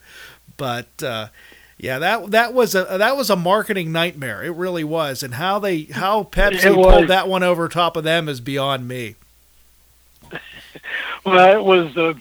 But 0.56 1.00
uh, 1.00 1.28
yeah, 1.78 2.00
that 2.00 2.32
that 2.32 2.52
was 2.52 2.74
a 2.74 2.98
that 2.98 3.16
was 3.16 3.30
a 3.30 3.36
marketing 3.36 3.92
nightmare. 3.92 4.42
It 4.42 4.50
really 4.50 4.82
was, 4.82 5.22
and 5.22 5.34
how 5.34 5.60
they 5.60 5.82
how 5.84 6.24
Pepsi 6.24 6.74
pulled 6.74 7.06
that 7.06 7.28
one 7.28 7.44
over 7.44 7.68
top 7.68 7.96
of 7.96 8.02
them 8.02 8.28
is 8.28 8.40
beyond 8.40 8.88
me. 8.88 9.14
Well, 11.24 11.58
it 11.58 11.62
was 11.62 11.96
uh, 11.96 12.14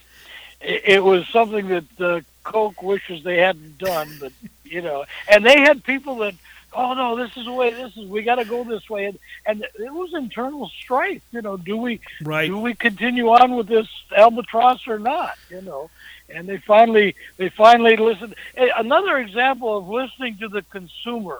it, 0.60 0.82
it 0.86 1.04
was 1.04 1.28
something 1.30 1.68
that 1.70 2.02
uh, 2.02 2.22
Coke 2.44 2.84
wishes 2.84 3.24
they 3.24 3.38
hadn't 3.38 3.78
done, 3.78 4.10
but 4.20 4.34
you 4.64 4.82
know, 4.82 5.06
and 5.32 5.46
they 5.46 5.62
had 5.62 5.84
people 5.84 6.18
that, 6.18 6.34
oh 6.78 6.94
no, 6.94 7.16
this 7.18 7.36
is 7.36 7.46
the 7.46 7.52
way. 7.52 7.72
This 7.74 7.98
is 7.98 8.06
we 8.08 8.22
got 8.22 8.36
to 8.36 8.46
go 8.46 8.64
this 8.64 8.90
way, 8.90 9.06
and 9.06 9.20
and 9.46 9.66
it 9.80 9.92
was 9.94 10.14
internal 10.14 10.70
strife. 10.70 11.22
You 11.32 11.42
know, 11.42 11.58
do 11.58 11.76
we 11.78 12.00
Right. 12.22 12.48
do 12.48 12.58
we 12.60 12.76
continue 12.76 13.30
on 13.30 13.56
with 13.56 13.68
this 13.68 13.88
albatross 14.16 14.88
or 14.88 15.00
not? 15.00 15.38
You 15.50 15.62
know, 15.62 15.90
and 16.30 16.48
they 16.48 16.58
finally 16.58 17.16
they 17.38 17.50
finally 17.50 17.98
listened. 17.98 18.36
Another 18.56 19.18
example 19.18 19.78
of 19.78 19.90
listening 19.90 20.38
to 20.38 20.48
the 20.48 20.62
consumer. 20.62 21.40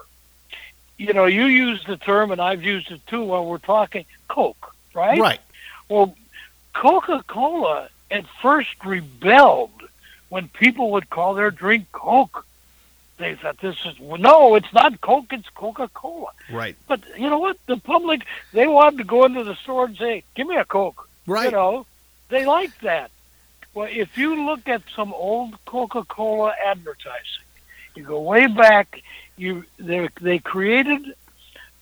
You 0.98 1.12
know, 1.12 1.26
you 1.26 1.44
use 1.46 1.84
the 1.84 1.96
term, 1.96 2.32
and 2.32 2.40
I've 2.40 2.62
used 2.64 2.90
it 2.90 3.06
too 3.06 3.22
when 3.22 3.44
we're 3.44 3.58
talking 3.58 4.04
Coke, 4.26 4.74
right? 4.94 5.20
Right. 5.20 5.40
Well, 5.88 6.16
Coca 6.74 7.22
Cola 7.26 7.88
at 8.10 8.24
first 8.42 8.84
rebelled 8.84 9.70
when 10.28 10.48
people 10.48 10.90
would 10.92 11.08
call 11.08 11.34
their 11.34 11.50
drink 11.52 11.86
Coke. 11.92 12.44
They 13.18 13.34
thought 13.34 13.58
this 13.58 13.76
is 13.84 13.94
no, 14.00 14.54
it's 14.54 14.72
not 14.72 15.00
Coke, 15.00 15.32
it's 15.32 15.48
Coca 15.50 15.88
Cola. 15.92 16.30
Right. 16.50 16.76
But 16.86 17.00
you 17.18 17.28
know 17.28 17.40
what? 17.40 17.58
The 17.66 17.76
public 17.76 18.22
they 18.52 18.66
wanted 18.66 18.98
to 18.98 19.04
go 19.04 19.24
into 19.24 19.42
the 19.42 19.56
store 19.56 19.86
and 19.86 19.96
say, 19.96 20.22
"Give 20.36 20.46
me 20.46 20.56
a 20.56 20.64
Coke." 20.64 21.08
Right. 21.26 21.46
You 21.46 21.50
know, 21.50 21.86
they 22.28 22.46
like 22.46 22.78
that. 22.80 23.10
Well, 23.74 23.88
if 23.90 24.16
you 24.16 24.46
look 24.46 24.68
at 24.68 24.82
some 24.94 25.12
old 25.12 25.62
Coca 25.64 26.04
Cola 26.04 26.54
advertising, 26.64 27.44
you 27.94 28.04
go 28.04 28.20
way 28.20 28.46
back. 28.46 29.02
You 29.36 29.64
they 29.78 30.08
they 30.20 30.38
created 30.38 31.14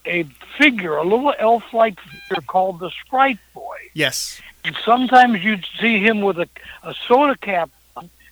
a 0.06 0.24
figure, 0.56 0.96
a 0.96 1.04
little 1.04 1.34
elf-like 1.38 2.00
figure 2.00 2.42
called 2.46 2.80
the 2.80 2.90
Sprite 3.04 3.38
Boy. 3.54 3.76
Yes. 3.92 4.40
And 4.64 4.76
sometimes 4.84 5.44
you'd 5.44 5.66
see 5.80 5.98
him 5.98 6.22
with 6.22 6.38
a, 6.38 6.48
a 6.82 6.94
soda 7.06 7.36
cap 7.36 7.70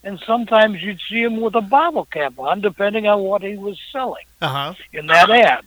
and 0.05 0.21
sometimes 0.27 0.83
you'd 0.83 1.01
see 1.09 1.23
him 1.23 1.41
with 1.41 1.55
a 1.55 1.61
bottle 1.61 2.05
cap 2.05 2.39
on, 2.39 2.61
depending 2.61 3.07
on 3.09 3.21
what 3.21 3.43
he 3.43 3.57
was 3.57 3.79
selling 3.91 4.25
Uh 4.41 4.49
huh. 4.49 4.75
in 4.93 5.07
that 5.09 5.31
ad. 5.31 5.65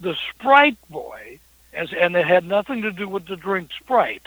The 0.00 0.16
Sprite 0.30 0.78
Boy, 0.88 1.38
as 1.74 1.92
and 1.92 2.16
it 2.16 2.26
had 2.26 2.44
nothing 2.46 2.82
to 2.82 2.90
do 2.90 3.06
with 3.08 3.26
the 3.26 3.36
drink 3.36 3.70
Sprite. 3.78 4.26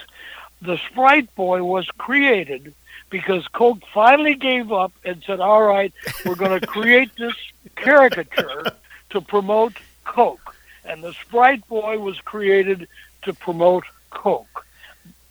The 0.62 0.78
Sprite 0.90 1.34
Boy 1.36 1.64
was 1.64 1.88
created 1.98 2.74
because 3.10 3.48
Coke 3.50 3.80
finally 3.94 4.36
gave 4.36 4.72
up 4.72 4.92
and 5.04 5.22
said, 5.26 5.40
"All 5.40 5.64
right, 5.64 5.92
we're 6.26 6.36
going 6.36 6.60
to 6.62 6.66
create 6.68 7.10
this 7.18 7.36
caricature 7.76 8.66
to 9.10 9.22
promote 9.22 9.74
Coke." 10.06 10.56
And 10.86 11.04
the 11.04 11.14
Sprite 11.14 11.68
Boy 11.68 11.98
was 11.98 12.20
created 12.20 12.88
to 13.24 13.34
promote 13.34 13.84
Coke. 14.10 14.66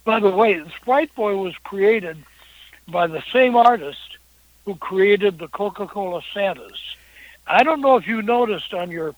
By 0.05 0.19
the 0.19 0.31
way, 0.31 0.59
the 0.59 0.71
Sprite 0.71 1.15
Boy 1.15 1.37
was 1.37 1.55
created 1.59 2.17
by 2.89 3.07
the 3.07 3.23
same 3.33 3.57
artist 3.57 4.17
who 4.65 4.75
created 4.77 5.39
the 5.39 5.49
Coca-Cola 5.49 6.23
Santas. 6.33 6.79
I 7.47 7.63
don't 7.65 7.81
know 7.81 7.97
if 7.97 8.07
you 8.07 8.23
noticed 8.23 8.73
on 8.75 8.91
your 8.91 9.15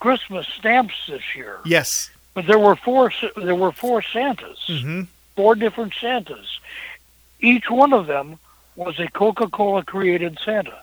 Christmas 0.00 0.46
stamps 0.46 0.94
this 1.08 1.22
year, 1.34 1.58
Yes. 1.64 2.10
but 2.34 2.46
there 2.46 2.58
were 2.58 2.76
four. 2.76 3.10
There 3.36 3.54
were 3.54 3.72
four 3.72 4.02
Santas, 4.02 4.58
Mm-hmm. 4.68 5.02
four 5.36 5.54
different 5.54 5.94
Santas. 6.00 6.58
Each 7.40 7.70
one 7.70 7.92
of 7.92 8.06
them 8.06 8.38
was 8.76 8.98
a 8.98 9.08
Coca-Cola 9.08 9.84
created 9.84 10.38
Santa. 10.44 10.78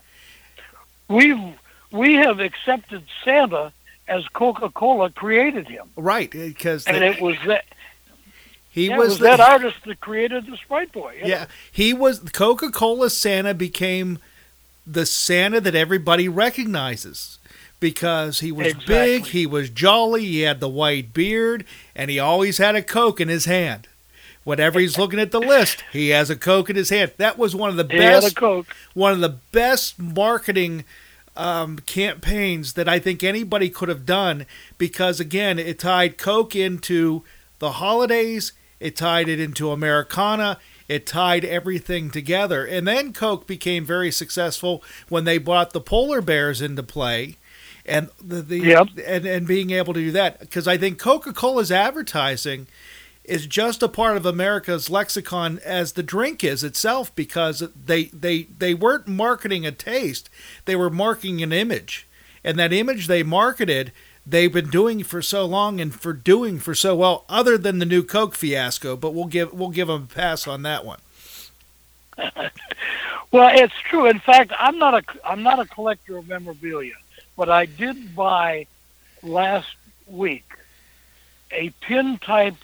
we've 1.08 1.40
we 1.92 2.14
have 2.14 2.40
accepted 2.40 3.04
Santa 3.26 3.74
as 4.08 4.26
Coca-Cola 4.30 5.10
created 5.12 5.68
him, 5.68 5.90
Right, 5.96 6.32
because 6.32 6.86
and 6.88 7.04
it 7.04 7.22
was 7.22 7.36
that 7.46 7.66
he 8.72 8.88
yeah, 8.88 8.98
was, 8.98 9.10
was 9.10 9.20
the, 9.20 9.26
that 9.26 9.40
artist 9.40 9.78
that 9.86 10.00
created 10.00 10.46
the 10.48 10.58
Sprite 10.58 10.92
Boy. 10.92 11.18
know? 11.22 11.28
Yeah, 11.28 11.46
he 11.72 11.94
was 11.94 12.20
Coca 12.32 12.72
Cola 12.72 13.10
Santa 13.10 13.54
became 13.54 14.20
the 14.88 15.06
Santa 15.06 15.60
that 15.62 15.76
everybody 15.76 16.28
recognizes 16.28 17.38
because 17.80 18.40
he 18.40 18.52
was 18.52 18.68
Exactly. 18.68 18.96
big, 18.96 19.26
he 19.26 19.46
was 19.46 19.70
jolly, 19.70 20.24
he 20.26 20.42
had 20.42 20.60
the 20.60 20.70
white 20.70 21.14
beard, 21.14 21.66
and 21.96 22.10
he 22.10 22.20
always 22.20 22.58
had 22.60 22.76
a 22.76 22.82
Coke 22.82 23.20
in 23.20 23.28
his 23.28 23.46
hand. 23.46 23.88
Whenever 24.44 24.80
he's 24.80 24.98
looking 24.98 25.20
at 25.20 25.32
the 25.32 25.40
list, 25.40 25.84
he 25.92 26.10
has 26.10 26.30
a 26.30 26.36
Coke 26.36 26.70
in 26.70 26.76
his 26.76 26.90
hand. 26.90 27.12
That 27.18 27.38
was 27.38 27.56
one 27.56 27.70
of 27.70 27.76
the 27.76 27.84
He 27.84 28.00
best 28.00 28.40
one 28.94 29.12
of 29.12 29.20
the 29.20 29.38
best 29.52 30.00
marketing 30.00 30.84
um, 31.36 31.78
campaigns 31.80 32.74
that 32.74 32.90
I 32.90 33.00
think 33.00 33.24
anybody 33.24 33.70
could 33.70 33.90
have 33.90 34.06
done 34.06 34.46
because 34.78 35.20
again, 35.20 35.60
it 35.60 35.78
tied 35.80 36.18
Coke 36.18 36.56
into 36.56 37.24
the 37.60 37.74
holidays, 37.74 38.52
it 38.82 38.98
tied 38.98 39.30
it 39.30 39.40
into 39.40 39.72
Americana, 39.72 40.60
it 40.90 41.06
tied 41.06 41.46
everything 41.46 42.12
together. 42.12 42.66
And 42.66 42.88
then 42.88 43.14
Coke 43.14 43.48
became 43.48 43.86
very 43.86 44.12
successful 44.12 44.84
when 45.08 45.24
they 45.24 45.38
brought 45.38 45.72
the 45.72 45.80
polar 45.82 46.22
bears 46.22 46.62
into 46.62 46.84
play. 46.84 47.38
And 47.86 48.10
the, 48.22 48.42
the 48.42 48.60
Yep. 48.60 48.88
and, 49.08 49.26
and 49.26 49.48
being 49.48 49.72
able 49.72 49.94
to 49.94 50.02
do 50.02 50.12
that 50.12 50.40
because 50.40 50.68
I 50.68 50.78
think 50.78 51.00
Coca-Cola's 51.00 51.72
advertising 51.72 52.68
is 53.24 53.48
just 53.48 53.84
a 53.84 53.88
part 53.88 54.18
of 54.18 54.26
America's 54.26 54.90
lexicon 54.90 55.60
as 55.64 55.94
the 55.94 56.04
drink 56.04 56.44
is 56.44 56.64
itself 56.64 57.14
because 57.16 57.64
they 57.76 58.06
they 58.06 58.44
they 58.44 58.74
weren't 58.74 59.08
marketing 59.08 59.66
a 59.66 59.72
taste 59.72 60.30
they 60.66 60.76
were 60.76 60.90
marketing 60.90 61.42
an 61.44 61.54
image 61.54 62.08
and 62.44 62.58
that 62.60 62.74
image 62.74 63.08
they 63.08 63.24
marketed 63.24 63.92
they've 64.26 64.54
been 64.54 64.70
doing 64.70 65.04
for 65.04 65.22
so 65.22 65.46
long 65.46 65.82
and 65.82 65.94
for 65.94 66.14
doing 66.14 66.60
for 66.60 66.76
so 66.76 66.96
well 66.96 67.26
other 67.28 67.58
than 67.58 67.80
the 67.80 67.86
new 67.86 68.04
Coke 68.04 68.36
fiasco 68.36 68.96
but 68.96 69.14
we'll 69.14 69.26
give 69.26 69.54
we'll 69.54 69.70
give 69.70 69.88
them 69.88 70.04
a 70.04 70.14
pass 70.14 70.48
on 70.48 70.62
that 70.64 70.86
one 70.86 71.00
Well, 73.32 73.50
it's 73.54 73.74
true. 73.90 74.08
In 74.08 74.20
fact, 74.20 74.52
I'm 74.60 74.78
not 74.78 74.94
a 74.94 75.04
I'm 75.26 75.42
not 75.42 75.60
a 75.60 75.66
collector 75.66 76.18
of 76.18 76.28
memorabilia, 76.28 76.96
but 77.38 77.50
I 77.50 77.66
did 77.66 78.14
buy 78.14 78.68
last 79.24 79.74
week 80.06 80.44
a 81.52 81.70
pin 81.82 82.18
type 82.18 82.56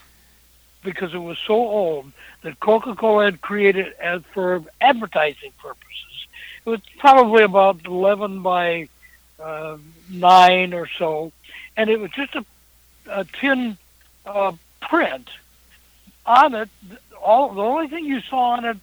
because 0.83 1.13
it 1.13 1.19
was 1.19 1.37
so 1.45 1.53
old 1.53 2.11
that 2.41 2.59
Coca-Cola 2.59 3.25
had 3.25 3.41
created 3.41 3.93
as 3.99 4.21
for 4.33 4.63
advertising 4.79 5.51
purposes. 5.61 6.27
It 6.65 6.69
was 6.69 6.81
probably 6.97 7.43
about 7.43 7.85
11 7.85 8.41
by 8.41 8.89
uh, 9.39 9.77
nine 10.09 10.73
or 10.73 10.87
so, 10.87 11.31
and 11.75 11.89
it 11.89 11.99
was 11.99 12.11
just 12.11 12.35
a, 12.35 12.45
a 13.09 13.25
tin 13.25 13.77
uh, 14.25 14.53
print 14.81 15.29
on 16.25 16.55
it. 16.55 16.69
All 17.21 17.53
the 17.53 17.61
only 17.61 17.87
thing 17.87 18.05
you 18.05 18.21
saw 18.21 18.51
on 18.51 18.65
it 18.65 18.77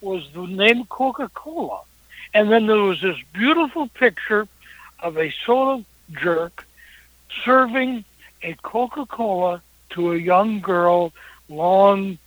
was 0.00 0.28
the 0.32 0.46
name 0.46 0.84
Coca-Cola. 0.86 1.80
And 2.32 2.50
then 2.50 2.66
there 2.66 2.76
was 2.76 3.00
this 3.00 3.16
beautiful 3.32 3.88
picture 3.88 4.46
of 5.00 5.18
a 5.18 5.32
soda 5.44 5.84
jerk 6.12 6.66
serving 7.44 8.04
a 8.42 8.54
Coca-Cola 8.62 9.62
to 9.90 10.12
a 10.12 10.16
young 10.16 10.60
girl, 10.60 11.12
long 11.48 12.18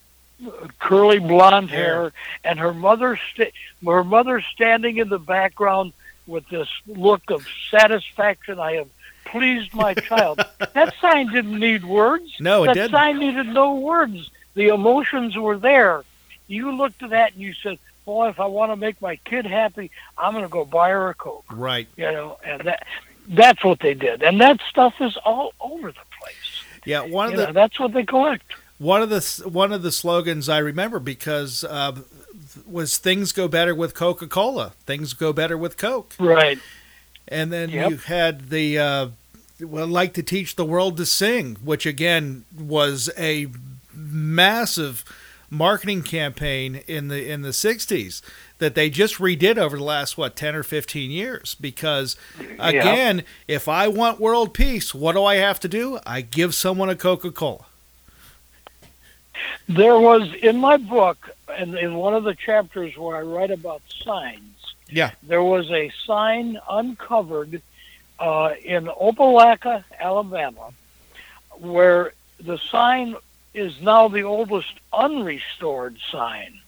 uh, 0.46 0.68
curly 0.80 1.20
blonde 1.20 1.70
hair, 1.70 2.12
and 2.44 2.60
her 2.60 2.74
mother 2.74 3.18
sta- 3.34 3.54
her 3.86 4.04
mother 4.04 4.42
standing 4.42 4.98
in 4.98 5.10
the 5.10 5.20
background 5.20 5.94
with 6.28 6.48
this 6.50 6.68
look 6.88 7.30
of 7.30 7.46
satisfaction. 7.70 8.60
I 8.60 8.74
have 8.74 8.88
pleased 9.26 9.74
my 9.74 9.94
child. 9.94 10.42
that 10.74 10.94
sign 11.02 11.32
didn't 11.32 11.60
need 11.60 11.84
words. 11.86 12.32
No, 12.40 12.64
it 12.64 12.68
that 12.68 12.74
didn't. 12.76 12.92
sign 12.92 13.20
needed 13.20 13.48
no 13.48 13.76
words. 13.76 14.30
The 14.56 14.68
emotions 14.68 15.36
were 15.38 15.58
there. 15.58 16.04
You 16.48 16.72
looked 16.76 17.02
at 17.04 17.10
that 17.12 17.34
and 17.34 17.42
you 17.42 17.54
said, 17.54 17.80
"Boy, 18.06 18.30
if 18.30 18.40
I 18.40 18.46
want 18.46 18.72
to 18.72 18.76
make 18.76 19.02
my 19.02 19.16
kid 19.18 19.46
happy, 19.46 19.92
I'm 20.18 20.34
going 20.34 20.44
to 20.46 20.50
go 20.50 20.66
buy 20.66 20.90
her 20.90 21.10
a 21.10 21.14
coke." 21.16 21.46
right 21.52 21.88
You 21.98 22.12
know, 22.12 22.38
and 22.46 22.62
that 22.62 22.86
that's 23.28 23.64
what 23.64 23.80
they 23.80 23.94
did, 23.94 24.22
and 24.22 24.40
that 24.42 24.60
stuff 24.70 24.96
is 25.00 25.16
all 25.26 25.54
over 25.62 25.88
the 25.92 26.06
place. 26.22 26.64
yeah 26.86 27.02
one 27.02 27.28
of 27.28 27.32
You 27.32 27.38
the 27.38 27.46
know, 27.48 27.54
that's 27.54 27.80
what 27.80 27.94
they 27.94 28.04
collect. 28.04 28.44
one 28.78 29.02
of 29.02 29.10
the 29.10 29.22
one 29.50 29.72
of 29.72 29.82
the 29.82 29.92
slogans 29.92 30.50
I 30.50 30.58
remember 30.60 31.00
because 31.00 31.64
uh, 31.64 31.94
was 32.66 32.98
things 32.98 33.32
go 33.32 33.48
better 33.48 33.74
with 33.76 33.94
Coca 33.94 34.28
Cola. 34.28 34.74
Things 34.86 35.14
go 35.14 35.34
better 35.34 35.58
with 35.58 35.78
Coke. 35.78 36.14
Right. 36.20 36.60
And 37.28 37.52
then 37.52 37.70
Yep. 37.70 37.90
you 37.90 37.98
had 37.98 38.50
the 38.50 38.78
uh, 38.80 39.08
well, 39.62 39.88
like 39.88 40.14
to 40.16 40.24
teach 40.24 40.56
the 40.56 40.66
world 40.66 40.98
to 40.98 41.06
sing, 41.06 41.56
which 41.64 41.86
again 41.86 42.46
was 42.58 43.10
a 43.18 43.48
massive 43.94 45.04
marketing 45.50 46.02
campaign 46.02 46.82
in 46.88 47.08
the 47.08 47.30
in 47.30 47.42
the 47.44 47.50
'60s 47.50 48.22
that 48.58 48.76
they 48.76 48.90
just 48.90 49.16
redid 49.16 49.58
over 49.58 49.78
the 49.78 49.84
last 49.84 50.18
what 50.18 50.36
10 50.36 50.56
or 50.56 50.64
15 50.64 51.12
years. 51.12 51.56
Because 51.56 52.16
again, 52.60 53.24
if 53.48 53.68
I 53.68 53.88
want 53.88 54.20
world 54.20 54.54
peace, 54.54 54.94
what 54.96 55.14
do 55.14 55.24
I 55.24 55.36
have 55.36 55.60
to 55.62 55.68
do? 55.68 56.00
I 56.06 56.22
give 56.22 56.56
someone 56.56 56.90
a 56.90 56.96
Coca 56.96 57.32
Cola. 57.32 57.66
There 59.68 59.98
was 59.98 60.34
in 60.34 60.58
my 60.58 60.78
book, 60.78 61.30
and 61.50 61.76
in 61.76 61.96
one 61.96 62.14
of 62.14 62.24
the 62.24 62.36
chapters 62.36 62.98
where 62.98 63.18
I 63.18 63.22
write 63.22 63.52
about 63.52 63.82
signs, 64.04 64.76
Yeah. 64.90 65.12
there 65.24 65.44
was 65.44 65.70
a 65.72 65.92
sign 66.06 66.60
uncovered 66.70 67.62
uh, 68.20 68.54
in 68.64 68.86
Opelika, 68.86 69.84
Alabama, 70.00 70.72
where 71.60 72.14
the 72.40 72.58
sign 72.58 73.16
is 73.54 73.82
now 73.82 74.08
the 74.08 74.24
oldest 74.24 74.74
unrestored 74.92 75.98
sign. 76.12 76.60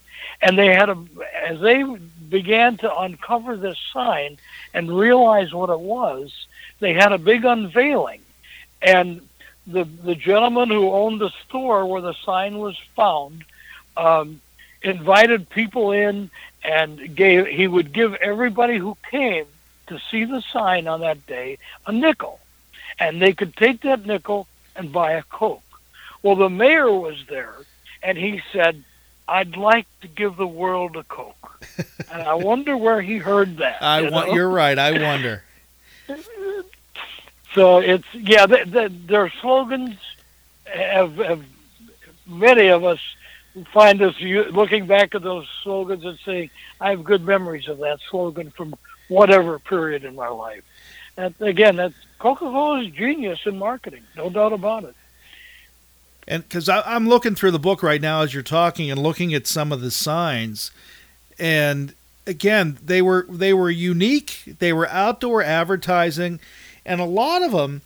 And 0.42 0.58
they 0.58 0.72
had 0.74 0.88
a, 0.90 0.98
as 1.42 1.60
they 1.60 1.82
began 2.28 2.76
to 2.78 2.94
uncover 2.98 3.56
this 3.56 3.78
sign 3.92 4.38
and 4.74 4.96
realize 4.96 5.52
what 5.52 5.70
it 5.70 5.80
was, 5.80 6.46
they 6.80 6.92
had 6.92 7.12
a 7.12 7.18
big 7.18 7.44
unveiling. 7.44 8.20
And 8.82 9.26
the 9.66 9.84
the 9.84 10.14
gentleman 10.14 10.68
who 10.68 10.90
owned 10.90 11.20
the 11.20 11.30
store 11.46 11.86
where 11.86 12.00
the 12.00 12.14
sign 12.24 12.58
was 12.58 12.78
found 12.94 13.44
um, 13.96 14.40
invited 14.82 15.48
people 15.50 15.92
in 15.92 16.30
and 16.62 17.14
gave 17.16 17.46
he 17.46 17.66
would 17.66 17.92
give 17.92 18.14
everybody 18.14 18.78
who 18.78 18.96
came 19.10 19.46
to 19.88 19.98
see 20.10 20.24
the 20.24 20.42
sign 20.52 20.86
on 20.86 21.00
that 21.00 21.26
day 21.26 21.58
a 21.86 21.92
nickel, 21.92 22.40
and 22.98 23.20
they 23.20 23.32
could 23.32 23.56
take 23.56 23.82
that 23.82 24.04
nickel 24.04 24.46
and 24.74 24.92
buy 24.92 25.12
a 25.12 25.22
coke. 25.22 25.62
Well, 26.22 26.36
the 26.36 26.50
mayor 26.50 26.90
was 26.90 27.24
there, 27.28 27.54
and 28.02 28.18
he 28.18 28.42
said, 28.52 28.82
"I'd 29.28 29.56
like 29.56 29.86
to 30.00 30.08
give 30.08 30.36
the 30.36 30.46
world 30.46 30.96
a 30.96 31.04
coke," 31.04 31.64
and 32.12 32.22
I 32.22 32.34
wonder 32.34 32.76
where 32.76 33.00
he 33.00 33.18
heard 33.18 33.58
that. 33.58 33.82
I 33.82 34.00
you 34.00 34.10
want 34.10 34.28
know? 34.28 34.34
you're 34.34 34.50
right. 34.50 34.78
I 34.78 34.92
wonder. 35.02 35.44
So 37.56 37.78
it's 37.78 38.04
yeah, 38.14 38.44
the, 38.44 38.64
the, 38.66 38.92
their 39.06 39.30
slogans 39.40 39.96
have, 40.66 41.16
have 41.16 41.42
many 42.26 42.68
of 42.68 42.84
us 42.84 43.00
find 43.72 44.02
us 44.02 44.14
looking 44.20 44.86
back 44.86 45.14
at 45.14 45.22
those 45.22 45.48
slogans 45.62 46.04
and 46.04 46.18
saying, 46.18 46.50
"I 46.82 46.90
have 46.90 47.02
good 47.02 47.24
memories 47.24 47.66
of 47.66 47.78
that 47.78 48.00
slogan 48.10 48.50
from 48.50 48.74
whatever 49.08 49.58
period 49.58 50.04
in 50.04 50.14
my 50.14 50.28
life." 50.28 50.64
And 51.16 51.34
again, 51.40 51.76
that's 51.76 51.94
Coca-Cola's 52.18 52.90
genius 52.90 53.40
in 53.46 53.58
marketing, 53.58 54.02
no 54.14 54.28
doubt 54.28 54.52
about 54.52 54.84
it. 54.84 54.94
And 56.28 56.42
because 56.42 56.68
I'm 56.68 57.08
looking 57.08 57.34
through 57.34 57.52
the 57.52 57.58
book 57.58 57.82
right 57.82 58.02
now 58.02 58.20
as 58.20 58.34
you're 58.34 58.42
talking 58.42 58.90
and 58.90 59.00
looking 59.00 59.32
at 59.32 59.46
some 59.46 59.72
of 59.72 59.80
the 59.80 59.90
signs, 59.90 60.72
and 61.38 61.94
again, 62.26 62.76
they 62.84 63.00
were 63.00 63.26
they 63.30 63.54
were 63.54 63.70
unique. 63.70 64.42
They 64.58 64.74
were 64.74 64.88
outdoor 64.90 65.42
advertising, 65.42 66.38
and 66.86 67.00
a 67.00 67.04
lot 67.04 67.42
of 67.42 67.52
them 67.52 67.82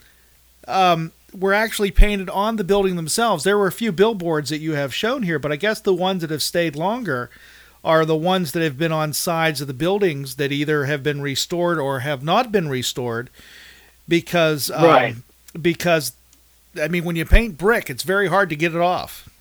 um, 0.68 1.12
were 1.36 1.52
actually 1.54 1.90
painted 1.90 2.30
on 2.30 2.56
the 2.56 2.64
building 2.64 2.96
themselves. 2.96 3.42
There 3.44 3.58
were 3.58 3.66
a 3.66 3.72
few 3.72 3.90
billboards 3.92 4.50
that 4.50 4.58
you 4.58 4.74
have 4.74 4.94
shown 4.94 5.22
here, 5.24 5.38
but 5.38 5.50
I 5.50 5.56
guess 5.56 5.80
the 5.80 5.94
ones 5.94 6.20
that 6.20 6.30
have 6.30 6.42
stayed 6.42 6.76
longer 6.76 7.30
are 7.82 8.04
the 8.04 8.16
ones 8.16 8.52
that 8.52 8.62
have 8.62 8.76
been 8.78 8.92
on 8.92 9.12
sides 9.12 9.60
of 9.60 9.66
the 9.66 9.74
buildings 9.74 10.36
that 10.36 10.52
either 10.52 10.84
have 10.84 11.02
been 11.02 11.22
restored 11.22 11.78
or 11.78 12.00
have 12.00 12.22
not 12.22 12.52
been 12.52 12.68
restored 12.68 13.30
because 14.06 14.70
um, 14.70 14.84
Right. 14.84 15.14
because 15.60 16.12
I 16.80 16.88
mean 16.88 17.04
when 17.04 17.16
you 17.16 17.24
paint 17.24 17.56
brick 17.56 17.88
it's 17.88 18.02
very 18.02 18.28
hard 18.28 18.50
to 18.50 18.56
get 18.56 18.74
it 18.74 18.80
off. 18.80 19.28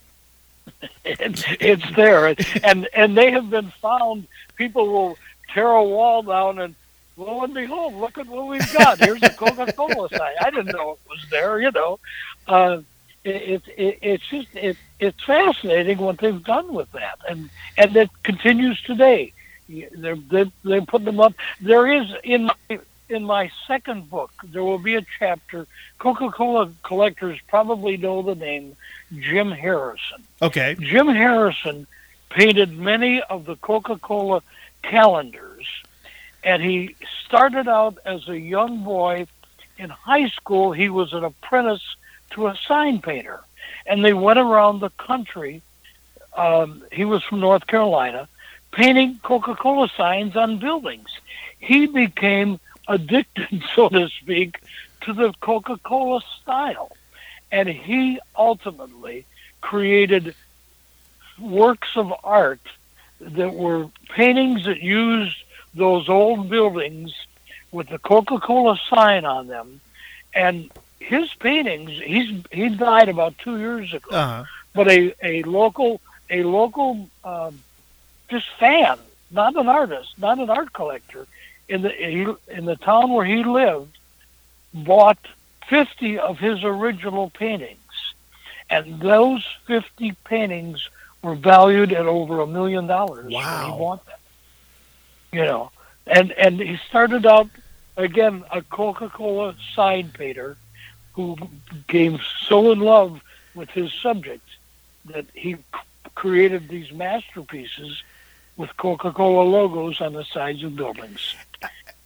It's, 1.03 1.43
it's 1.60 1.95
there, 1.95 2.36
and 2.64 2.88
and 2.93 3.18
they 3.18 3.32
have 3.32 3.49
been 3.49 3.72
found. 3.82 4.28
People 4.55 4.88
will 4.88 5.18
tear 5.51 5.68
a 5.68 5.84
wall 5.84 6.22
down, 6.22 6.60
and 6.60 6.76
lo 7.20 7.44
and 7.44 7.54
behold, 7.54 7.94
look 7.96 8.18
at 8.18 8.28
what 8.28 8.48
we've 8.48 8.74
got. 8.74 9.00
Here's 9.00 9.22
a 9.24 9.30
Coca-Cola 9.30 10.10
sign. 10.10 10.34
I 10.42 10.50
didn't 10.50 10.74
know 10.74 10.92
it 10.92 11.10
was 11.10 11.26
there. 11.30 11.60
You 11.60 11.72
know, 11.72 12.00
uh, 12.48 12.82
it, 13.24 13.62
it, 13.78 14.00
it's 14.02 14.28
just 14.28 14.48
it, 14.56 14.78
it's 15.00 15.24
fascinating 15.24 15.98
what 15.98 16.18
they've 16.18 16.44
done 16.44 16.74
with 16.74 16.92
that, 16.94 17.20
and 17.28 17.50
and 17.78 17.96
it 17.96 18.10
continues 18.24 18.82
today. 18.82 19.34
They're 19.68 20.16
they're, 20.16 20.52
they're 20.64 20.82
putting 20.82 21.06
them 21.06 21.20
up. 21.20 21.34
There 21.62 21.92
is 21.92 22.08
in 22.24 22.46
my 22.46 22.80
in 23.10 23.24
my 23.24 23.52
second 23.68 24.10
book, 24.10 24.32
there 24.44 24.64
will 24.64 24.80
be 24.80 24.96
a 24.96 25.06
chapter. 25.18 25.68
Coca-Cola 25.98 26.72
collectors 26.84 27.40
probably 27.48 27.98
know 27.98 28.22
the 28.22 28.36
name 28.36 28.76
Jim 29.18 29.52
Harrison. 29.52 30.24
Okay. 30.42 30.76
Jim 30.80 31.08
Harrison 31.08 31.88
painted 32.30 32.72
many 32.78 33.22
of 33.24 33.46
the 33.46 33.56
Coca-Cola 33.56 34.44
calendars, 34.84 35.49
and 36.50 36.64
he 36.64 36.95
started 37.26 37.68
out 37.68 38.00
as 38.06 38.28
a 38.28 38.39
young 38.39 38.84
boy. 38.84 39.28
In 39.78 39.91
high 39.91 40.30
school, 40.30 40.72
he 40.72 40.89
was 40.89 41.14
an 41.14 41.24
apprentice 41.24 41.95
to 42.32 42.47
a 42.47 42.58
sign 42.68 43.02
painter, 43.02 43.39
and 43.86 44.04
they 44.04 44.14
went 44.14 44.39
around 44.39 44.80
the 44.80 44.89
country. 44.91 45.62
Um, 46.36 46.84
he 46.91 47.06
was 47.06 47.24
from 47.24 47.39
North 47.39 47.68
Carolina, 47.68 48.28
painting 48.72 49.20
Coca-Cola 49.22 49.89
signs 49.95 50.36
on 50.36 50.58
buildings. 50.58 51.10
He 51.60 51.86
became 51.86 52.60
addicted, 52.88 53.64
so 53.76 53.88
to 53.89 54.10
speak, 54.10 54.60
to 55.02 55.14
the 55.14 55.34
Coca-Cola 55.41 56.22
style, 56.41 56.91
and 57.52 57.70
he 57.70 58.20
ultimately 58.36 59.24
created 59.62 60.34
works 61.39 61.89
of 61.95 62.12
art 62.24 62.60
that 63.22 63.54
were 63.54 63.88
paintings 64.10 64.66
that 64.66 64.82
used 64.82 65.38
those 65.74 66.10
old 66.10 66.50
buildings 66.50 67.14
with 67.72 67.88
the 67.90 68.00
Coca-Cola 68.00 68.80
sign 68.90 69.26
on 69.26 69.48
them, 69.48 69.80
and 70.34 70.70
his 71.00 71.34
paintings. 71.36 71.92
He's 71.92 72.44
he 72.52 72.70
died 72.70 73.10
about 73.10 73.38
two 73.38 73.58
years 73.58 73.94
ago, 73.94 74.16
Uh-huh. 74.16 74.44
but 74.74 74.88
a 74.90 75.14
a 75.24 75.44
local 75.44 76.02
a 76.30 76.44
local 76.44 77.10
um, 77.24 77.60
just 78.30 78.48
fan, 78.60 78.98
not 79.32 79.56
an 79.56 79.68
artist, 79.68 80.14
not 80.18 80.40
an 80.40 80.50
art 80.50 80.74
collector, 80.74 81.26
in 81.68 81.82
the 81.84 82.38
in 82.48 82.66
the 82.66 82.76
town 82.76 83.12
where 83.12 83.26
he 83.26 83.44
lived, 83.44 83.98
bought 84.74 85.18
fifty 85.68 86.18
of 86.20 86.38
his 86.40 86.64
original 86.64 87.30
paintings, 87.30 87.78
and 88.70 89.00
those 89.00 89.46
fifty 89.66 90.12
paintings 90.26 90.90
were 91.22 91.36
valued 91.36 91.92
at 91.94 92.06
over 92.06 92.42
a 92.42 92.48
million 92.48 92.88
dollars 92.88 93.26
when 93.26 93.34
Wow. 93.34 93.66
he 93.66 93.78
bought 93.80 94.06
them. 94.06 94.19
You 95.32 95.46
know, 95.46 95.72
and 96.08 96.32
and 96.34 96.60
he 96.60 96.78
started 96.90 97.26
out 97.26 97.50
again 97.98 98.44
a 98.52 98.62
Coca-Cola 98.62 99.56
sign 99.76 100.10
painter 100.12 100.58
who 101.14 101.38
became 101.88 102.20
so 102.48 102.72
in 102.72 102.80
love 102.80 103.22
with 103.56 103.70
his 103.70 103.94
subject 103.94 104.48
that 105.06 105.26
he 105.34 105.58
created 106.16 106.68
these 106.70 106.92
masterpieces 106.92 108.04
with 108.58 108.76
Coca-Cola 108.78 109.44
logos 109.44 110.02
on 110.02 110.14
the 110.14 110.24
sides 110.26 110.64
of 110.64 110.76
buildings. 110.76 111.36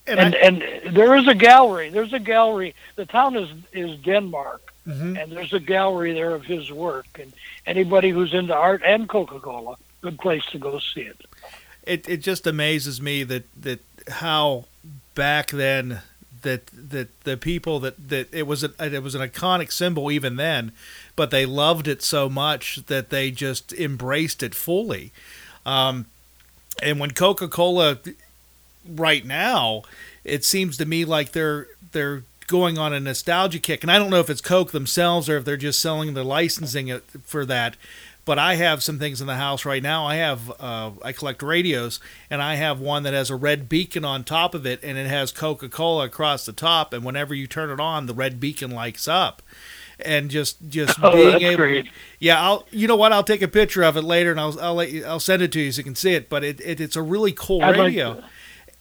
And, 0.05 0.19
And 0.19 0.36
I, 0.36 0.38
and 0.39 0.95
there 0.95 1.15
is 1.15 1.28
a 1.28 1.34
gallery. 1.36 1.89
There's 1.89 2.13
a 2.13 2.19
gallery. 2.19 2.76
The 2.95 3.05
town 3.05 3.38
is 3.38 3.49
is 3.71 3.97
Denmark, 3.99 4.74
Mhm. 4.88 5.17
and 5.21 5.32
there's 5.32 5.53
a 5.53 5.59
gallery 5.61 6.13
there 6.13 6.36
of 6.36 6.43
his 6.45 6.71
work. 6.71 7.07
And 7.21 7.32
anybody 7.65 8.09
who's 8.09 8.34
into 8.34 8.53
art 8.53 8.82
and 8.86 9.07
Coca-Cola, 9.07 9.78
good 10.01 10.19
place 10.19 10.45
to 10.47 10.57
go 10.59 10.80
see 10.80 11.01
it. 11.01 11.21
It 11.86 12.07
it 12.07 12.17
just 12.17 12.47
amazes 12.47 13.01
me 13.01 13.23
that 13.23 13.43
that 13.61 13.79
how 14.07 14.65
back 15.15 15.51
then 15.51 16.01
that 16.43 16.67
that 16.67 17.07
the 17.23 17.38
people 17.38 17.79
that 17.79 18.09
that 18.09 18.27
it 18.31 18.47
was 18.47 18.63
a, 18.63 18.71
it 18.79 19.01
was 19.01 19.15
an 19.15 19.27
iconic 19.27 19.71
symbol 19.71 20.11
even 20.11 20.36
then, 20.36 20.71
but 21.15 21.31
they 21.31 21.45
loved 21.45 21.88
it 21.88 22.01
so 22.01 22.29
much 22.29 22.86
that 22.88 23.09
they 23.09 23.31
just 23.31 23.73
embraced 23.73 24.43
it 24.43 24.53
fully. 24.53 25.11
Um, 25.65 26.05
and 26.81 26.99
when 26.99 27.11
Coca 27.11 27.47
Cola, 27.47 27.99
right 28.88 29.25
now, 29.25 29.84
it 30.23 30.43
seems 30.43 30.77
to 30.77 30.86
me 30.86 31.05
like 31.05 31.31
they're 31.31 31.67
they're 31.91 32.23
going 32.47 32.77
on 32.77 32.93
a 32.93 32.99
nostalgia 32.99 33.59
kick, 33.59 33.84
and 33.84 33.91
I 33.91 33.97
don't 33.97 34.09
know 34.09 34.19
if 34.19 34.29
it's 34.29 34.41
Coke 34.41 34.71
themselves 34.71 35.29
or 35.29 35.38
if 35.38 35.45
they're 35.45 35.57
just 35.57 35.81
selling 35.81 36.13
the 36.13 36.23
licensing 36.23 36.99
for 37.23 37.45
that. 37.45 37.75
But 38.26 38.39
I 38.39 38.55
have 38.55 38.82
some 38.82 38.99
things 38.99 39.19
in 39.19 39.28
the 39.28 39.36
house 39.36 39.65
right 39.65 39.84
now. 39.84 40.05
I 40.05 40.15
have 40.15 40.49
uh, 40.59 40.91
I 41.03 41.11
collect 41.11 41.43
radios, 41.43 41.99
and 42.30 42.41
I 42.41 42.55
have 42.55 42.80
one 42.80 43.03
that 43.03 43.13
has 43.13 43.30
a 43.30 43.36
red 43.36 43.67
beacon 43.67 44.05
on 44.05 44.24
top 44.24 44.55
of 44.55 44.65
it, 44.65 44.80
and 44.82 44.97
it 44.97 45.07
has 45.07 45.32
Coca 45.34 45.67
Cola 45.67 46.05
across 46.05 46.45
the 46.45 46.53
top. 46.53 46.93
And 46.93 47.03
whenever 47.03 47.34
you 47.36 47.47
turn 47.47 47.69
it 47.69 47.82
on, 47.82 48.05
the 48.05 48.13
red 48.13 48.39
beacon 48.39 48.71
lights 48.71 49.07
up. 49.09 49.41
And 49.99 50.32
just 50.32 50.69
just 50.69 50.97
Oh, 51.03 51.11
being 51.11 51.41
able, 51.41 51.57
great. 51.57 51.89
yeah, 52.19 52.41
I'll. 52.41 52.65
You 52.71 52.88
know 52.88 52.95
what? 52.95 53.11
I'll 53.11 53.24
take 53.26 53.41
a 53.41 53.47
picture 53.47 53.84
of 53.84 53.97
it 53.97 54.03
later, 54.03 54.32
and 54.32 54.39
I'll 54.39 54.57
I'll 54.59 54.76
let 54.76 54.91
you, 54.91 55.05
I'll 55.05 55.19
send 55.19 55.41
it 55.41 55.51
to 55.51 55.59
you 55.61 55.71
so 55.74 55.80
you 55.80 55.84
can 55.84 55.95
see 55.95 56.13
it. 56.13 56.30
But 56.30 56.43
it, 56.45 56.61
it 56.61 56.80
it's 56.82 56.95
a 56.95 57.01
really 57.01 57.32
cool 57.34 57.61
I'd 57.61 57.78
radio, 57.78 58.15
to- 58.15 58.24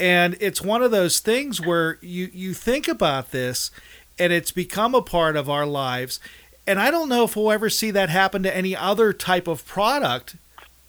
and 0.01 0.37
it's 0.41 0.63
one 0.63 0.83
of 0.83 0.91
those 0.93 1.19
things 1.21 1.61
where 1.61 1.99
you 2.01 2.31
you 2.33 2.55
think 2.55 2.89
about 2.89 3.31
this, 3.31 3.71
and 4.19 4.33
it's 4.33 4.53
become 4.53 4.95
a 4.95 5.03
part 5.03 5.37
of 5.37 5.51
our 5.51 5.67
lives. 5.67 6.19
And 6.67 6.79
I 6.79 6.91
don't 6.91 7.09
know 7.09 7.25
if 7.25 7.35
we'll 7.35 7.51
ever 7.51 7.69
see 7.69 7.91
that 7.91 8.09
happen 8.09 8.43
to 8.45 8.57
any 8.57 8.77
other 8.77 9.13
type 9.13 9.49
of 9.49 9.67
product, 9.67 10.37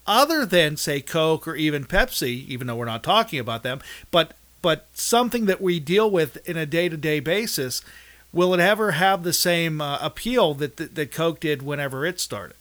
other 0.06 0.46
than 0.46 0.76
say 0.76 1.00
Coke 1.00 1.48
or 1.48 1.56
even 1.56 1.84
Pepsi, 1.84 2.46
even 2.46 2.66
though 2.66 2.76
we're 2.76 2.84
not 2.84 3.02
talking 3.02 3.38
about 3.38 3.62
them. 3.62 3.80
But 4.10 4.36
but 4.62 4.86
something 4.94 5.44
that 5.46 5.60
we 5.60 5.78
deal 5.78 6.10
with 6.10 6.46
in 6.48 6.56
a 6.56 6.66
day 6.66 6.88
to 6.88 6.96
day 6.96 7.20
basis. 7.20 7.82
Will 8.32 8.52
it 8.52 8.60
ever 8.60 8.92
have 8.92 9.22
the 9.22 9.32
same 9.32 9.80
uh, 9.80 9.98
appeal 10.00 10.54
that, 10.54 10.76
that 10.76 10.94
that 10.94 11.12
Coke 11.12 11.40
did 11.40 11.62
whenever 11.62 12.04
it 12.06 12.20
started? 12.20 12.56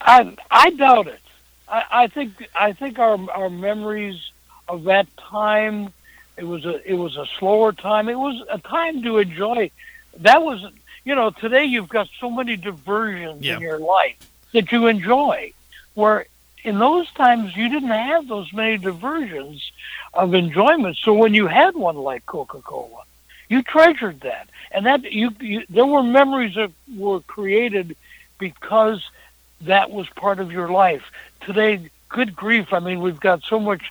I 0.00 0.36
I 0.50 0.70
doubt 0.70 1.06
it. 1.06 1.20
I, 1.68 1.84
I 1.90 2.06
think 2.08 2.48
I 2.54 2.72
think 2.72 2.98
our 2.98 3.18
our 3.30 3.50
memories 3.50 4.30
of 4.68 4.84
that 4.84 5.06
time 5.16 5.92
it 6.36 6.44
was 6.44 6.64
a 6.64 6.88
it 6.88 6.94
was 6.94 7.16
a 7.16 7.26
slower 7.38 7.72
time. 7.72 8.08
It 8.08 8.18
was 8.18 8.42
a 8.50 8.58
time 8.58 9.02
to 9.02 9.18
enjoy. 9.18 9.70
That 10.18 10.42
was 10.42 10.64
you 11.04 11.14
know 11.14 11.30
today 11.30 11.64
you've 11.64 11.88
got 11.88 12.08
so 12.20 12.30
many 12.30 12.56
diversions 12.56 13.42
Yeah. 13.44 13.56
in 13.56 13.60
your 13.62 13.78
life 13.78 14.16
that 14.52 14.70
you 14.72 14.86
enjoy. 14.86 15.52
Where 15.94 16.26
in 16.64 16.78
those 16.78 17.10
times 17.12 17.54
you 17.56 17.68
didn't 17.68 17.90
have 17.90 18.26
those 18.26 18.52
many 18.52 18.78
diversions 18.78 19.70
of 20.12 20.34
enjoyment. 20.34 20.96
So 20.96 21.12
when 21.12 21.34
you 21.34 21.46
had 21.46 21.74
one 21.76 21.96
like 21.96 22.24
Coca 22.26 22.60
Cola, 22.62 23.02
you 23.48 23.62
treasured 23.62 24.20
that, 24.20 24.48
and 24.72 24.86
that 24.86 25.12
you, 25.12 25.30
you 25.40 25.64
there 25.68 25.86
were 25.86 26.02
memories 26.02 26.54
that 26.54 26.70
were 26.96 27.20
created 27.20 27.96
because 28.38 29.02
that 29.60 29.90
was 29.90 30.08
part 30.10 30.40
of 30.40 30.50
your 30.50 30.68
life. 30.68 31.04
Today, 31.42 31.90
good 32.08 32.34
grief! 32.34 32.72
I 32.72 32.80
mean, 32.80 33.00
we've 33.00 33.20
got 33.20 33.42
so 33.42 33.60
much 33.60 33.82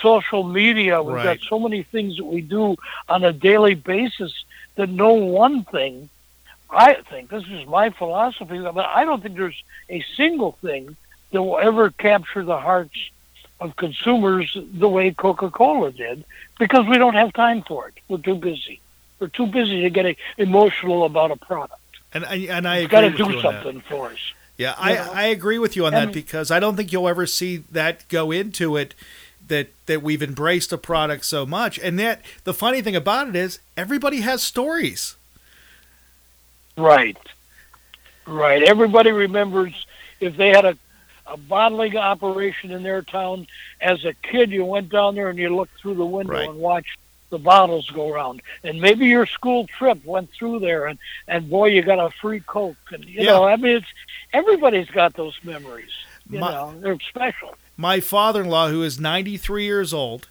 social 0.00 0.42
media. 0.42 1.02
We've 1.02 1.16
Right. 1.16 1.38
got 1.38 1.48
so 1.48 1.58
many 1.58 1.82
things 1.82 2.16
that 2.16 2.24
we 2.24 2.40
do 2.40 2.76
on 3.08 3.22
a 3.24 3.32
daily 3.32 3.74
basis 3.74 4.32
that 4.76 4.88
no 4.88 5.12
one 5.12 5.64
thing. 5.64 6.08
I 6.72 6.94
think 6.94 7.30
this 7.30 7.44
is 7.48 7.66
my 7.66 7.90
philosophy, 7.90 8.58
but 8.58 8.78
I 8.78 9.04
don't 9.04 9.22
think 9.22 9.36
there's 9.36 9.62
a 9.90 10.02
single 10.16 10.52
thing 10.62 10.96
that 11.30 11.42
will 11.42 11.58
ever 11.58 11.90
capture 11.90 12.42
the 12.42 12.58
hearts 12.58 12.98
of 13.60 13.76
consumers 13.76 14.56
the 14.56 14.88
way 14.88 15.12
Coca-Cola 15.12 15.92
did, 15.92 16.24
because 16.58 16.86
we 16.86 16.98
don't 16.98 17.14
have 17.14 17.32
time 17.34 17.62
for 17.62 17.88
it. 17.88 17.94
We're 18.08 18.18
too 18.18 18.34
busy. 18.34 18.80
We're 19.20 19.28
too 19.28 19.46
busy 19.46 19.82
to 19.82 19.90
get 19.90 20.16
emotional 20.36 21.04
about 21.04 21.30
a 21.30 21.36
product. 21.36 21.78
And 22.12 22.24
I, 22.24 22.34
and 22.50 22.66
I 22.66 22.78
agree 22.78 22.88
got 22.88 23.00
to 23.02 23.10
do 23.10 23.32
that. 23.32 23.42
something 23.42 23.80
for 23.82 24.08
us. 24.10 24.18
Yeah, 24.56 24.74
I, 24.76 24.94
know? 24.94 25.10
I 25.12 25.24
agree 25.24 25.58
with 25.58 25.76
you 25.76 25.86
on 25.86 25.94
And- 25.94 26.08
that 26.08 26.14
because 26.14 26.50
I 26.50 26.58
don't 26.60 26.76
think 26.76 26.92
you'll 26.92 27.08
ever 27.08 27.26
see 27.26 27.58
that 27.70 28.08
go 28.08 28.30
into 28.30 28.76
it 28.76 28.94
that 29.48 29.70
that 29.86 30.02
we've 30.02 30.22
embraced 30.22 30.72
a 30.72 30.78
product 30.78 31.24
so 31.24 31.44
much. 31.44 31.78
And 31.78 31.98
that 31.98 32.22
the 32.44 32.54
funny 32.54 32.80
thing 32.80 32.94
about 32.96 33.28
it 33.28 33.36
is 33.36 33.60
everybody 33.76 34.20
has 34.20 34.42
stories. 34.42 35.16
Right. 36.76 37.16
Right. 38.26 38.62
Everybody 38.62 39.12
remembers 39.12 39.86
if 40.20 40.36
they 40.36 40.48
had 40.50 40.64
a, 40.64 40.76
a 41.26 41.36
bottling 41.36 41.96
operation 41.96 42.70
in 42.70 42.82
their 42.82 43.02
town 43.02 43.46
as 43.80 44.04
a 44.04 44.14
kid, 44.14 44.50
you 44.50 44.64
went 44.64 44.88
down 44.90 45.14
there 45.14 45.28
and 45.28 45.38
you 45.38 45.54
looked 45.54 45.78
through 45.80 45.94
the 45.94 46.06
window 46.06 46.32
Right. 46.34 46.48
and 46.48 46.58
watched 46.58 46.98
the 47.30 47.38
bottles 47.38 47.88
go 47.90 48.12
around. 48.12 48.42
And 48.62 48.80
maybe 48.80 49.06
your 49.06 49.26
school 49.26 49.66
trip 49.66 50.04
went 50.04 50.30
through 50.32 50.60
there 50.60 50.86
and, 50.86 50.98
and 51.26 51.48
boy, 51.50 51.68
you 51.70 51.82
got 51.82 51.98
a 51.98 52.10
free 52.20 52.40
Coke. 52.40 52.76
And, 52.92 53.04
you 53.04 53.22
Yeah. 53.22 53.32
know, 53.32 53.44
I 53.44 53.56
mean, 53.56 53.76
it's, 53.78 53.86
everybody's 54.32 54.88
got 54.90 55.14
those 55.14 55.34
memories. 55.42 55.90
You 56.30 56.38
My- 56.40 56.50
know, 56.52 56.74
they're 56.80 56.98
special. 57.08 57.56
My 57.76 58.00
father-in-law, 58.00 58.68
who 58.68 58.82
is 58.82 59.00
93 59.00 59.64
years 59.64 59.92
old, 59.94 60.28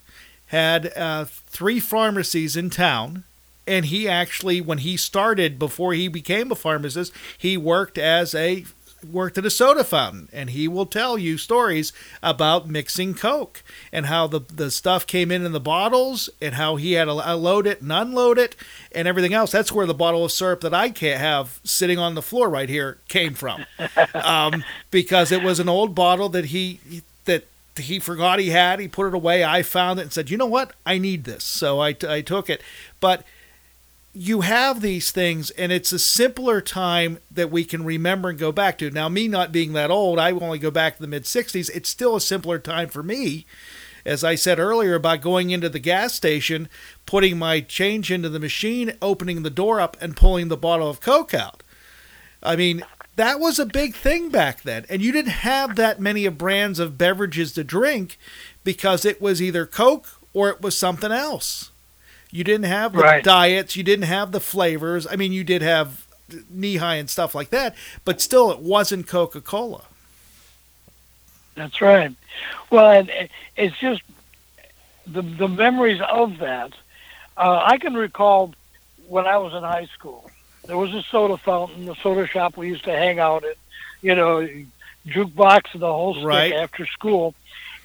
had 0.48 0.94
uh, 0.96 1.26
three 1.26 1.80
pharmacies 1.80 2.56
in 2.56 2.70
town. 2.70 3.24
And 3.72 3.86
he 3.86 4.06
actually, 4.06 4.60
when 4.60 4.80
he 4.80 4.98
started, 4.98 5.58
before 5.58 5.94
he 5.94 6.10
became 6.10 6.52
a 6.52 6.56
pharmacist, 6.56 7.14
he 7.38 7.56
worked 7.56 7.98
as 7.98 8.36
a 8.36 8.66
worked 9.10 9.38
at 9.38 9.46
a 9.46 9.50
soda 9.50 9.86
fountain, 9.86 10.28
and 10.34 10.50
he 10.50 10.68
will 10.68 10.86
tell 10.86 11.18
you 11.18 11.38
stories 11.38 11.94
about 12.22 12.68
mixing 12.68 13.14
Coke 13.14 13.64
and 13.94 14.08
how 14.08 14.28
the 14.28 14.42
the 14.42 14.70
stuff 14.70 15.08
came 15.08 15.32
in 15.32 15.46
in 15.46 15.54
the 15.54 15.62
bottles 15.62 16.30
and 16.42 16.56
how 16.56 16.76
he 16.76 16.92
had 16.92 17.06
to 17.06 17.14
load 17.14 17.66
it 17.66 17.82
and 17.82 17.94
unload 17.94 18.38
it 18.38 18.58
and 18.92 19.08
everything 19.08 19.34
else. 19.34 19.54
That's 19.54 19.72
where 19.72 19.86
the 19.86 19.94
bottle 19.94 20.26
of 20.26 20.34
syrup 20.34 20.60
that 20.62 20.74
I 20.74 20.90
can't 20.90 21.22
have 21.22 21.62
sitting 21.64 21.98
on 21.98 22.14
the 22.14 22.22
floor 22.22 22.50
right 22.50 22.68
here 22.68 22.98
came 23.08 23.34
from, 23.36 23.66
um, 24.14 24.66
because 24.92 25.32
it 25.32 25.42
was 25.42 25.62
an 25.62 25.70
old 25.70 25.96
bottle 25.96 26.28
that 26.28 26.48
he 26.48 26.82
that 27.24 27.46
he 27.78 28.00
forgot 28.00 28.40
he 28.40 28.50
had. 28.50 28.82
He 28.82 28.90
put 28.90 29.08
it 29.08 29.14
away. 29.14 29.46
I 29.46 29.64
found 29.64 29.98
it 29.98 30.04
and 30.04 30.12
said, 30.12 30.30
you 30.30 30.36
know 30.36 30.46
what? 30.46 30.74
I 30.86 30.98
need 30.98 31.24
this. 31.24 31.46
So 31.46 31.80
I, 31.80 31.96
I 32.06 32.20
took 32.20 32.50
it. 32.50 32.62
But 33.00 33.24
you 34.14 34.42
have 34.42 34.82
these 34.82 35.12
things, 35.12 35.52
and 35.52 35.72
it's 35.72 35.92
a 35.94 36.00
simpler 36.00 36.60
time 36.60 37.20
that 37.30 37.50
we 37.50 37.64
can 37.64 37.86
remember 37.86 38.30
and 38.30 38.38
go 38.40 38.52
back 38.52 38.78
to. 38.80 38.92
Now, 38.92 39.08
me 39.08 39.28
not 39.28 39.52
being 39.52 39.74
that 39.74 39.92
old, 39.92 40.20
I 40.20 40.32
only 40.32 40.60
go 40.60 40.72
back 40.72 40.96
to 40.96 41.02
the 41.02 41.08
mid 41.08 41.24
60s. 41.24 41.70
It's 41.74 41.90
still 41.90 42.16
a 42.16 42.22
simpler 42.22 42.60
time 42.60 42.90
for 42.90 43.04
me. 43.04 43.46
As 44.06 44.24
I 44.24 44.36
said 44.36 44.60
earlier 44.60 44.96
about 44.96 45.22
going 45.22 45.52
into 45.52 45.70
the 45.70 45.80
gas 45.80 46.14
station, 46.14 46.68
putting 47.06 47.38
my 47.38 47.62
change 47.62 48.12
into 48.12 48.30
the 48.30 48.40
machine, 48.40 48.94
opening 49.02 49.44
the 49.44 49.50
door 49.50 49.80
up, 49.80 49.96
and 50.02 50.18
pulling 50.18 50.48
the 50.48 50.58
bottle 50.58 50.90
of 50.90 51.00
Coke 51.00 51.34
out. 51.34 51.64
I 52.42 52.56
mean, 52.56 52.84
that 53.16 53.40
was 53.40 53.60
a 53.60 53.66
big 53.66 53.94
thing 53.94 54.30
back 54.30 54.64
then. 54.64 54.86
And 54.90 55.02
you 55.02 55.12
didn't 55.12 55.32
have 55.32 55.76
that 55.76 56.00
many 56.00 56.26
of 56.26 56.38
brands 56.38 56.80
of 56.80 56.98
beverages 56.98 57.54
to 57.54 57.64
drink 57.64 58.18
because 58.64 59.06
it 59.06 59.22
was 59.22 59.42
either 59.42 59.66
Coke 59.66 60.08
or 60.34 60.50
it 60.50 60.62
was 60.62 60.78
something 60.78 61.12
else. 61.12 61.71
You 62.32 62.44
didn't 62.44 62.66
have 62.68 62.94
the 62.94 63.00
Right. 63.00 63.24
diets, 63.24 63.76
you 63.76 63.84
didn't 63.84 64.06
have 64.06 64.32
the 64.32 64.40
flavors. 64.40 65.06
I 65.10 65.16
mean, 65.18 65.34
you 65.34 65.44
did 65.44 65.62
have 65.62 66.06
Nehi 66.32 66.98
and 67.00 67.10
stuff 67.10 67.36
like 67.36 67.50
that, 67.50 67.76
but 68.06 68.22
still, 68.22 68.52
it 68.52 68.60
wasn't 68.60 69.06
Coca 69.08 69.42
Cola. 69.42 69.84
That's 71.56 71.82
right. 71.82 72.14
Well, 72.70 72.90
and 72.90 73.12
it's 73.58 73.78
just 73.80 74.02
the 75.06 75.22
the 75.22 75.50
memories 75.50 76.02
of 76.02 76.38
that. 76.40 76.72
Uh, 77.36 77.62
I 77.66 77.78
can 77.78 77.94
recall 77.96 78.54
when 79.08 79.26
I 79.28 79.38
was 79.38 79.54
in 79.54 79.62
high 79.64 79.88
school. 79.94 80.30
There 80.66 80.78
was 80.78 80.94
a 80.94 81.04
soda 81.04 81.38
fountain, 81.38 81.86
the 81.86 81.96
soda 81.96 82.26
shop 82.28 82.56
we 82.56 82.68
used 82.70 82.86
to 82.86 82.92
hang 82.92 83.20
out 83.20 83.44
at. 83.44 83.58
You 84.02 84.16
know, 84.16 84.48
jukebox 85.08 85.74
and 85.74 85.82
the 85.82 85.92
whole 85.92 86.14
stick 86.14 86.24
Right. 86.26 86.54
after 86.54 86.86
school. 86.88 87.36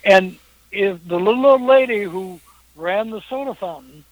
And 0.04 0.38
if 0.70 0.98
the 1.06 1.18
little 1.18 1.44
old 1.46 1.62
lady 1.62 2.02
who 2.04 2.40
ran 2.76 3.10
the 3.10 3.20
soda 3.28 3.54
fountain, 3.54 4.04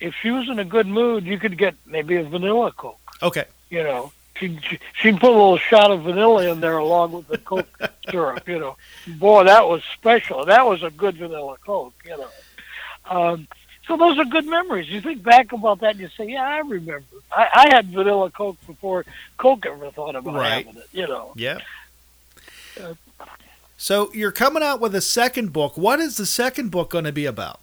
if 0.00 0.14
she 0.22 0.30
was 0.30 0.48
in 0.48 0.58
a 0.58 0.64
good 0.64 0.86
mood, 0.86 1.24
you 1.24 1.38
could 1.38 1.56
get 1.58 1.74
maybe 1.86 2.16
a 2.16 2.24
vanilla 2.24 2.72
Coke 2.72 2.98
Okay. 3.22 3.44
you 3.70 3.82
know. 3.82 4.12
She 4.38 4.56
she 4.94 5.10
put 5.12 5.24
a 5.30 5.32
little 5.32 5.58
shot 5.58 5.90
of 5.90 6.02
vanilla 6.02 6.48
in 6.52 6.60
there 6.60 6.76
along 6.78 7.10
with 7.10 7.26
the 7.26 7.38
Coke 7.38 7.66
syrup, 8.10 8.46
you 8.48 8.60
know. 8.60 8.76
Boy, 9.06 9.42
that 9.44 9.68
was 9.68 9.82
special. 9.94 10.44
That 10.44 10.64
was 10.64 10.84
a 10.84 10.90
good 10.90 11.16
vanilla 11.16 11.56
Coke, 11.66 11.94
you 12.04 12.16
know. 12.16 12.28
Um, 13.10 13.48
so 13.88 13.96
those 13.96 14.16
are 14.18 14.24
good 14.24 14.46
memories. 14.46 14.88
You 14.88 15.00
think 15.00 15.24
back 15.24 15.50
about 15.52 15.80
that 15.80 15.92
and 15.92 16.00
you 16.00 16.08
say, 16.16 16.28
yeah, 16.28 16.44
I 16.46 16.58
remember. 16.58 17.02
I, 17.32 17.48
I 17.52 17.74
had 17.74 17.86
vanilla 17.86 18.30
Coke 18.30 18.58
before 18.66 19.04
Coke 19.38 19.66
ever 19.66 19.90
thought 19.90 20.14
about 20.14 20.34
Right. 20.34 20.66
having 20.66 20.80
it, 20.82 20.88
you 20.92 21.08
know. 21.08 21.32
Yeah. 21.34 21.58
So 23.76 24.10
you're 24.12 24.32
coming 24.32 24.62
out 24.62 24.80
with 24.80 24.94
a 24.94 25.00
second 25.00 25.52
book. 25.52 25.76
What 25.76 26.00
is 26.00 26.16
the 26.16 26.26
second 26.26 26.70
book 26.70 26.90
going 26.90 27.04
to 27.04 27.12
be 27.12 27.26
about? 27.26 27.60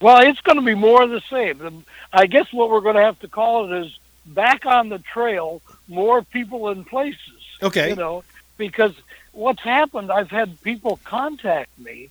Well, 0.00 0.26
it's 0.26 0.40
going 0.40 0.56
to 0.58 0.64
be 0.64 0.74
more 0.74 1.02
of 1.02 1.10
the 1.10 1.20
same. 1.30 1.84
I 2.12 2.26
guess 2.26 2.52
what 2.52 2.70
we're 2.70 2.80
going 2.80 2.96
to 2.96 3.02
have 3.02 3.20
to 3.20 3.28
call 3.28 3.70
it 3.72 3.84
is 3.86 3.98
back 4.26 4.64
on 4.66 4.88
the 4.88 4.98
trail, 4.98 5.60
more 5.88 6.22
people 6.22 6.68
and 6.68 6.86
places. 6.86 7.42
Okay. 7.62 7.90
You 7.90 7.96
know, 7.96 8.24
because 8.56 8.94
what's 9.32 9.60
happened, 9.62 10.10
I've 10.10 10.30
had 10.30 10.60
people 10.62 10.98
contact 11.04 11.70
me 11.78 12.08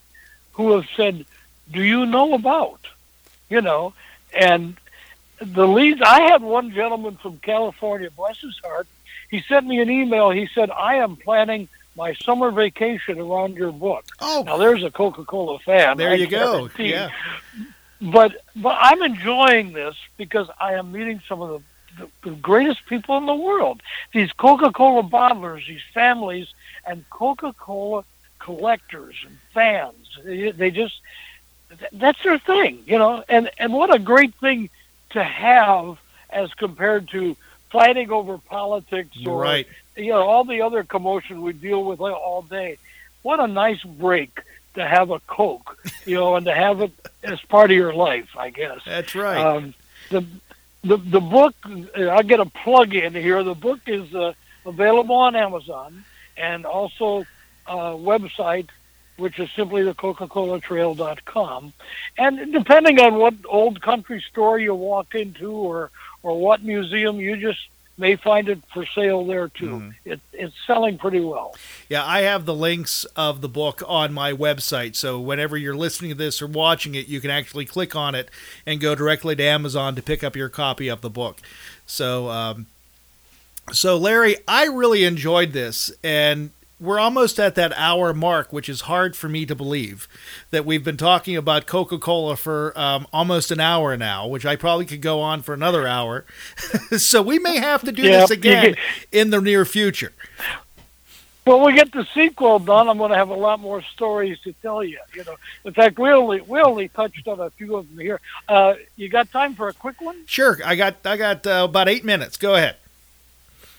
who 0.53 0.73
have 0.73 0.85
said, 0.95 1.25
"Do 1.71 1.81
you 1.81 2.05
know 2.05 2.33
about?" 2.33 2.79
You 3.49 3.61
know, 3.61 3.93
and 4.33 4.75
the 5.41 5.67
leads. 5.67 6.01
I 6.01 6.21
had 6.21 6.43
one 6.43 6.71
gentleman 6.71 7.17
from 7.17 7.39
California, 7.39 8.11
bless 8.11 8.39
his 8.41 8.59
heart. 8.63 8.87
He 9.31 9.41
sent 9.41 9.65
me 9.65 9.79
an 9.79 9.89
email. 9.89 10.29
He 10.29 10.47
said, 10.53 10.69
"I 10.69 10.95
am 10.95 11.15
planning 11.15 11.67
my 11.95 12.13
summer 12.13 12.51
vacation 12.51 13.19
around 13.19 13.55
your 13.55 13.71
book." 13.71 14.05
Oh, 14.19 14.43
Now, 14.45 14.57
there's 14.57 14.83
a 14.83 14.91
Coca-Cola 14.91 15.57
fan. 15.59 15.97
there 15.97 16.11
I 16.11 16.15
you 16.15 16.27
go. 16.27 16.69
Yeah. 16.77 17.09
But 18.01 18.43
but 18.55 18.77
I'm 18.79 19.01
enjoying 19.01 19.73
this 19.73 19.95
because 20.17 20.49
I 20.59 20.75
am 20.75 20.91
meeting 20.91 21.21
some 21.27 21.41
of 21.41 21.49
the, 21.97 22.05
the, 22.23 22.29
the 22.29 22.35
greatest 22.35 22.85
people 22.85 23.17
in 23.17 23.25
the 23.25 23.35
world. 23.35 23.81
These 24.13 24.31
Coca-Cola 24.33 25.03
bottlers, 25.03 25.67
these 25.67 25.81
families, 25.93 26.47
and 26.85 27.07
Coca-Cola 27.09 28.05
collectors 28.39 29.15
and 29.25 29.37
fans. 29.53 30.17
They, 30.23 30.51
they 30.51 30.71
just 30.71 30.99
that's 31.91 32.21
their 32.23 32.39
thing, 32.39 32.83
you 32.87 32.97
know. 32.97 33.23
And 33.27 33.49
and 33.57 33.73
what 33.73 33.93
a 33.93 33.99
great 33.99 34.33
thing 34.35 34.69
to 35.11 35.23
have 35.23 35.97
as 36.29 36.53
compared 36.53 37.09
to 37.09 37.35
fighting 37.69 38.11
over 38.11 38.37
politics 38.37 39.17
or 39.25 39.41
Right. 39.41 39.67
you 39.95 40.09
know 40.11 40.21
all 40.27 40.43
the 40.45 40.61
other 40.61 40.83
commotion 40.83 41.41
we 41.41 41.53
deal 41.53 41.83
with 41.83 41.99
all 41.99 42.43
day. 42.43 42.77
What 43.23 43.39
a 43.39 43.47
nice 43.47 43.83
break 43.83 44.39
to 44.75 44.87
have 44.87 45.09
a 45.11 45.19
Coke, 45.21 45.77
you 46.05 46.15
know, 46.15 46.35
and 46.35 46.45
to 46.45 46.53
have 46.53 46.81
it 46.81 46.91
as 47.23 47.39
part 47.41 47.71
of 47.71 47.77
your 47.77 47.93
life, 47.93 48.29
I 48.37 48.49
guess. 48.49 48.79
That's 48.85 49.15
right. 49.15 49.37
Um, 49.37 49.73
the 50.09 50.25
the 50.83 50.97
the 50.97 51.19
book 51.19 51.55
I 51.95 52.23
get 52.23 52.39
a 52.39 52.45
plug 52.45 52.93
in 52.93 53.13
here. 53.13 53.43
The 53.43 53.55
book 53.55 53.81
is 53.87 54.13
uh, 54.13 54.33
available 54.65 55.15
on 55.15 55.35
Amazon 55.35 56.03
and 56.37 56.65
also 56.65 57.25
uh, 57.67 57.91
website, 57.91 58.69
which 59.17 59.39
is 59.39 59.49
simply 59.55 59.83
the 59.83 59.93
Coca-Cola 59.93 60.59
Trail.com. 60.61 61.73
And 62.17 62.53
depending 62.53 62.99
on 62.99 63.15
what 63.15 63.33
old 63.47 63.81
country 63.81 64.23
store 64.29 64.57
you 64.57 64.73
walk 64.73 65.15
into 65.15 65.51
or 65.51 65.91
or 66.23 66.39
what 66.39 66.63
museum, 66.63 67.19
you 67.19 67.37
just 67.37 67.59
may 67.99 68.15
find 68.15 68.49
it 68.49 68.59
for 68.73 68.85
sale 68.85 69.25
there 69.25 69.49
too. 69.49 69.91
It, 70.05 70.19
it's 70.33 70.55
selling 70.65 70.97
pretty 70.97 71.19
well. 71.19 71.55
Yeah, 71.89 72.05
I 72.05 72.21
have 72.21 72.45
the 72.45 72.55
links 72.55 73.03
of 73.15 73.41
the 73.41 73.49
book 73.49 73.83
on 73.87 74.13
my 74.13 74.31
website. 74.31 74.95
So 74.95 75.19
whenever 75.19 75.57
you're 75.57 75.75
listening 75.75 76.11
to 76.11 76.17
this 76.17 76.41
or 76.41 76.47
watching 76.47 76.95
it, 76.95 77.07
you 77.07 77.19
can 77.19 77.29
actually 77.29 77.65
click 77.65 77.95
on 77.95 78.15
it 78.15 78.29
and 78.65 78.79
go 78.79 78.95
directly 78.95 79.35
to 79.35 79.43
Amazon 79.43 79.95
to 79.95 80.01
pick 80.01 80.23
up 80.23 80.35
your 80.35 80.49
copy 80.49 80.87
of 80.87 81.01
the 81.01 81.09
book. 81.09 81.41
So, 81.85 82.29
um, 82.29 82.67
so 83.71 83.97
Larry, 83.97 84.37
I 84.47 84.65
really 84.65 85.03
enjoyed 85.03 85.51
this, 85.51 85.91
and 86.03 86.51
we're 86.79 86.99
almost 86.99 87.39
at 87.39 87.55
that 87.55 87.73
hour 87.75 88.13
mark, 88.13 88.53
which 88.53 88.69
is 88.69 88.81
hard 88.81 89.15
for 89.15 89.27
me 89.27 89.45
to 89.45 89.55
believe 89.55 90.07
that 90.51 90.65
we've 90.65 90.83
been 90.83 90.97
talking 90.97 91.35
about 91.35 91.65
Coca 91.65 91.97
Cola 91.97 92.35
for 92.37 92.77
um, 92.79 93.05
almost 93.11 93.51
an 93.51 93.59
hour 93.59 93.97
now, 93.97 94.27
which 94.27 94.45
I 94.45 94.55
probably 94.55 94.85
could 94.85 95.01
go 95.01 95.19
on 95.19 95.41
for 95.41 95.53
another 95.53 95.87
hour. 95.87 96.25
so 96.97 97.21
we 97.21 97.39
may 97.39 97.57
have 97.57 97.83
to 97.83 97.91
do 97.91 98.03
Yeah, 98.03 98.21
this 98.21 98.31
again 98.31 98.75
in 99.11 99.29
the 99.29 99.41
near 99.41 99.65
future. 99.65 100.13
When 101.45 101.63
we 101.65 101.73
get 101.73 101.91
the 101.91 102.05
sequel 102.13 102.59
done, 102.59 102.87
I'm 102.87 102.97
going 102.99 103.11
to 103.11 103.17
have 103.17 103.29
a 103.29 103.33
lot 103.35 103.59
more 103.59 103.81
stories 103.81 104.39
to 104.41 104.53
tell 104.61 104.83
you. 104.83 104.99
You 105.15 105.23
know, 105.23 105.35
in 105.65 105.73
fact, 105.73 105.97
we 105.97 106.09
only 106.11 106.41
we 106.41 106.61
only 106.61 106.89
touched 106.89 107.27
on 107.27 107.39
a 107.39 107.49
few 107.49 107.75
of 107.75 107.89
them 107.89 107.97
here. 107.97 108.21
Uh, 108.47 108.75
you 108.95 109.09
got 109.09 109.31
time 109.31 109.55
for 109.55 109.67
a 109.67 109.73
quick 109.73 109.99
one? 109.99 110.17
Sure, 110.27 110.59
I 110.63 110.75
got 110.75 110.97
I 111.05 111.17
got 111.17 111.47
uh, 111.47 111.65
about 111.67 111.89
eight 111.89 112.05
minutes. 112.05 112.37
Go 112.37 112.53
ahead. 112.53 112.75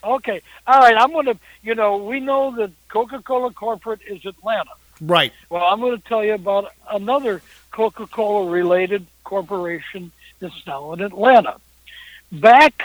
Okay, 0.03 0.41
all 0.67 0.81
right. 0.81 0.97
I'm 0.97 1.13
going 1.13 1.27
to. 1.27 1.39
You 1.63 1.75
know, 1.75 1.99
we 1.99 2.21
know 2.21 2.55
that 2.57 2.71
Coca-Cola 2.89 3.53
corporate 3.53 4.01
is 4.07 4.25
Atlanta. 4.25 4.71
Right. 5.01 5.33
Well, 5.49 5.65
I'm 5.65 5.81
going 5.81 5.97
to 5.97 6.09
tell 6.09 6.25
you 6.25 6.35
about 6.35 6.73
another 6.91 7.43
Coca-Cola 7.71 8.51
related 8.51 9.07
corporation 9.25 10.13
that's 10.41 10.67
now 10.67 10.93
in 10.93 11.01
Atlanta. 11.01 11.57
Back 12.33 12.83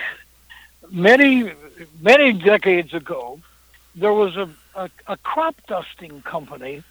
many, 0.92 1.52
many 2.02 2.34
decades 2.34 2.94
ago, 2.94 3.40
there 3.96 4.14
was 4.14 4.36
a, 4.36 4.50
a, 4.76 4.90
a 5.08 5.18
crop 5.18 5.56
dusting 5.68 6.22
company 6.22 6.84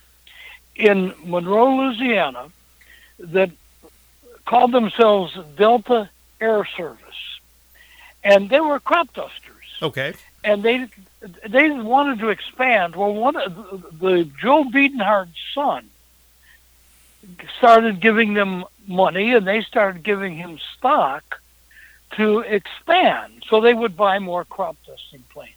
in 0.76 1.14
Monroe, 1.24 1.76
Louisiana 1.76 2.48
that 3.18 3.50
called 4.46 4.72
themselves 4.72 5.36
Delta 5.56 6.10
Air 6.40 6.64
Service. 6.76 6.98
And 8.22 8.48
they 8.48 8.60
were 8.60 8.80
crop 8.80 9.12
dusters 9.12 9.53
Okay. 9.82 10.14
and 10.42 10.62
they 10.62 10.88
they 11.48 11.70
wanted 11.70 12.18
to 12.20 12.28
expand. 12.28 12.96
Well, 12.96 13.14
one 13.14 13.34
the, 13.34 14.28
Joe 14.40 14.64
Biedenharn's 14.64 15.36
son 15.54 15.88
started 17.58 18.00
giving 18.00 18.34
them 18.34 18.64
money, 18.86 19.34
and 19.34 19.46
they 19.46 19.62
started 19.62 20.02
giving 20.02 20.36
him 20.36 20.58
stock 20.76 21.40
to 22.12 22.40
expand, 22.40 23.44
so 23.48 23.60
they 23.60 23.74
would 23.74 23.96
buy 23.96 24.18
more 24.18 24.44
crop 24.44 24.76
dusting 24.86 25.24
planes. 25.30 25.50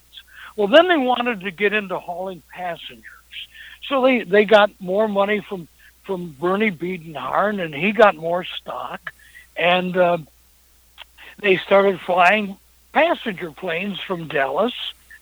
Well, 0.56 0.68
then 0.68 0.88
they 0.88 0.98
wanted 0.98 1.42
to 1.42 1.52
get 1.52 1.74
into 1.74 2.00
hauling 2.00 2.42
passengers, 2.52 3.04
so 3.88 4.02
they 4.02 4.24
they 4.24 4.46
got 4.46 4.72
more 4.80 5.08
money 5.08 5.42
from 5.42 5.68
from 6.04 6.36
Bernie 6.40 6.72
Biedenhard, 6.72 7.62
and 7.64 7.76
he 7.76 7.92
got 7.92 8.16
more 8.16 8.46
stock, 8.46 9.14
and 9.58 9.96
uh, 9.98 10.18
they 11.40 11.58
started 11.58 12.00
flying 12.00 12.58
passenger 12.94 13.52
planes 13.52 14.00
from 14.00 14.28
Dallas 14.28 14.74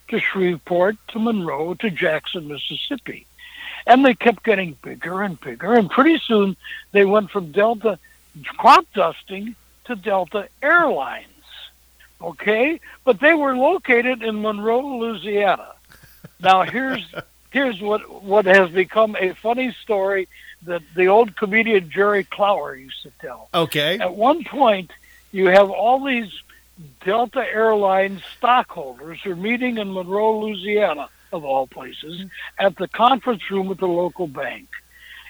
to 0.10 0.20
Shreveport 0.20 0.98
to 1.10 1.20
Monroe 1.20 1.74
to 1.76 1.90
Jackson, 1.90 2.48
Mississippi. 2.48 3.26
And 3.88 4.04
they 4.04 4.16
kept 4.16 4.44
getting 4.44 4.78
bigger 4.82 5.22
and 5.22 5.40
bigger, 5.40 5.74
and 5.74 5.90
pretty 5.90 6.20
soon 6.20 6.56
they 6.92 7.06
went 7.06 7.30
from 7.30 7.52
Delta 7.52 8.00
crop 8.58 8.86
dusting 8.94 9.56
to 9.86 9.96
Delta 9.96 10.50
Airlines. 10.62 11.28
Okay? 12.22 12.80
But 13.04 13.20
they 13.20 13.34
were 13.34 13.56
located 13.56 14.24
in 14.24 14.42
Monroe, 14.42 14.98
Louisiana. 14.98 15.74
Now 16.40 16.64
here's 16.64 17.06
here's 17.52 17.80
what 17.82 18.24
what 18.24 18.46
has 18.46 18.70
become 18.72 19.16
a 19.20 19.34
funny 19.34 19.76
story 19.84 20.28
that 20.64 20.82
the 20.96 21.08
old 21.08 21.36
comedian 21.36 21.90
Jerry 21.90 22.24
Clower 22.24 22.76
used 22.76 23.04
to 23.04 23.12
tell. 23.22 23.50
Okay. 23.54 24.00
At 24.00 24.16
one 24.16 24.44
point, 24.44 24.92
you 25.32 25.48
have 25.48 25.70
all 25.70 26.04
these 26.04 26.32
Delta 27.04 27.40
Airlines 27.40 28.22
stockholders 28.38 29.26
are 29.26 29.36
meeting 29.36 29.78
in 29.78 29.94
Monroe, 29.94 30.40
Louisiana, 30.40 31.10
of 31.32 31.46
all 31.46 31.68
places, 31.68 32.26
at 32.60 32.76
the 32.76 32.88
conference 32.88 33.50
room 33.50 33.72
at 33.72 33.78
the 33.78 33.88
local 33.88 34.28
bank, 34.28 34.68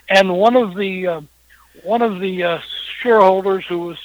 and 0.10 0.34
one 0.34 0.56
of 0.56 0.76
the 0.76 1.08
uh, 1.08 1.22
one 1.84 2.02
of 2.02 2.20
the 2.20 2.44
uh, 2.44 2.60
shareholders 3.02 3.66
who 3.66 3.80
was 3.80 3.98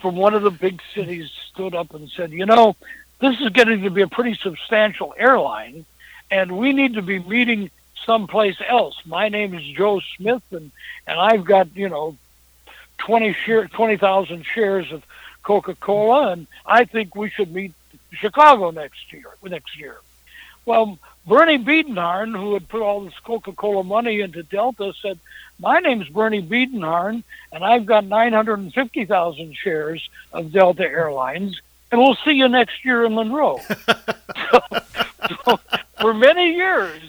from 0.00 0.16
one 0.16 0.34
of 0.34 0.42
the 0.42 0.50
big 0.50 0.80
cities 0.94 1.30
stood 1.50 1.74
up 1.74 1.94
and 1.94 2.10
said, 2.10 2.32
"You 2.32 2.46
know, 2.46 2.76
this 3.20 3.40
is 3.40 3.50
getting 3.50 3.82
to 3.82 3.90
be 3.90 4.02
a 4.02 4.08
pretty 4.08 4.34
substantial 4.34 5.14
airline, 5.16 5.84
and 6.30 6.58
we 6.58 6.72
need 6.72 6.94
to 6.94 7.02
be 7.02 7.20
meeting 7.20 7.70
someplace 8.04 8.56
else. 8.66 8.96
My 9.06 9.28
name 9.28 9.54
is 9.54 9.62
Joe 9.76 10.00
Smith, 10.16 10.42
and 10.50 10.72
and 11.06 11.20
I've 11.20 11.44
got 11.44 11.76
you 11.76 11.88
know 11.88 12.16
twenty 12.98 13.32
share 13.32 13.68
twenty 13.68 13.96
thousand 13.96 14.44
shares 14.44 14.90
of 14.90 15.04
Coca 15.42 15.74
Cola, 15.74 16.32
and 16.32 16.46
I 16.66 16.84
think 16.84 17.14
we 17.14 17.30
should 17.30 17.52
meet 17.52 17.72
Chicago 18.12 18.70
next 18.70 19.12
year. 19.12 19.26
Next 19.42 19.78
year, 19.78 19.96
well." 20.64 20.98
Bernie 21.26 21.58
Biedenharn, 21.58 22.36
who 22.36 22.54
had 22.54 22.68
put 22.68 22.82
all 22.82 23.02
this 23.02 23.18
Coca-Cola 23.24 23.84
money 23.84 24.20
into 24.20 24.42
Delta, 24.42 24.92
said, 25.00 25.18
"My 25.60 25.78
name's 25.78 26.08
Bernie 26.08 26.42
Biedenharn, 26.42 27.22
and 27.52 27.64
I've 27.64 27.86
got 27.86 28.04
950,000 28.04 29.56
shares 29.56 30.08
of 30.32 30.52
Delta 30.52 30.82
Airlines, 30.82 31.60
and 31.90 32.00
we'll 32.00 32.16
see 32.24 32.32
you 32.32 32.48
next 32.48 32.84
year 32.84 33.04
in 33.04 33.14
Monroe." 33.14 33.60
so, 34.50 34.60
so 35.44 35.60
for 36.00 36.12
many 36.12 36.54
years, 36.54 37.02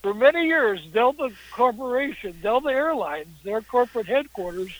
for 0.00 0.14
many 0.14 0.46
years, 0.46 0.80
Delta 0.92 1.30
Corporation, 1.50 2.36
Delta 2.40 2.68
Airlines, 2.68 3.34
their 3.42 3.62
corporate 3.62 4.06
headquarters 4.06 4.70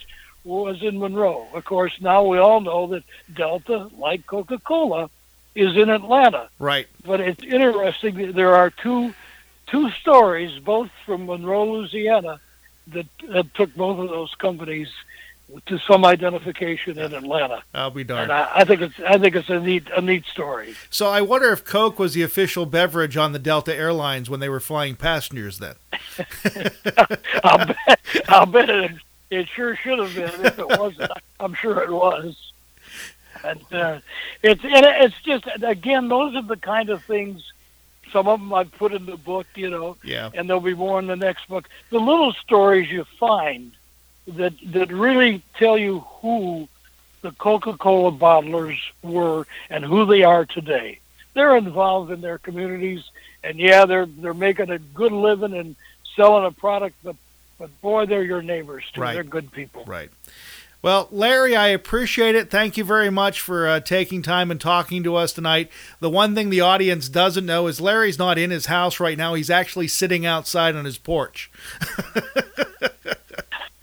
was 0.46 0.82
in 0.82 0.98
Monroe. 0.98 1.46
Of 1.52 1.64
course, 1.64 1.92
now 2.00 2.24
we 2.24 2.38
all 2.38 2.60
know 2.60 2.86
that 2.88 3.04
Delta, 3.34 3.90
like 3.98 4.26
Coca-Cola, 4.26 5.10
is 5.54 5.76
in 5.76 5.90
Atlanta. 5.90 6.48
Right. 6.58 6.86
But 7.04 7.20
it's 7.20 7.42
interesting. 7.42 8.14
that 8.16 8.34
There 8.34 8.54
are 8.54 8.70
two 8.70 9.12
two 9.66 9.90
stories, 9.90 10.58
both 10.60 10.90
from 11.04 11.26
Monroe, 11.26 11.72
Louisiana, 11.72 12.40
that, 12.88 13.06
that 13.28 13.52
took 13.54 13.74
both 13.74 13.98
of 13.98 14.08
those 14.08 14.32
companies 14.36 14.88
to 15.66 15.78
some 15.78 16.04
identification 16.04 16.98
in 16.98 17.14
Atlanta. 17.14 17.62
I'll 17.72 17.90
be 17.90 18.04
darned. 18.04 18.32
I, 18.32 18.48
I 18.54 18.64
think 18.64 18.80
it's 18.80 18.98
I 18.98 19.16
think 19.16 19.36
it's 19.36 19.48
a 19.48 19.60
neat 19.60 19.88
a 19.96 20.00
neat 20.00 20.24
story. 20.26 20.74
So 20.90 21.08
I 21.08 21.20
wonder 21.20 21.52
if 21.52 21.64
Coke 21.64 22.00
was 22.00 22.14
the 22.14 22.22
official 22.22 22.66
beverage 22.66 23.16
on 23.16 23.32
the 23.32 23.38
Delta 23.38 23.74
Airlines 23.74 24.28
when 24.28 24.40
they 24.40 24.48
were 24.48 24.58
flying 24.58 24.96
passengers 24.96 25.58
then. 25.58 25.76
I'll 27.44 27.66
bet 27.66 28.00
I'll 28.28 28.46
bet 28.46 28.70
it 28.70 28.92
it 29.30 29.48
sure 29.48 29.76
should 29.76 29.98
have 29.98 30.14
been. 30.14 30.44
If 30.46 30.58
it 30.58 30.68
wasn't, 30.78 31.10
I'm 31.40 31.54
sure 31.54 31.82
it 31.82 31.90
was. 31.90 32.36
And 33.44 33.60
uh, 33.72 34.00
it's 34.42 34.64
and 34.64 34.86
it's 34.86 35.20
just 35.22 35.44
again, 35.62 36.08
those 36.08 36.34
are 36.34 36.42
the 36.42 36.56
kind 36.56 36.88
of 36.90 37.02
things. 37.04 37.42
Some 38.12 38.28
of 38.28 38.40
them 38.40 38.52
I've 38.54 38.72
put 38.72 38.92
in 38.94 39.04
the 39.04 39.16
book, 39.16 39.46
you 39.56 39.68
know, 39.68 39.96
Yeah. 40.04 40.30
and 40.32 40.48
there'll 40.48 40.60
be 40.62 40.74
more 40.74 40.98
in 41.00 41.06
the 41.06 41.16
next 41.16 41.48
book. 41.48 41.68
The 41.90 41.98
little 41.98 42.32
stories 42.32 42.90
you 42.90 43.04
find 43.18 43.72
that 44.28 44.54
that 44.72 44.90
really 44.92 45.42
tell 45.58 45.76
you 45.76 46.00
who 46.20 46.68
the 47.22 47.32
Coca-Cola 47.32 48.12
bottlers 48.12 48.78
were 49.02 49.46
and 49.70 49.84
who 49.84 50.06
they 50.06 50.22
are 50.22 50.44
today. 50.46 51.00
They're 51.34 51.56
involved 51.56 52.10
in 52.12 52.20
their 52.22 52.38
communities, 52.38 53.02
and 53.44 53.58
yeah, 53.58 53.84
they're 53.84 54.06
they're 54.06 54.32
making 54.34 54.70
a 54.70 54.78
good 54.78 55.12
living 55.12 55.52
and 55.52 55.76
selling 56.14 56.46
a 56.46 56.50
product, 56.52 56.96
but 57.04 57.16
but 57.58 57.80
boy, 57.80 58.06
they're 58.06 58.22
your 58.22 58.42
neighbors 58.42 58.84
too. 58.92 59.00
Right. 59.00 59.14
They're 59.14 59.24
good 59.24 59.52
people. 59.52 59.84
Right. 59.84 60.10
Well, 60.82 61.08
Larry, 61.10 61.56
I 61.56 61.68
appreciate 61.68 62.34
it. 62.36 62.50
Thank 62.50 62.76
you 62.76 62.84
very 62.84 63.10
much 63.10 63.40
for 63.40 63.66
uh, 63.66 63.80
taking 63.80 64.22
time 64.22 64.50
and 64.50 64.60
talking 64.60 65.02
to 65.02 65.16
us 65.16 65.32
tonight. 65.32 65.70
The 65.98 66.10
one 66.10 66.34
thing 66.34 66.50
the 66.50 66.60
audience 66.60 67.08
doesn't 67.08 67.44
know 67.46 67.66
is 67.66 67.80
Larry's 67.80 68.18
not 68.18 68.38
in 68.38 68.50
his 68.50 68.66
house 68.66 69.00
right 69.00 69.18
now. 69.18 69.34
He's 69.34 69.50
actually 69.50 69.88
sitting 69.88 70.24
outside 70.24 70.76
on 70.76 70.84
his 70.84 70.98
porch. 70.98 71.50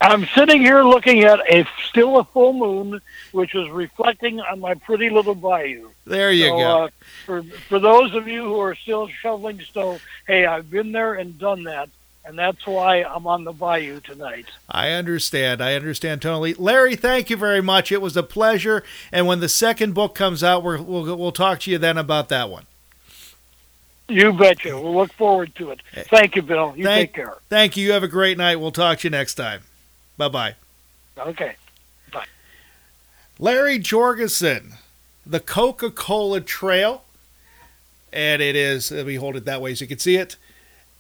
I'm 0.04 0.26
sitting 0.36 0.62
here 0.62 0.84
looking 0.84 1.24
at 1.24 1.40
a 1.50 1.66
still 1.90 2.20
a 2.20 2.26
full 2.26 2.54
moon, 2.54 3.00
which 3.32 3.56
is 3.56 3.70
reflecting 3.70 4.42
on 4.42 4.60
my 4.60 4.74
pretty 4.74 5.10
little 5.10 5.36
bayou. 5.36 5.90
There 6.06 6.32
you 6.32 6.50
so, 6.50 6.58
go. 6.58 6.84
Uh, 6.84 6.90
for 7.26 7.44
for 7.44 7.80
those 7.80 8.14
of 8.14 8.28
you 8.28 8.44
who 8.44 8.60
are 8.60 8.76
still 8.76 9.08
shoveling 9.08 9.62
snow, 9.62 10.00
hey, 10.28 10.46
I've 10.46 10.70
been 10.70 10.92
there 10.92 11.14
and 11.14 11.40
done 11.40 11.64
that, 11.64 11.90
and 12.26 12.38
that's 12.38 12.66
why 12.66 13.04
I'm 13.04 13.28
on 13.28 13.44
the 13.44 13.52
bayou 13.52 14.00
tonight. 14.00 14.46
I 14.70 14.92
understand. 14.92 15.62
I 15.62 15.76
understand 15.76 16.22
totally. 16.22 16.54
Larry, 16.54 16.96
thank 16.96 17.30
you 17.30 17.38
very 17.38 17.62
much. 17.62 17.92
It 17.92 18.02
was 18.02 18.16
a 18.16 18.24
pleasure. 18.24 18.84
And 19.12 19.28
when 19.28 19.40
the 19.40 19.50
second 19.50 19.94
book 19.94 20.16
comes 20.16 20.44
out, 20.44 20.64
we're, 20.64 20.82
we'll 20.82 21.16
we'll 21.18 21.32
talk 21.32 21.60
to 21.62 21.72
you 21.72 21.78
then 21.78 21.98
about 21.98 22.30
that 22.30 22.50
one. 22.50 22.66
You 24.10 24.34
betcha. 24.34 24.80
We'll 24.80 24.96
look 24.96 25.14
forward 25.14 25.56
to 25.56 25.72
it. 25.72 25.82
Eh. 25.96 26.04
Thank 26.10 26.36
you, 26.36 26.42
Bill. 26.42 26.74
You 26.76 26.84
Thank- 26.84 27.10
take 27.10 27.16
care. 27.16 27.38
Thank 27.50 27.78
you. 27.78 27.86
You 27.86 27.92
have 27.94 28.04
a 28.04 28.08
great 28.08 28.38
night. 28.38 28.58
We'll 28.58 28.72
talk 28.72 29.00
to 29.00 29.08
you 29.08 29.10
next 29.12 29.36
time. 29.36 29.62
Bye 30.18 30.30
bye. 30.30 30.56
Okay. 31.18 31.56
Bye. 32.12 32.26
Larry 33.40 33.80
Jorgensen, 33.80 34.74
the 35.26 35.40
Coca 35.40 35.90
Cola 35.92 36.42
Trail. 36.42 37.04
And 38.12 38.44
it 38.44 38.56
is, 38.56 38.92
let 38.92 39.08
me 39.08 39.16
hold 39.16 39.36
it 39.36 39.46
that 39.46 39.60
way 39.60 39.74
so 39.74 39.84
you 39.84 39.88
can 39.90 39.98
see 39.98 40.18
it. 40.18 40.36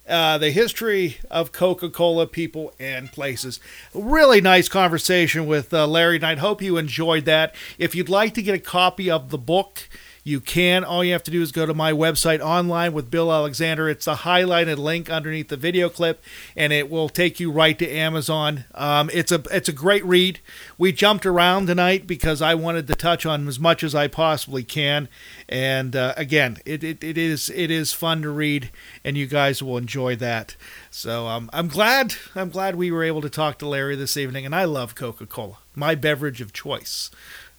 Uh, 0.08 0.38
the 0.38 0.52
history 0.52 1.18
of 1.32 1.54
Coca 1.54 1.90
Cola, 1.90 2.28
people, 2.28 2.74
and 2.78 3.10
places. 3.10 3.62
Really 3.94 4.42
nice 4.42 4.68
conversation 4.68 5.46
with 5.46 5.74
uh, 5.74 5.88
Larry, 5.88 6.18
and 6.18 6.26
I 6.26 6.36
hope 6.36 6.62
you 6.62 6.78
enjoyed 6.78 7.24
that. 7.24 7.56
If 7.78 7.96
you'd 7.96 8.10
like 8.10 8.34
to 8.34 8.42
get 8.42 8.54
a 8.54 8.60
copy 8.60 9.10
of 9.10 9.30
the 9.30 9.38
book, 9.38 9.88
you 10.24 10.40
can. 10.40 10.84
All 10.84 11.04
you 11.04 11.12
have 11.12 11.24
to 11.24 11.32
do 11.32 11.42
is 11.42 11.52
go 11.52 11.66
to 11.66 11.74
my 11.74 11.92
website 11.92 12.40
online 12.40 12.94
with 12.94 13.12
Bill 13.12 13.32
Alexander. 13.32 13.90
It's 13.90 14.08
a 14.08 14.16
highlighted 14.16 14.78
link 14.78 15.10
underneath 15.10 15.50
the 15.50 15.58
video 15.58 15.90
clip, 15.90 16.24
and 16.56 16.72
it 16.72 16.90
will 16.90 17.10
take 17.10 17.40
you 17.40 17.52
right 17.52 17.78
to 17.78 17.90
Amazon. 17.90 18.66
Um, 18.74 19.10
it's 19.14 19.32
a 19.32 19.44
it's 19.52 19.68
a 19.68 19.74
great 19.74 20.06
read. 20.06 20.40
We 20.78 20.94
jumped 20.94 21.26
around 21.26 21.68
tonight 21.68 22.08
because 22.08 22.42
I 22.42 22.56
wanted 22.56 22.88
to 22.88 22.96
touch 22.96 23.26
on 23.26 23.48
as 23.48 23.60
much 23.60 23.84
as 23.84 23.94
I 23.94 24.08
possibly 24.08 24.64
can, 24.64 25.10
and 25.50 25.96
uh, 25.96 26.14
again, 26.16 26.58
it, 26.66 26.84
it, 26.84 27.04
it 27.04 27.18
is 27.18 27.50
it 27.50 27.70
is 27.70 27.92
fun 27.92 28.22
to 28.22 28.30
read, 28.30 28.72
and 29.04 29.18
you 29.18 29.28
guys 29.28 29.62
will 29.62 29.78
enjoy 29.78 30.16
that. 30.16 30.56
So 30.90 31.28
um, 31.28 31.50
I'm 31.52 31.68
glad 31.68 32.16
I'm 32.34 32.50
glad 32.50 32.76
we 32.76 32.92
were 32.92 33.04
able 33.04 33.22
to 33.22 33.30
talk 33.30 33.60
to 33.60 33.68
Larry 33.68 33.98
this 33.98 34.16
evening, 34.16 34.46
and 34.46 34.56
I 34.56 34.64
love 34.64 34.96
Coca 34.96 35.26
Cola, 35.26 35.58
my 35.76 35.96
beverage 35.96 36.40
of 36.40 36.54
choice. 36.54 37.12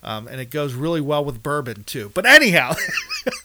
Um, 0.05 0.29
and 0.29 0.41
it 0.41 0.51
goes 0.51 0.75
really 0.75 1.01
well 1.01 1.25
with 1.25 1.43
bourbon 1.43 1.85
too. 1.85 2.11
But 2.15 2.27
anyhow, 2.27 2.75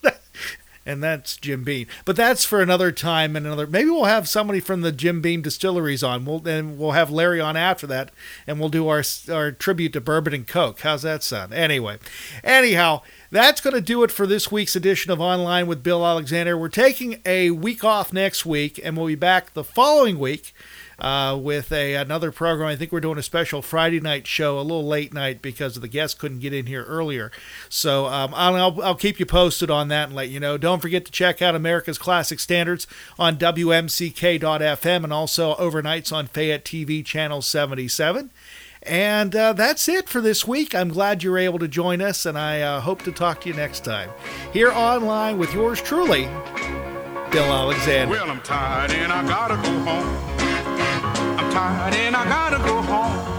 and 0.86 1.04
that's 1.04 1.38
Jim 1.38 1.64
Beam. 1.64 1.88
But 2.06 2.16
that's 2.16 2.46
for 2.46 2.62
another 2.62 2.92
time 2.92 3.36
and 3.36 3.46
another. 3.46 3.68
Maybe 3.68 3.90
we'll 3.90 4.06
have 4.06 4.28
somebody 4.28 4.60
from 4.60 4.82
the 4.82 4.92
Jim 4.92 5.22
Beam 5.22 5.42
distilleries 5.42 6.04
on. 6.04 6.26
We'll 6.26 6.40
then 6.40 6.78
we'll 6.78 6.92
have 6.92 7.12
Larry 7.12 7.40
on 7.40 7.56
after 7.56 7.88
that, 7.88 8.12
and 8.48 8.60
we'll 8.60 8.70
do 8.70 8.88
our 8.88 9.04
our 9.32 9.52
tribute 9.52 9.94
to 9.94 10.02
bourbon 10.02 10.34
and 10.34 10.48
Coke. 10.48 10.82
How's 10.82 11.04
that 11.04 11.24
sound? 11.24 11.54
Anyway, 11.54 11.98
anyhow. 12.44 13.02
That's 13.32 13.62
going 13.62 13.76
to 13.76 13.82
do 13.82 14.02
it 14.02 14.10
for 14.10 14.26
this 14.26 14.52
week's 14.52 14.76
edition 14.76 15.12
of 15.12 15.22
Online 15.22 15.68
with 15.68 15.84
Bill 15.84 16.04
Alexander. 16.04 16.58
We're 16.58 16.68
taking 16.68 17.22
a 17.28 17.52
week 17.52 17.84
off 17.84 18.12
next 18.12 18.44
week, 18.44 18.80
and 18.84 18.98
we'll 18.98 19.06
be 19.06 19.14
back 19.14 19.54
the 19.54 19.64
following 19.64 20.18
week 20.18 20.52
uh, 21.02 21.38
with 21.42 21.72
a 21.72 21.96
another 21.96 22.32
program. 22.32 22.68
I 22.68 22.76
think 22.76 22.92
we're 22.92 23.00
doing 23.00 23.18
a 23.18 23.24
special 23.24 23.62
Friday 23.62 24.00
night 24.00 24.28
show, 24.28 24.60
a 24.60 24.62
little 24.62 24.86
late 24.86 25.14
night 25.14 25.42
because 25.42 25.76
the 25.76 25.88
guests 25.88 26.20
couldn't 26.20 26.40
get 26.40 26.54
in 26.54 26.66
here 26.66 26.84
earlier. 26.84 27.32
So 27.70 28.08
um, 28.08 28.34
I'll, 28.34 28.82
I'll, 28.82 28.96
keep 28.96 29.20
you 29.20 29.26
posted 29.26 29.72
on 29.72 29.88
that 29.90 30.08
and 30.08 30.16
let 30.16 30.30
you 30.30 30.40
know. 30.40 30.58
Don't 30.58 30.82
forget 30.82 31.06
to 31.06 31.12
check 31.12 31.42
out 31.42 31.56
America's 31.56 31.98
Classic 31.98 32.40
Standards 32.40 32.86
on 33.18 33.38
WMCK.FM 33.38 35.04
and 35.04 35.14
also 35.14 35.56
overnights 35.56 36.12
on 36.12 36.28
Fayette 36.28 36.66
TV 36.66 37.06
Channel 37.06 37.42
77. 37.42 38.32
And 38.84 39.36
uh, 39.36 39.54
that's 39.54 39.90
it 39.90 40.08
for 40.08 40.22
this 40.22 40.48
week. 40.48 40.74
I'm 40.74 40.90
glad 40.90 41.22
you're 41.22 41.38
able 41.38 41.60
to 41.60 41.68
join 41.68 42.02
us, 42.02 42.26
and 42.26 42.38
I 42.38 42.62
uh, 42.62 42.80
hope 42.80 43.02
to 43.04 43.12
talk 43.12 43.42
to 43.42 43.50
you 43.50 43.56
next 43.56 43.84
time. 43.84 44.10
Here 44.54 44.72
online 44.72 45.38
with 45.38 45.54
yours 45.54 45.82
truly, 45.82 46.24
Bill 47.32 47.44
Alexander. 47.44 48.12
Well, 48.12 48.30
I'm 48.30 48.42
tired 48.42 48.92
and 48.92 49.12
I 49.12 49.28
gotta 49.28 49.56
go 49.56 49.80
home. 49.80 50.39
I'm 51.40 51.50
tired 51.54 51.94
and 51.94 52.18
I 52.18 52.26
gotta 52.26 52.58
go 52.58 52.82
home. 52.82 53.39